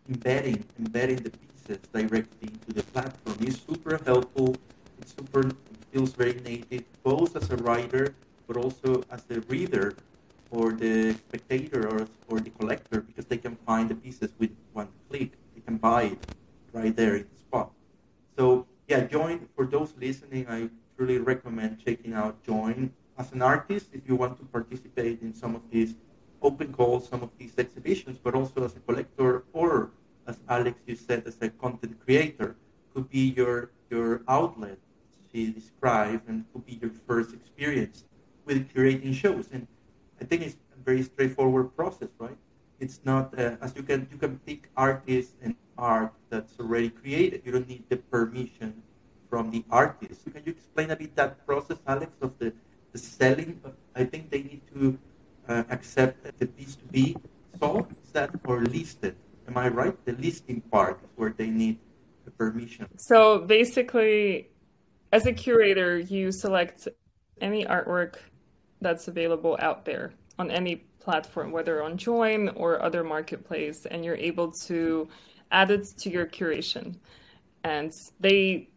embedding, 0.09 0.65
embedding 0.79 1.17
the 1.17 1.31
pieces 1.31 1.79
directly 1.93 2.49
into 2.49 2.73
the 2.73 2.83
platform 2.83 3.37
is 3.41 3.61
super 3.67 4.01
helpful. 4.05 4.57
It's 5.01 5.15
super 5.15 5.51
feels 5.93 6.13
very 6.13 6.35
native, 6.41 6.83
both 7.05 7.37
as 7.37 7.51
a 7.51 7.57
writer, 7.57 8.15
but 8.49 8.57
also 8.57 9.05
as 9.13 9.23
a 9.31 9.41
reader 9.43 9.95
or 10.51 10.73
the 10.73 11.15
spectator 11.15 11.89
or, 11.89 12.09
or 12.29 12.41
the 12.41 12.51
collector, 12.51 13.01
because 13.01 13.27
they 13.27 13.37
can 13.37 13.57
find 13.65 13.89
the 13.89 13.95
pieces 13.95 14.33
with 14.39 14.51
one 14.73 14.89
click. 15.09 15.31
They 15.55 15.61
can 15.61 15.77
buy 15.77 16.03
it 16.15 16.19
right 16.73 16.95
there 16.95 17.15
in 17.15 17.27
the 17.33 17.39
spot. 17.39 17.71
So 18.37 18.67
yeah, 18.89 19.07
Joyn, 19.07 19.47
for 19.55 19.67
those 19.67 19.95
listening, 19.99 20.47
I 20.49 20.69
truly 20.97 21.19
recommend 21.19 21.83
checking 21.85 22.13
out 22.13 22.43
Joyn. 22.45 22.91
As 23.17 23.33
an 23.33 23.43
artist, 23.43 23.89
if 23.93 24.03
you 24.09 24.17
want 24.17 24.39
to 24.39 24.45
participate 24.45 25.23
in 25.23 25.35
some 25.35 25.55
of 25.55 25.63
these 25.71 25.95
open 26.43 26.73
calls, 26.73 27.09
some 27.09 27.23
of 27.23 27.31
these 27.39 27.55
exhibitions, 27.59 28.19
but 28.19 28.35
also 28.35 28.65
as 28.65 28.77
a 28.77 28.81
collector 28.81 29.45
or 29.53 29.91
as 30.27 30.39
Alex, 30.49 30.81
you 30.87 30.97
said, 30.97 31.23
as 31.27 31.37
a 31.41 31.49
content 31.49 31.99
creator, 32.05 32.57
could 32.93 33.09
be 33.11 33.35
your, 33.37 33.71
your 33.91 34.23
outlet 34.29 34.79
she 35.35 35.51
described 35.51 36.29
and 36.29 36.45
could 36.53 36.65
be 36.65 36.79
your 36.81 36.93
first 37.07 37.35
experience 37.35 38.05
with 38.45 38.73
curating 38.73 39.13
shows. 39.13 39.49
And 39.53 39.67
I 40.21 40.25
think 40.25 40.43
it's 40.43 40.55
a 40.55 40.83
very 40.85 41.03
straightforward 41.03 41.75
process, 41.77 42.09
right? 42.19 42.39
It's 42.79 43.01
not 43.05 43.37
uh, 43.39 43.57
as 43.61 43.75
you 43.75 43.83
can 43.83 44.07
you 44.11 44.17
can 44.17 44.39
pick 44.47 44.71
artists 44.77 45.35
and 45.43 45.55
art 45.77 46.13
that's 46.31 46.55
already 46.61 46.91
created. 46.91 47.43
You 47.45 47.53
don't 47.53 47.69
need 47.69 47.85
the 47.89 47.97
permission 47.97 48.83
from 49.29 49.51
the 49.51 49.65
artist. 49.71 50.25
Can 50.33 50.43
you 50.47 50.53
explain 50.53 50.91
a 50.91 50.97
bit 50.97 51.17
that 51.17 51.45
process, 51.47 51.79
Alex, 51.87 52.13
of 52.21 52.39
the, 52.39 52.53
the 52.95 52.99
selling? 52.99 53.61
I 53.95 54.05
think 54.05 54.31
they 54.31 54.43
need 54.43 54.63
to 54.73 54.99
uh, 55.49 55.65
accept 55.69 56.25
it 56.41 56.59
needs 56.59 56.77
to 56.77 56.87
be 56.87 57.17
sold, 57.61 57.91
is 57.91 58.13
that 58.13 58.31
or 58.47 58.63
listed? 58.63 59.17
Am 59.49 59.59
I 59.59 59.69
right? 59.69 59.97
The 60.07 60.13
listing 60.13 60.63
part 60.73 61.01
is 61.05 61.11
where 61.17 61.35
they 61.37 61.51
need 61.51 61.79
the 62.25 62.31
permission. 62.31 62.87
So 62.97 63.41
basically, 63.41 64.49
as 65.13 65.27
a 65.27 65.33
curator, 65.33 65.99
you 65.99 66.33
select 66.33 66.89
any 67.41 67.65
artwork 67.67 68.15
that's 68.81 69.09
available 69.09 69.59
out 69.61 69.85
there 69.85 70.13
on 70.39 70.51
any 70.51 70.77
platform, 71.01 71.53
whether 71.53 71.83
on 71.83 71.99
Join 71.99 72.49
or 72.51 72.83
other 72.83 73.05
marketplace, 73.05 73.87
and 73.91 74.05
you're 74.05 74.17
able 74.17 74.51
to 74.67 75.09
add 75.51 75.71
it 75.71 75.87
to 75.99 76.11
your 76.11 76.27
curation. 76.27 76.97
And 77.65 77.93
they 78.21 78.69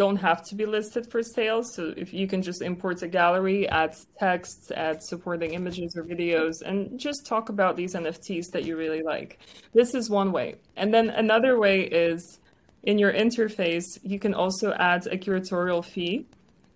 don't 0.00 0.16
have 0.16 0.42
to 0.42 0.54
be 0.54 0.64
listed 0.64 1.06
for 1.10 1.22
sale. 1.22 1.62
So 1.62 1.92
if 1.94 2.14
you 2.14 2.26
can 2.26 2.40
just 2.40 2.62
import 2.62 3.02
a 3.02 3.06
gallery, 3.06 3.68
add 3.68 3.94
text, 4.18 4.72
add 4.74 5.02
supporting 5.02 5.52
images 5.52 5.94
or 5.94 6.04
videos, 6.04 6.62
and 6.64 6.98
just 6.98 7.26
talk 7.26 7.50
about 7.50 7.76
these 7.76 7.94
NFTs 7.94 8.46
that 8.52 8.64
you 8.64 8.78
really 8.78 9.02
like. 9.02 9.40
This 9.74 9.94
is 9.94 10.08
one 10.08 10.32
way. 10.32 10.54
And 10.74 10.88
then 10.94 11.10
another 11.10 11.58
way 11.58 11.82
is 11.82 12.40
in 12.84 12.98
your 12.98 13.12
interface, 13.12 13.98
you 14.02 14.18
can 14.18 14.32
also 14.32 14.72
add 14.72 15.06
a 15.06 15.18
curatorial 15.18 15.84
fee. 15.84 16.24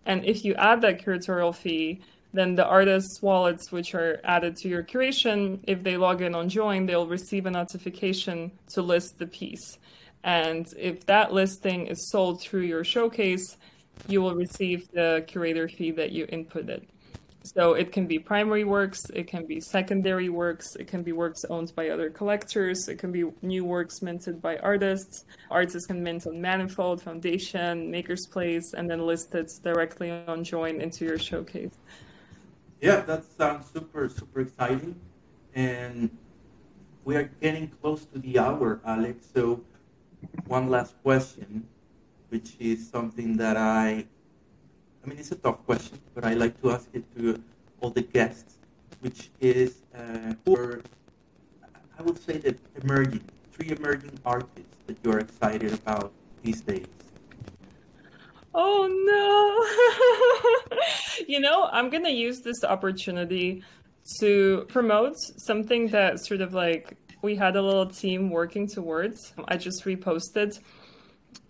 And 0.04 0.22
if 0.26 0.44
you 0.44 0.54
add 0.56 0.82
that 0.82 1.02
curatorial 1.02 1.54
fee, 1.54 2.02
then 2.34 2.56
the 2.56 2.66
artist's 2.66 3.22
wallets, 3.22 3.72
which 3.72 3.94
are 3.94 4.20
added 4.24 4.54
to 4.56 4.68
your 4.68 4.82
curation, 4.82 5.60
if 5.66 5.82
they 5.82 5.96
log 5.96 6.20
in 6.20 6.34
on 6.34 6.50
Joyn, 6.50 6.86
they'll 6.86 7.06
receive 7.06 7.46
a 7.46 7.50
notification 7.50 8.52
to 8.74 8.82
list 8.82 9.18
the 9.18 9.26
piece. 9.26 9.78
And 10.24 10.66
if 10.78 11.04
that 11.06 11.32
listing 11.32 11.86
is 11.86 12.10
sold 12.10 12.40
through 12.40 12.62
your 12.62 12.82
showcase, 12.82 13.58
you 14.08 14.22
will 14.22 14.34
receive 14.34 14.90
the 14.90 15.22
curator 15.26 15.68
fee 15.68 15.92
that 15.92 16.12
you 16.12 16.26
inputted. 16.26 16.84
So 17.42 17.74
it 17.74 17.92
can 17.92 18.06
be 18.06 18.18
primary 18.18 18.64
works, 18.64 19.04
it 19.12 19.26
can 19.26 19.44
be 19.44 19.60
secondary 19.60 20.30
works, 20.30 20.76
it 20.76 20.86
can 20.86 21.02
be 21.02 21.12
works 21.12 21.44
owned 21.50 21.74
by 21.76 21.90
other 21.90 22.08
collectors, 22.08 22.88
it 22.88 22.98
can 22.98 23.12
be 23.12 23.24
new 23.42 23.66
works 23.66 24.00
minted 24.00 24.40
by 24.40 24.56
artists. 24.56 25.26
Artists 25.50 25.86
can 25.86 26.02
mint 26.02 26.26
on 26.26 26.40
Manifold, 26.40 27.02
Foundation, 27.02 27.92
MakersPlace, 27.92 28.72
and 28.72 28.88
then 28.88 29.00
list 29.00 29.34
it 29.34 29.52
directly 29.62 30.10
on 30.10 30.42
Joyn 30.42 30.80
into 30.80 31.04
your 31.04 31.18
showcase. 31.18 31.76
Yeah, 32.80 33.00
that 33.00 33.24
sounds 33.36 33.70
super, 33.70 34.08
super 34.08 34.40
exciting. 34.40 34.98
And 35.54 36.16
we 37.04 37.14
are 37.16 37.30
getting 37.42 37.68
close 37.68 38.06
to 38.06 38.18
the 38.20 38.38
hour, 38.38 38.80
Alex. 38.86 39.28
So, 39.34 39.62
one 40.46 40.70
last 40.70 40.94
question, 41.02 41.66
which 42.28 42.56
is 42.58 42.88
something 42.88 43.36
that 43.36 43.56
I 43.56 44.06
I 45.04 45.06
mean, 45.06 45.18
it's 45.18 45.32
a 45.32 45.36
tough 45.36 45.64
question, 45.66 46.00
but 46.14 46.24
I 46.24 46.32
like 46.32 46.58
to 46.62 46.70
ask 46.70 46.88
it 46.94 47.04
to 47.16 47.38
all 47.80 47.90
the 47.90 48.00
guests, 48.00 48.56
which 49.00 49.28
is, 49.38 49.82
uh, 49.94 50.32
I 51.98 52.02
would 52.02 52.18
say 52.24 52.38
that 52.38 52.58
emerging, 52.82 53.20
three 53.52 53.76
emerging 53.76 54.18
artists 54.24 54.76
that 54.86 54.96
you're 55.04 55.18
excited 55.18 55.74
about 55.74 56.10
these 56.42 56.62
days. 56.62 56.86
Oh 58.54 58.88
no. 59.12 60.78
you 61.28 61.40
know, 61.40 61.68
I'm 61.70 61.90
to 62.04 62.10
use 62.10 62.40
this 62.40 62.64
opportunity 62.64 63.62
to 64.20 64.64
promote 64.68 65.16
something 65.18 65.88
that 65.88 66.24
sort 66.24 66.40
of 66.40 66.54
like 66.54 66.96
we 67.24 67.34
had 67.34 67.56
a 67.56 67.62
little 67.62 67.86
team 67.86 68.30
working 68.30 68.68
towards. 68.68 69.32
I 69.48 69.56
just 69.56 69.84
reposted. 69.84 70.60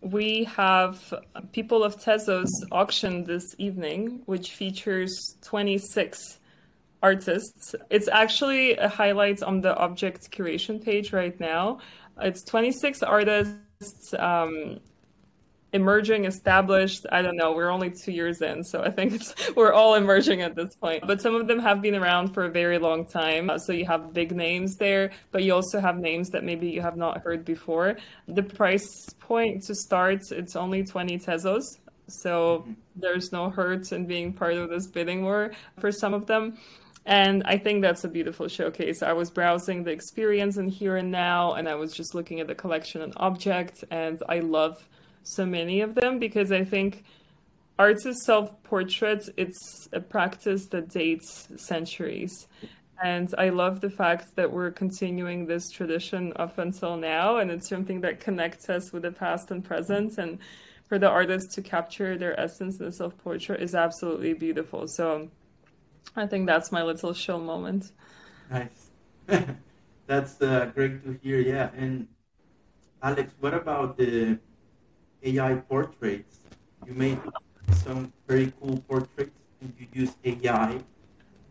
We 0.01 0.45
have 0.45 1.13
People 1.53 1.83
of 1.83 1.97
Tezos 1.97 2.53
auction 2.71 3.25
this 3.25 3.57
evening, 3.59 4.23
which 4.27 4.53
features 4.53 5.37
26 5.43 6.39
artists. 7.03 7.75
It's 7.91 8.09
actually 8.09 8.77
a 8.77 8.89
highlight 8.89 9.43
on 9.43 9.61
the 9.61 9.75
objkt 9.75 10.31
curation 10.31 10.83
page 10.83 11.13
right 11.13 11.39
now. 11.41 11.81
It's 12.21 12.45
26 12.45 13.03
artists 13.03 14.15
um, 14.17 14.79
emerging, 15.75 16.25
established. 16.25 17.05
I 17.11 17.21
don't 17.21 17.37
know. 17.37 17.53
We're 17.53 17.69
only 17.69 17.91
two 17.91 18.13
years 18.13 18.41
in, 18.41 18.63
so 18.63 18.83
I 18.83 18.91
think 18.91 19.13
it's 19.13 19.35
we're 19.57 19.73
all 19.73 19.95
emerging 19.95 20.41
at 20.41 20.55
this 20.55 20.75
point. 20.77 21.05
But 21.07 21.21
some 21.21 21.35
of 21.35 21.47
them 21.49 21.59
have 21.59 21.83
been 21.83 21.97
around 21.97 22.33
for 22.33 22.45
a 22.45 22.51
very 22.51 22.79
long 22.79 23.05
time. 23.05 23.51
So 23.59 23.73
you 23.73 23.85
have 23.85 24.15
big 24.15 24.35
names 24.35 24.77
there, 24.77 25.11
but 25.33 25.43
you 25.43 25.53
also 25.53 25.81
have 25.81 25.99
names 25.99 26.31
that 26.31 26.45
maybe 26.45 26.71
you 26.71 26.81
have 26.81 26.97
not 26.97 27.23
heard 27.23 27.45
before. 27.45 27.97
The 28.29 28.43
price 28.43 28.89
point 29.19 29.65
to 29.65 29.75
start, 29.75 30.21
it's 30.31 30.57
only 30.57 30.85
20 30.85 31.19
tezos. 31.19 31.65
So 32.09 32.61
mm-hmm. 32.61 32.73
there's 32.97 33.33
no 33.33 33.51
hurt 33.51 33.91
in 33.93 34.07
being 34.07 34.33
part 34.33 34.55
of 34.55 34.71
this 34.71 34.87
bidding 34.87 35.25
war 35.25 35.51
for 35.81 35.91
some 35.91 36.15
of 36.15 36.27
them. 36.27 36.57
And 37.07 37.43
I 37.45 37.59
think 37.59 37.83
that's 37.83 38.05
a 38.05 38.09
beautiful 38.09 38.49
showcase. 38.49 39.03
I 39.03 39.13
was 39.13 39.31
browsing 39.31 39.85
the 39.85 39.91
experience 39.91 40.57
in 40.57 40.69
here 40.69 40.97
and 40.97 41.11
now, 41.11 41.53
and 41.53 41.69
I 41.69 41.75
was 41.75 41.93
just 41.93 42.15
looking 42.15 42.41
at 42.41 42.47
the 42.47 42.55
collection 42.55 43.03
and 43.03 43.15
objkt, 43.17 43.85
and 43.91 44.23
I 44.27 44.39
love 44.39 44.89
so 45.25 45.45
many 45.45 45.81
of 45.81 45.95
them 45.95 46.19
because 46.19 46.53
I 46.53 46.65
think 46.65 47.03
art 47.79 48.05
is 48.07 48.25
self 48.25 48.63
portraits. 48.63 49.29
It's 49.37 49.89
a 49.93 50.01
practice 50.01 50.67
that 50.69 50.91
dates 50.91 51.49
centuries. 51.57 52.47
And 53.03 53.35
I 53.37 53.49
love 53.49 53.81
the 53.81 53.91
fact 53.91 54.37
that 54.37 54.53
we're 54.53 54.71
continuing 54.71 55.47
this 55.47 55.69
tradition 55.71 56.33
up 56.37 56.59
until 56.59 56.97
now. 56.97 57.39
And 57.39 57.51
it's 57.51 57.69
something 57.69 58.01
that 58.03 58.21
connects 58.21 58.71
us 58.71 58.93
with 58.93 59.03
the 59.03 59.11
past 59.11 59.51
and 59.51 59.65
present. 59.65 60.17
And 60.17 60.39
for 60.89 60.99
the 60.99 61.09
artists 61.09 61.55
to 61.57 61.63
capture 61.63 62.17
their 62.17 62.39
essence 62.39 62.79
in 62.79 62.87
the 62.87 62.93
self 62.93 63.17
portrait 63.19 63.61
is 63.61 63.75
absolutely 63.75 64.35
beautiful. 64.35 64.87
So 64.87 65.29
I 66.15 66.27
think 66.27 66.47
that's 66.47 66.71
my 66.71 66.83
little 66.83 67.13
show 67.13 67.39
moment. 67.39 67.91
Nice. 68.51 68.91
that's 70.07 70.41
uh, 70.41 70.71
great 70.75 71.03
to 71.05 71.19
hear. 71.23 71.41
Yeah. 71.41 71.71
And 71.77 72.07
Alex, 73.03 73.33
what 73.41 73.55
about 73.55 73.97
the 73.97 74.39
AI 75.25 75.55
portraits. 75.55 76.39
You 76.87 76.93
made 76.93 77.19
some 77.83 78.13
very 78.29 78.53
cool 78.61 78.79
portraits 78.89 79.39
and 79.61 79.73
you 79.79 79.87
use 79.93 80.17
AI. 80.25 80.81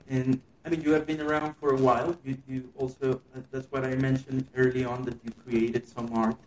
And 0.08 0.40
I 0.66 0.70
mean, 0.70 0.82
you 0.82 0.92
have 0.92 1.06
been 1.06 1.20
around 1.20 1.56
for 1.56 1.74
a 1.74 1.78
while. 1.78 2.16
You, 2.24 2.38
you 2.48 2.70
also, 2.78 3.22
uh, 3.36 3.40
that's 3.52 3.70
what 3.72 3.84
I 3.84 3.96
mentioned 3.96 4.48
early 4.56 4.86
on, 4.86 5.04
that 5.06 5.18
you 5.24 5.32
created 5.46 5.88
some 5.88 6.14
art. 6.14 6.38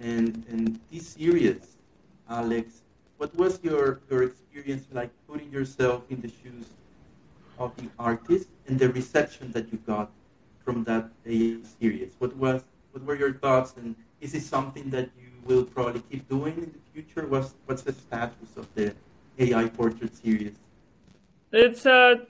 And, 0.00 0.44
and 0.48 0.80
this 0.90 1.08
series, 1.08 1.76
Alex, 2.28 2.82
what 3.18 3.34
was 3.36 3.60
your, 3.62 4.00
your 4.10 4.24
experience 4.24 4.86
like 4.90 5.10
putting 5.28 5.52
yourself 5.52 6.02
in 6.10 6.20
the 6.20 6.28
shoes 6.28 6.66
of 7.58 7.76
the 7.76 7.88
artist 7.98 8.48
and 8.66 8.78
the 8.78 8.88
reception 8.88 9.52
that 9.52 9.70
you 9.70 9.78
got 9.86 10.10
from 10.64 10.82
that 10.84 11.10
AI 11.26 11.58
series? 11.78 12.14
What 12.18 12.34
was, 12.36 12.64
what 12.90 13.04
were 13.04 13.16
your 13.16 13.34
thoughts 13.34 13.74
and 13.76 13.94
is 14.20 14.34
it 14.34 14.42
something 14.42 14.90
that 14.90 15.10
you 15.20 15.21
will 15.44 15.64
probably 15.64 16.02
keep 16.10 16.28
doing 16.28 16.54
in 16.56 16.72
the 16.72 16.92
future? 16.92 17.26
What's 17.26 17.54
what's 17.66 17.82
the 17.82 17.92
status 17.92 18.56
of 18.56 18.66
the 18.74 18.94
AI 19.38 19.68
portrait 19.68 20.16
series? 20.16 20.54
It's 21.52 21.86
a 21.86 22.26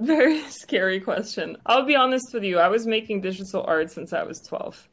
very 0.00 0.40
scary 0.48 1.00
question. 1.00 1.56
I'll 1.66 1.84
be 1.84 1.96
honest 1.96 2.32
with 2.32 2.44
you. 2.44 2.58
I 2.58 2.68
was 2.68 2.86
making 2.86 3.20
digital 3.20 3.64
art 3.66 3.90
since 3.90 4.12
I 4.12 4.22
was 4.22 4.40
12. 4.40 4.88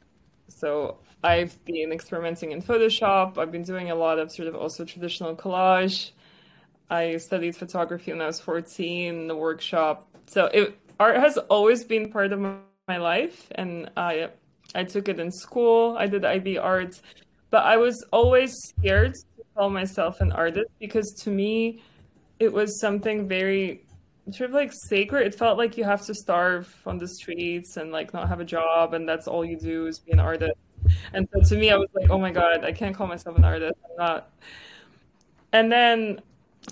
So 0.48 0.98
I've 1.22 1.62
been 1.64 1.92
experimenting 1.92 2.52
in 2.52 2.62
Photoshop. 2.62 3.38
I've 3.38 3.52
been 3.52 3.64
doing 3.64 3.90
a 3.90 3.94
lot 3.94 4.18
of 4.18 4.30
sort 4.30 4.48
of 4.48 4.54
also 4.54 4.84
traditional 4.84 5.34
collage. 5.34 6.12
I 6.88 7.16
studied 7.16 7.56
photography 7.56 8.12
when 8.12 8.22
I 8.22 8.26
was 8.26 8.40
14, 8.40 9.14
in 9.14 9.26
the 9.26 9.34
workshop. 9.34 10.08
So 10.26 10.46
it, 10.46 10.78
art 11.00 11.16
has 11.16 11.36
always 11.36 11.84
been 11.84 12.10
part 12.12 12.32
of 12.32 12.40
my 12.40 12.96
life, 12.96 13.48
and 13.56 13.90
I 13.96 14.30
I 14.76 14.84
took 14.84 15.08
it 15.08 15.18
in 15.18 15.32
school. 15.32 15.96
I 15.98 16.06
did 16.06 16.24
IB 16.24 16.58
art, 16.58 17.00
but 17.50 17.64
I 17.64 17.76
was 17.76 18.04
always 18.12 18.52
scared 18.54 19.14
to 19.14 19.44
call 19.54 19.70
myself 19.70 20.20
an 20.20 20.32
artist 20.32 20.70
because 20.78 21.12
to 21.22 21.30
me, 21.30 21.82
it 22.38 22.52
was 22.52 22.78
something 22.80 23.26
very 23.26 23.86
sort 24.30 24.50
of 24.50 24.54
like 24.54 24.72
sacred. 24.72 25.26
It 25.26 25.34
felt 25.34 25.56
like 25.56 25.76
you 25.76 25.84
have 25.84 26.04
to 26.06 26.14
starve 26.14 26.72
on 26.84 26.98
the 26.98 27.08
streets 27.08 27.76
and 27.76 27.92
like 27.92 28.12
not 28.12 28.28
have 28.28 28.40
a 28.40 28.44
job, 28.44 28.94
and 28.94 29.08
that's 29.08 29.26
all 29.26 29.44
you 29.44 29.56
do 29.56 29.86
is 29.86 29.98
be 29.98 30.12
an 30.12 30.20
artist. 30.20 30.58
And 31.12 31.28
so 31.32 31.40
to 31.40 31.56
me, 31.56 31.70
I 31.70 31.76
was 31.76 31.88
like, 31.94 32.10
oh 32.10 32.18
my 32.18 32.30
god, 32.30 32.64
I 32.64 32.72
can't 32.72 32.94
call 32.94 33.06
myself 33.06 33.36
an 33.36 33.44
artist. 33.44 33.74
I'm 33.90 33.96
not. 33.96 34.30
And 35.52 35.72
then 35.72 36.20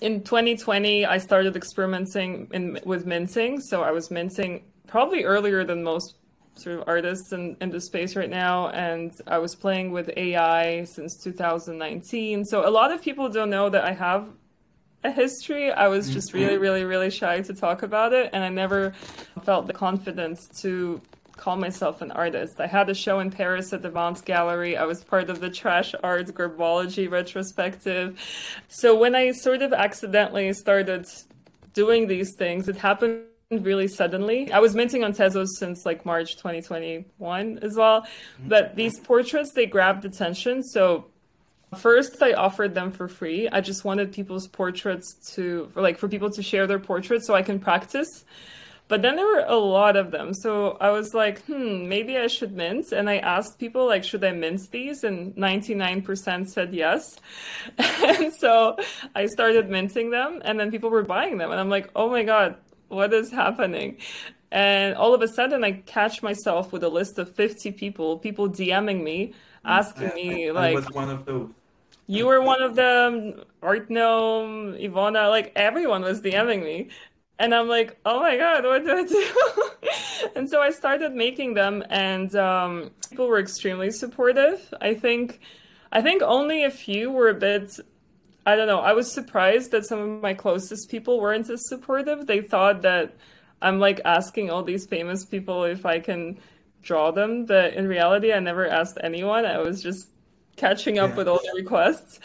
in 0.02 0.22
2020, 0.22 1.06
I 1.06 1.18
started 1.18 1.56
experimenting 1.56 2.48
in, 2.52 2.78
with 2.84 3.06
minting. 3.06 3.60
So 3.60 3.82
I 3.82 3.92
was 3.92 4.10
minting 4.10 4.64
probably 4.86 5.24
earlier 5.24 5.64
than 5.64 5.82
most 5.82 6.16
sort 6.56 6.78
of 6.78 6.84
artists 6.86 7.32
in, 7.32 7.56
in 7.60 7.70
the 7.70 7.80
space 7.80 8.14
right 8.16 8.30
now 8.30 8.68
and 8.68 9.12
i 9.26 9.38
was 9.38 9.54
playing 9.54 9.90
with 9.90 10.10
ai 10.16 10.84
since 10.84 11.16
2019 11.22 12.44
so 12.44 12.68
a 12.68 12.70
lot 12.70 12.92
of 12.92 13.02
people 13.02 13.28
don't 13.28 13.50
know 13.50 13.68
that 13.68 13.84
i 13.84 13.92
have 13.92 14.28
a 15.04 15.10
history. 15.10 15.70
I 15.70 15.88
was 15.88 16.10
just 16.10 16.28
mm-hmm. 16.30 16.38
really 16.38 16.58
really 16.58 16.84
really 16.84 17.10
shy 17.10 17.40
to 17.42 17.54
talk 17.54 17.82
about 17.82 18.12
it 18.12 18.30
and 18.32 18.42
i 18.42 18.48
never 18.48 18.92
felt 19.44 19.66
the 19.66 19.72
confidence 19.72 20.48
to 20.62 21.00
call 21.36 21.56
myself 21.56 22.00
an 22.00 22.12
artist. 22.12 22.60
I 22.60 22.66
had 22.66 22.88
a 22.88 22.94
show 22.94 23.20
in 23.20 23.30
paris 23.30 23.72
at 23.72 23.82
the 23.82 23.90
Vance 23.90 24.20
gallery. 24.20 24.76
I 24.76 24.84
was 24.84 25.04
part 25.04 25.28
of 25.28 25.40
the 25.40 25.50
trash 25.50 25.94
art 26.02 26.28
grabology 26.28 27.10
retrospective. 27.10 28.18
So 28.68 28.96
when 28.96 29.14
i 29.14 29.32
sort 29.32 29.62
of 29.62 29.72
accidentally 29.72 30.52
started 30.54 31.06
doing 31.74 32.06
these 32.06 32.34
things 32.36 32.68
it 32.68 32.76
happened 32.76 33.24
really 33.62 33.88
suddenly. 33.88 34.50
I 34.52 34.58
was 34.58 34.74
minting 34.74 35.04
on 35.04 35.12
Tezos 35.12 35.48
since 35.58 35.86
like 35.86 36.04
March 36.04 36.36
2021 36.36 37.58
as 37.58 37.76
well. 37.76 38.02
Mm-hmm. 38.02 38.48
But 38.48 38.76
these 38.76 38.98
portraits, 39.00 39.52
they 39.52 39.66
grabbed 39.66 40.04
attention. 40.04 40.62
So 40.62 41.06
first 41.78 42.22
I 42.22 42.32
offered 42.32 42.74
them 42.74 42.90
for 42.90 43.08
free. 43.08 43.48
I 43.48 43.60
just 43.60 43.84
wanted 43.84 44.12
people's 44.12 44.48
portraits 44.48 45.14
to, 45.34 45.70
like 45.74 45.98
for 45.98 46.08
people 46.08 46.30
to 46.30 46.42
share 46.42 46.66
their 46.66 46.78
portraits 46.78 47.26
so 47.26 47.34
I 47.34 47.42
can 47.42 47.60
practice. 47.60 48.24
But 48.86 49.00
then 49.00 49.16
there 49.16 49.26
were 49.26 49.44
a 49.46 49.56
lot 49.56 49.96
of 49.96 50.10
them. 50.10 50.34
So 50.34 50.76
I 50.78 50.90
was 50.90 51.14
like, 51.14 51.42
hmm, 51.44 51.88
maybe 51.88 52.18
I 52.18 52.26
should 52.26 52.52
mint. 52.52 52.92
And 52.92 53.08
I 53.08 53.16
asked 53.16 53.58
people, 53.58 53.86
like, 53.86 54.04
should 54.04 54.22
I 54.22 54.32
mint 54.32 54.60
these? 54.70 55.04
And 55.04 55.34
99% 55.36 56.48
said 56.48 56.74
yes. 56.74 57.18
and 57.78 58.32
so 58.34 58.76
I 59.14 59.26
started 59.26 59.70
minting 59.70 60.10
them. 60.10 60.42
And 60.44 60.60
then 60.60 60.70
people 60.70 60.90
were 60.90 61.02
buying 61.02 61.38
them. 61.38 61.50
And 61.50 61.58
I'm 61.58 61.70
like, 61.70 61.90
oh 61.96 62.10
my 62.10 62.24
God, 62.24 62.56
what 62.94 63.12
is 63.12 63.30
happening? 63.30 63.98
And 64.50 64.94
all 64.94 65.14
of 65.14 65.22
a 65.22 65.28
sudden, 65.28 65.64
I 65.64 65.72
catch 65.72 66.22
myself 66.22 66.72
with 66.72 66.84
a 66.84 66.88
list 66.88 67.18
of 67.18 67.34
50 67.34 67.72
people, 67.72 68.18
people 68.18 68.48
DMing 68.48 69.02
me, 69.02 69.34
asking 69.64 70.12
I, 70.12 70.14
me, 70.14 70.48
I, 70.48 70.52
like, 70.52 70.72
I 70.72 70.74
was 70.74 70.90
one 70.90 71.10
of 71.10 71.24
those. 71.24 71.50
You 72.06 72.26
were 72.26 72.40
one 72.40 72.62
of 72.62 72.74
them, 72.74 73.42
Art 73.62 73.90
Gnome, 73.90 74.74
Ivana, 74.74 75.30
like 75.30 75.52
everyone 75.56 76.02
was 76.02 76.20
DMing 76.20 76.62
me. 76.62 76.88
And 77.38 77.54
I'm 77.54 77.66
like, 77.66 77.98
oh 78.04 78.20
my 78.20 78.36
God, 78.36 78.64
what 78.64 78.84
do 78.84 78.92
I 78.92 79.04
do? 79.04 80.30
and 80.36 80.48
so 80.48 80.60
I 80.60 80.70
started 80.70 81.14
making 81.14 81.54
them, 81.54 81.82
and 81.90 82.34
um, 82.36 82.90
people 83.10 83.26
were 83.26 83.40
extremely 83.40 83.90
supportive. 83.90 84.72
I 84.80 84.94
think, 84.94 85.40
I 85.90 86.00
think 86.00 86.22
only 86.22 86.62
a 86.62 86.70
few 86.70 87.10
were 87.10 87.28
a 87.28 87.34
bit 87.34 87.80
I 88.46 88.56
don't 88.56 88.66
know. 88.66 88.80
I 88.80 88.92
was 88.92 89.12
surprised 89.12 89.70
that 89.70 89.86
some 89.86 89.98
of 89.98 90.22
my 90.22 90.34
closest 90.34 90.90
people 90.90 91.20
weren't 91.20 91.48
as 91.48 91.66
supportive. 91.68 92.26
They 92.26 92.40
thought 92.42 92.82
that 92.82 93.14
I'm 93.62 93.78
like 93.78 94.00
asking 94.04 94.50
all 94.50 94.62
these 94.62 94.86
famous 94.86 95.24
people 95.24 95.64
if 95.64 95.86
I 95.86 95.98
can 96.00 96.38
draw 96.82 97.10
them, 97.10 97.46
but 97.46 97.72
in 97.74 97.88
reality, 97.88 98.32
I 98.32 98.40
never 98.40 98.68
asked 98.68 98.98
anyone. 99.02 99.46
I 99.46 99.58
was 99.58 99.82
just 99.82 100.10
catching 100.56 100.98
up 100.98 101.10
yeah. 101.10 101.16
with 101.16 101.28
all 101.28 101.40
the 101.42 101.52
requests. 101.56 102.20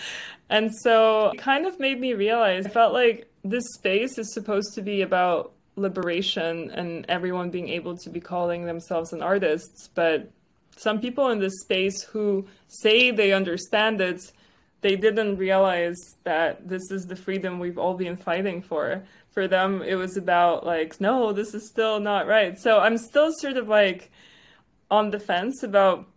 And 0.49 0.75
so 0.75 1.29
it 1.29 1.37
kind 1.37 1.65
of 1.65 1.79
made 1.79 1.99
me 1.99 2.13
realize 2.13 2.65
I 2.65 2.69
felt 2.69 2.93
like 2.93 3.31
this 3.43 3.63
space 3.75 4.17
is 4.17 4.33
supposed 4.33 4.73
to 4.75 4.81
be 4.81 5.01
about 5.01 5.53
liberation 5.75 6.71
and 6.71 7.05
everyone 7.07 7.49
being 7.49 7.69
able 7.69 7.95
to 7.97 8.09
be 8.09 8.19
calling 8.19 8.65
themselves 8.65 9.13
an 9.13 9.21
artist. 9.21 9.91
But 9.95 10.29
some 10.75 10.99
people 10.99 11.29
in 11.29 11.39
this 11.39 11.61
space 11.61 12.03
who 12.03 12.47
say 12.67 13.11
they 13.11 13.31
understand 13.31 14.01
it 14.01 14.31
they 14.81 14.95
didn't 14.95 15.37
realize 15.37 15.97
that 16.23 16.67
this 16.67 16.91
is 16.91 17.05
the 17.05 17.15
freedom 17.15 17.59
we've 17.59 17.77
all 17.77 17.95
been 17.95 18.15
fighting 18.17 18.61
for. 18.61 19.03
For 19.31 19.47
them, 19.47 19.81
it 19.81 19.95
was 19.95 20.17
about 20.17 20.65
like, 20.65 20.99
no, 20.99 21.33
this 21.33 21.53
is 21.53 21.67
still 21.67 21.99
not 21.99 22.27
right. 22.27 22.57
So 22.57 22.79
I'm 22.79 22.97
still 22.97 23.31
sort 23.33 23.57
of 23.57 23.67
like 23.67 24.11
on 24.89 25.11
the 25.11 25.19
fence 25.19 25.63
about 25.63 26.07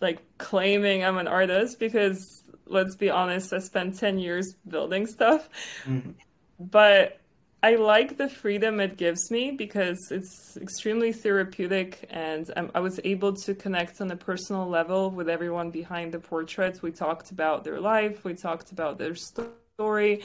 like 0.00 0.20
claiming 0.38 1.04
I'm 1.04 1.18
an 1.18 1.28
artist 1.28 1.78
because 1.78 2.44
let's 2.66 2.96
be 2.96 3.10
honest, 3.10 3.52
I 3.52 3.58
spent 3.58 3.98
10 3.98 4.18
years 4.18 4.54
building 4.66 5.06
stuff. 5.06 5.48
Mm. 5.84 6.14
But 6.58 7.19
I 7.62 7.74
like 7.74 8.16
the 8.16 8.28
freedom 8.28 8.80
it 8.80 8.96
gives 8.96 9.30
me 9.30 9.50
because 9.50 10.10
it's 10.10 10.56
extremely 10.56 11.12
therapeutic, 11.12 12.06
and 12.08 12.50
I'm, 12.56 12.70
i 12.74 12.80
was 12.80 12.98
able 13.04 13.34
to 13.34 13.54
connect 13.54 14.00
on 14.00 14.10
a 14.10 14.16
personal 14.16 14.66
level 14.66 15.10
with 15.10 15.28
everyone 15.28 15.70
behind 15.70 16.12
the 16.12 16.20
portraits. 16.20 16.80
We 16.80 16.90
talked 16.90 17.30
about 17.32 17.62
their 17.64 17.78
life, 17.78 18.24
we 18.24 18.32
talked 18.32 18.72
about 18.72 18.96
their 18.96 19.14
story, 19.14 20.22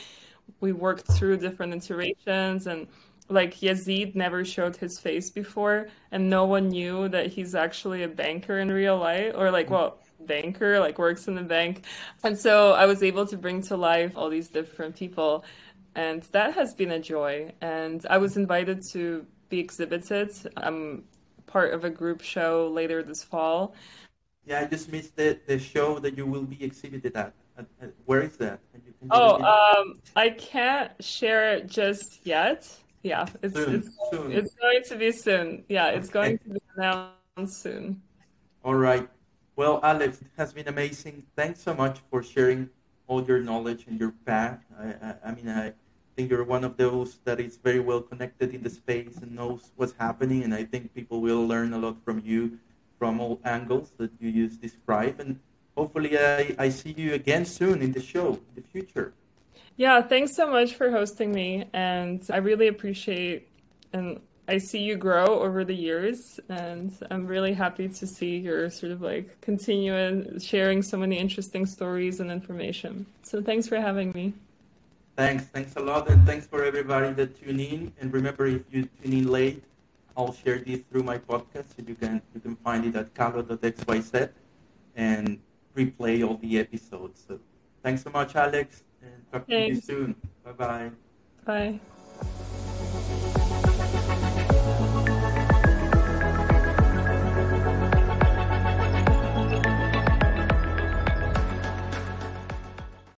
we 0.62 0.72
worked 0.72 1.12
through 1.12 1.38
different 1.38 1.74
iterations, 1.74 2.68
and 2.68 2.88
like 3.28 3.56
Yazid 3.56 4.16
never 4.16 4.46
showed 4.46 4.78
his 4.78 4.98
face 4.98 5.30
before, 5.30 5.90
and 6.12 6.30
no 6.30 6.46
one 6.46 6.70
knew 6.70 7.10
that 7.10 7.28
he's 7.28 7.54
actually 7.54 8.04
a 8.04 8.08
banker 8.08 8.60
in 8.60 8.72
real 8.72 8.98
life, 8.98 9.34
or 9.36 9.52
like, 9.52 9.70
well, 9.70 9.98
banker, 10.22 10.80
like 10.80 10.98
works 10.98 11.28
in 11.28 11.36
the 11.36 11.42
bank. 11.42 11.84
And 12.24 12.40
so 12.40 12.72
I 12.72 12.86
was 12.86 13.04
able 13.04 13.28
to 13.28 13.38
bring 13.38 13.62
to 13.64 13.76
life 13.76 14.14
all 14.16 14.30
these 14.30 14.48
different 14.48 14.96
people 14.96 15.44
and 15.96 16.24
that 16.32 16.54
has 16.54 16.74
been 16.74 16.92
a 16.92 17.00
joy. 17.00 17.54
And 17.62 18.06
I 18.10 18.18
was 18.18 18.38
invited 18.38 18.84
to 18.92 19.26
be 19.50 19.60
exhibited. 19.60 20.30
I'm 20.58 21.04
part 21.46 21.74
of 21.74 21.84
a 21.84 21.90
group 21.90 22.22
show 22.22 22.68
later 22.68 23.04
this 23.04 23.24
fall. 23.24 23.76
Yeah, 24.46 24.62
I 24.62 24.66
just 24.66 24.92
missed 24.92 25.16
the, 25.16 25.40
the 25.48 25.58
show 25.58 26.00
that 26.00 26.18
you 26.18 26.26
will 26.26 26.44
be 26.44 26.64
exhibited 26.64 27.16
at. 27.16 27.34
at, 27.58 27.66
at 27.82 27.94
where 28.06 28.22
is 28.22 28.38
that? 28.38 28.60
oh, 29.10 29.42
um, 29.42 30.00
I 30.16 30.30
can't 30.30 30.92
share 31.04 31.54
it 31.54 31.68
just 31.68 32.26
yet. 32.26 32.68
Yeah, 33.02 33.26
it's 33.42 33.56
soon, 33.56 33.76
it's, 33.76 33.90
soon. 34.12 34.32
it's 34.32 34.56
going 34.56 34.84
to 34.90 34.96
be 34.96 35.12
soon. 35.12 35.64
Yeah, 35.70 35.90
it's 35.90 36.10
going 36.10 36.40
to 36.40 36.50
be 36.50 36.60
announced 36.76 37.62
soon. 37.62 38.02
All 38.64 38.76
right. 38.76 39.08
Well, 39.56 39.80
Alex, 39.84 40.22
it 40.22 40.28
has 40.38 40.54
been 40.54 40.68
amazing. 40.68 41.24
Thanks 41.36 41.62
so 41.62 41.74
much 41.74 42.00
for 42.10 42.24
sharing 42.24 42.70
all 43.08 43.24
your 43.24 43.40
knowledge 43.40 43.86
and 43.88 44.00
your 44.00 44.12
path. 44.26 44.60
I, 44.78 44.88
I, 44.88 45.16
I 45.26 45.32
mean, 45.36 45.48
I, 45.48 45.74
think 46.16 46.32
you're 46.32 46.44
one 46.44 46.64
of 46.64 46.78
those 46.78 47.20
that 47.26 47.40
is 47.40 47.58
very 47.58 47.80
well 47.80 48.02
connected 48.02 48.54
in 48.54 48.64
the 48.64 48.70
space 48.70 49.18
and 49.18 49.36
knows 49.36 49.72
what's 49.76 49.94
happening. 49.98 50.44
And 50.44 50.54
I 50.54 50.64
think 50.64 50.94
people 50.94 51.22
will 51.22 51.46
learn 51.46 51.74
a 51.74 51.78
lot 51.78 51.98
from 52.04 52.22
you 52.26 52.60
from 52.98 53.20
all 53.20 53.40
angles 53.44 53.92
that 53.98 54.12
you 54.20 54.30
use 54.30 54.56
describe. 54.58 55.20
And 55.20 55.40
hopefully, 55.76 56.18
I, 56.18 56.56
I 56.58 56.70
see 56.70 56.94
you 56.98 57.14
again 57.14 57.46
soon 57.46 57.82
in 57.82 57.92
the 57.92 58.02
show 58.02 58.34
in 58.34 58.56
the 58.56 58.62
future. 58.62 59.14
Yeah, 59.78 60.02
thanks 60.02 60.36
so 60.36 60.50
much 60.50 60.76
for 60.76 60.90
hosting 60.90 61.34
me. 61.34 61.66
And 61.74 62.26
I 62.32 62.38
really 62.38 62.68
appreciate 62.68 63.50
and 63.92 64.20
I 64.48 64.60
see 64.60 64.80
you 64.80 64.96
grow 64.96 65.26
over 65.42 65.66
the 65.66 65.74
years, 65.74 66.40
and 66.50 66.96
I'm 67.10 67.26
really 67.26 67.54
happy 67.54 67.88
to 67.90 68.06
see 68.06 68.38
your 68.38 68.70
sort 68.70 68.92
of 68.92 69.02
like 69.02 69.42
continuing 69.42 70.40
sharing 70.40 70.84
so 70.84 70.98
many 70.98 71.18
interesting 71.18 71.66
stories 71.66 72.20
and 72.20 72.30
information. 72.30 73.08
So 73.24 73.42
thanks 73.42 73.68
for 73.68 73.78
having 73.82 74.12
me. 74.12 74.34
Thanks. 75.16 75.46
Thanks 75.46 75.76
a 75.76 75.80
lot. 75.80 76.10
And 76.10 76.26
thanks 76.26 76.46
for 76.46 76.64
everybody 76.64 77.14
that 77.14 77.40
tune 77.40 77.60
in. 77.60 77.94
And 78.00 78.14
remember, 78.14 78.46
if 78.48 78.64
you 78.72 78.84
tune 79.02 79.14
in 79.14 79.28
late, 79.28 79.64
I'll 80.18 80.34
share 80.34 80.60
this 80.60 80.82
through 80.92 81.04
my 81.04 81.18
podcast. 81.18 81.76
So 81.76 81.84
you 81.88 81.96
can, 81.96 82.22
you 82.34 82.42
can 82.42 82.56
find 82.58 82.86
it 82.86 82.96
at 82.96 83.14
calo.xyz 83.14 84.30
and 84.96 85.40
replay 85.76 86.28
all 86.28 86.38
the 86.38 86.60
episodes. 86.60 87.24
So 87.28 87.40
thanks 87.84 88.04
so 88.04 88.10
much, 88.10 88.36
Alex. 88.36 88.84
And 89.02 89.32
talk 89.32 89.48
thanks. 89.48 89.86
to 89.88 89.94
you 89.94 90.00
soon. 90.00 90.16
Bye-bye. 90.44 90.92
Bye. 91.46 91.80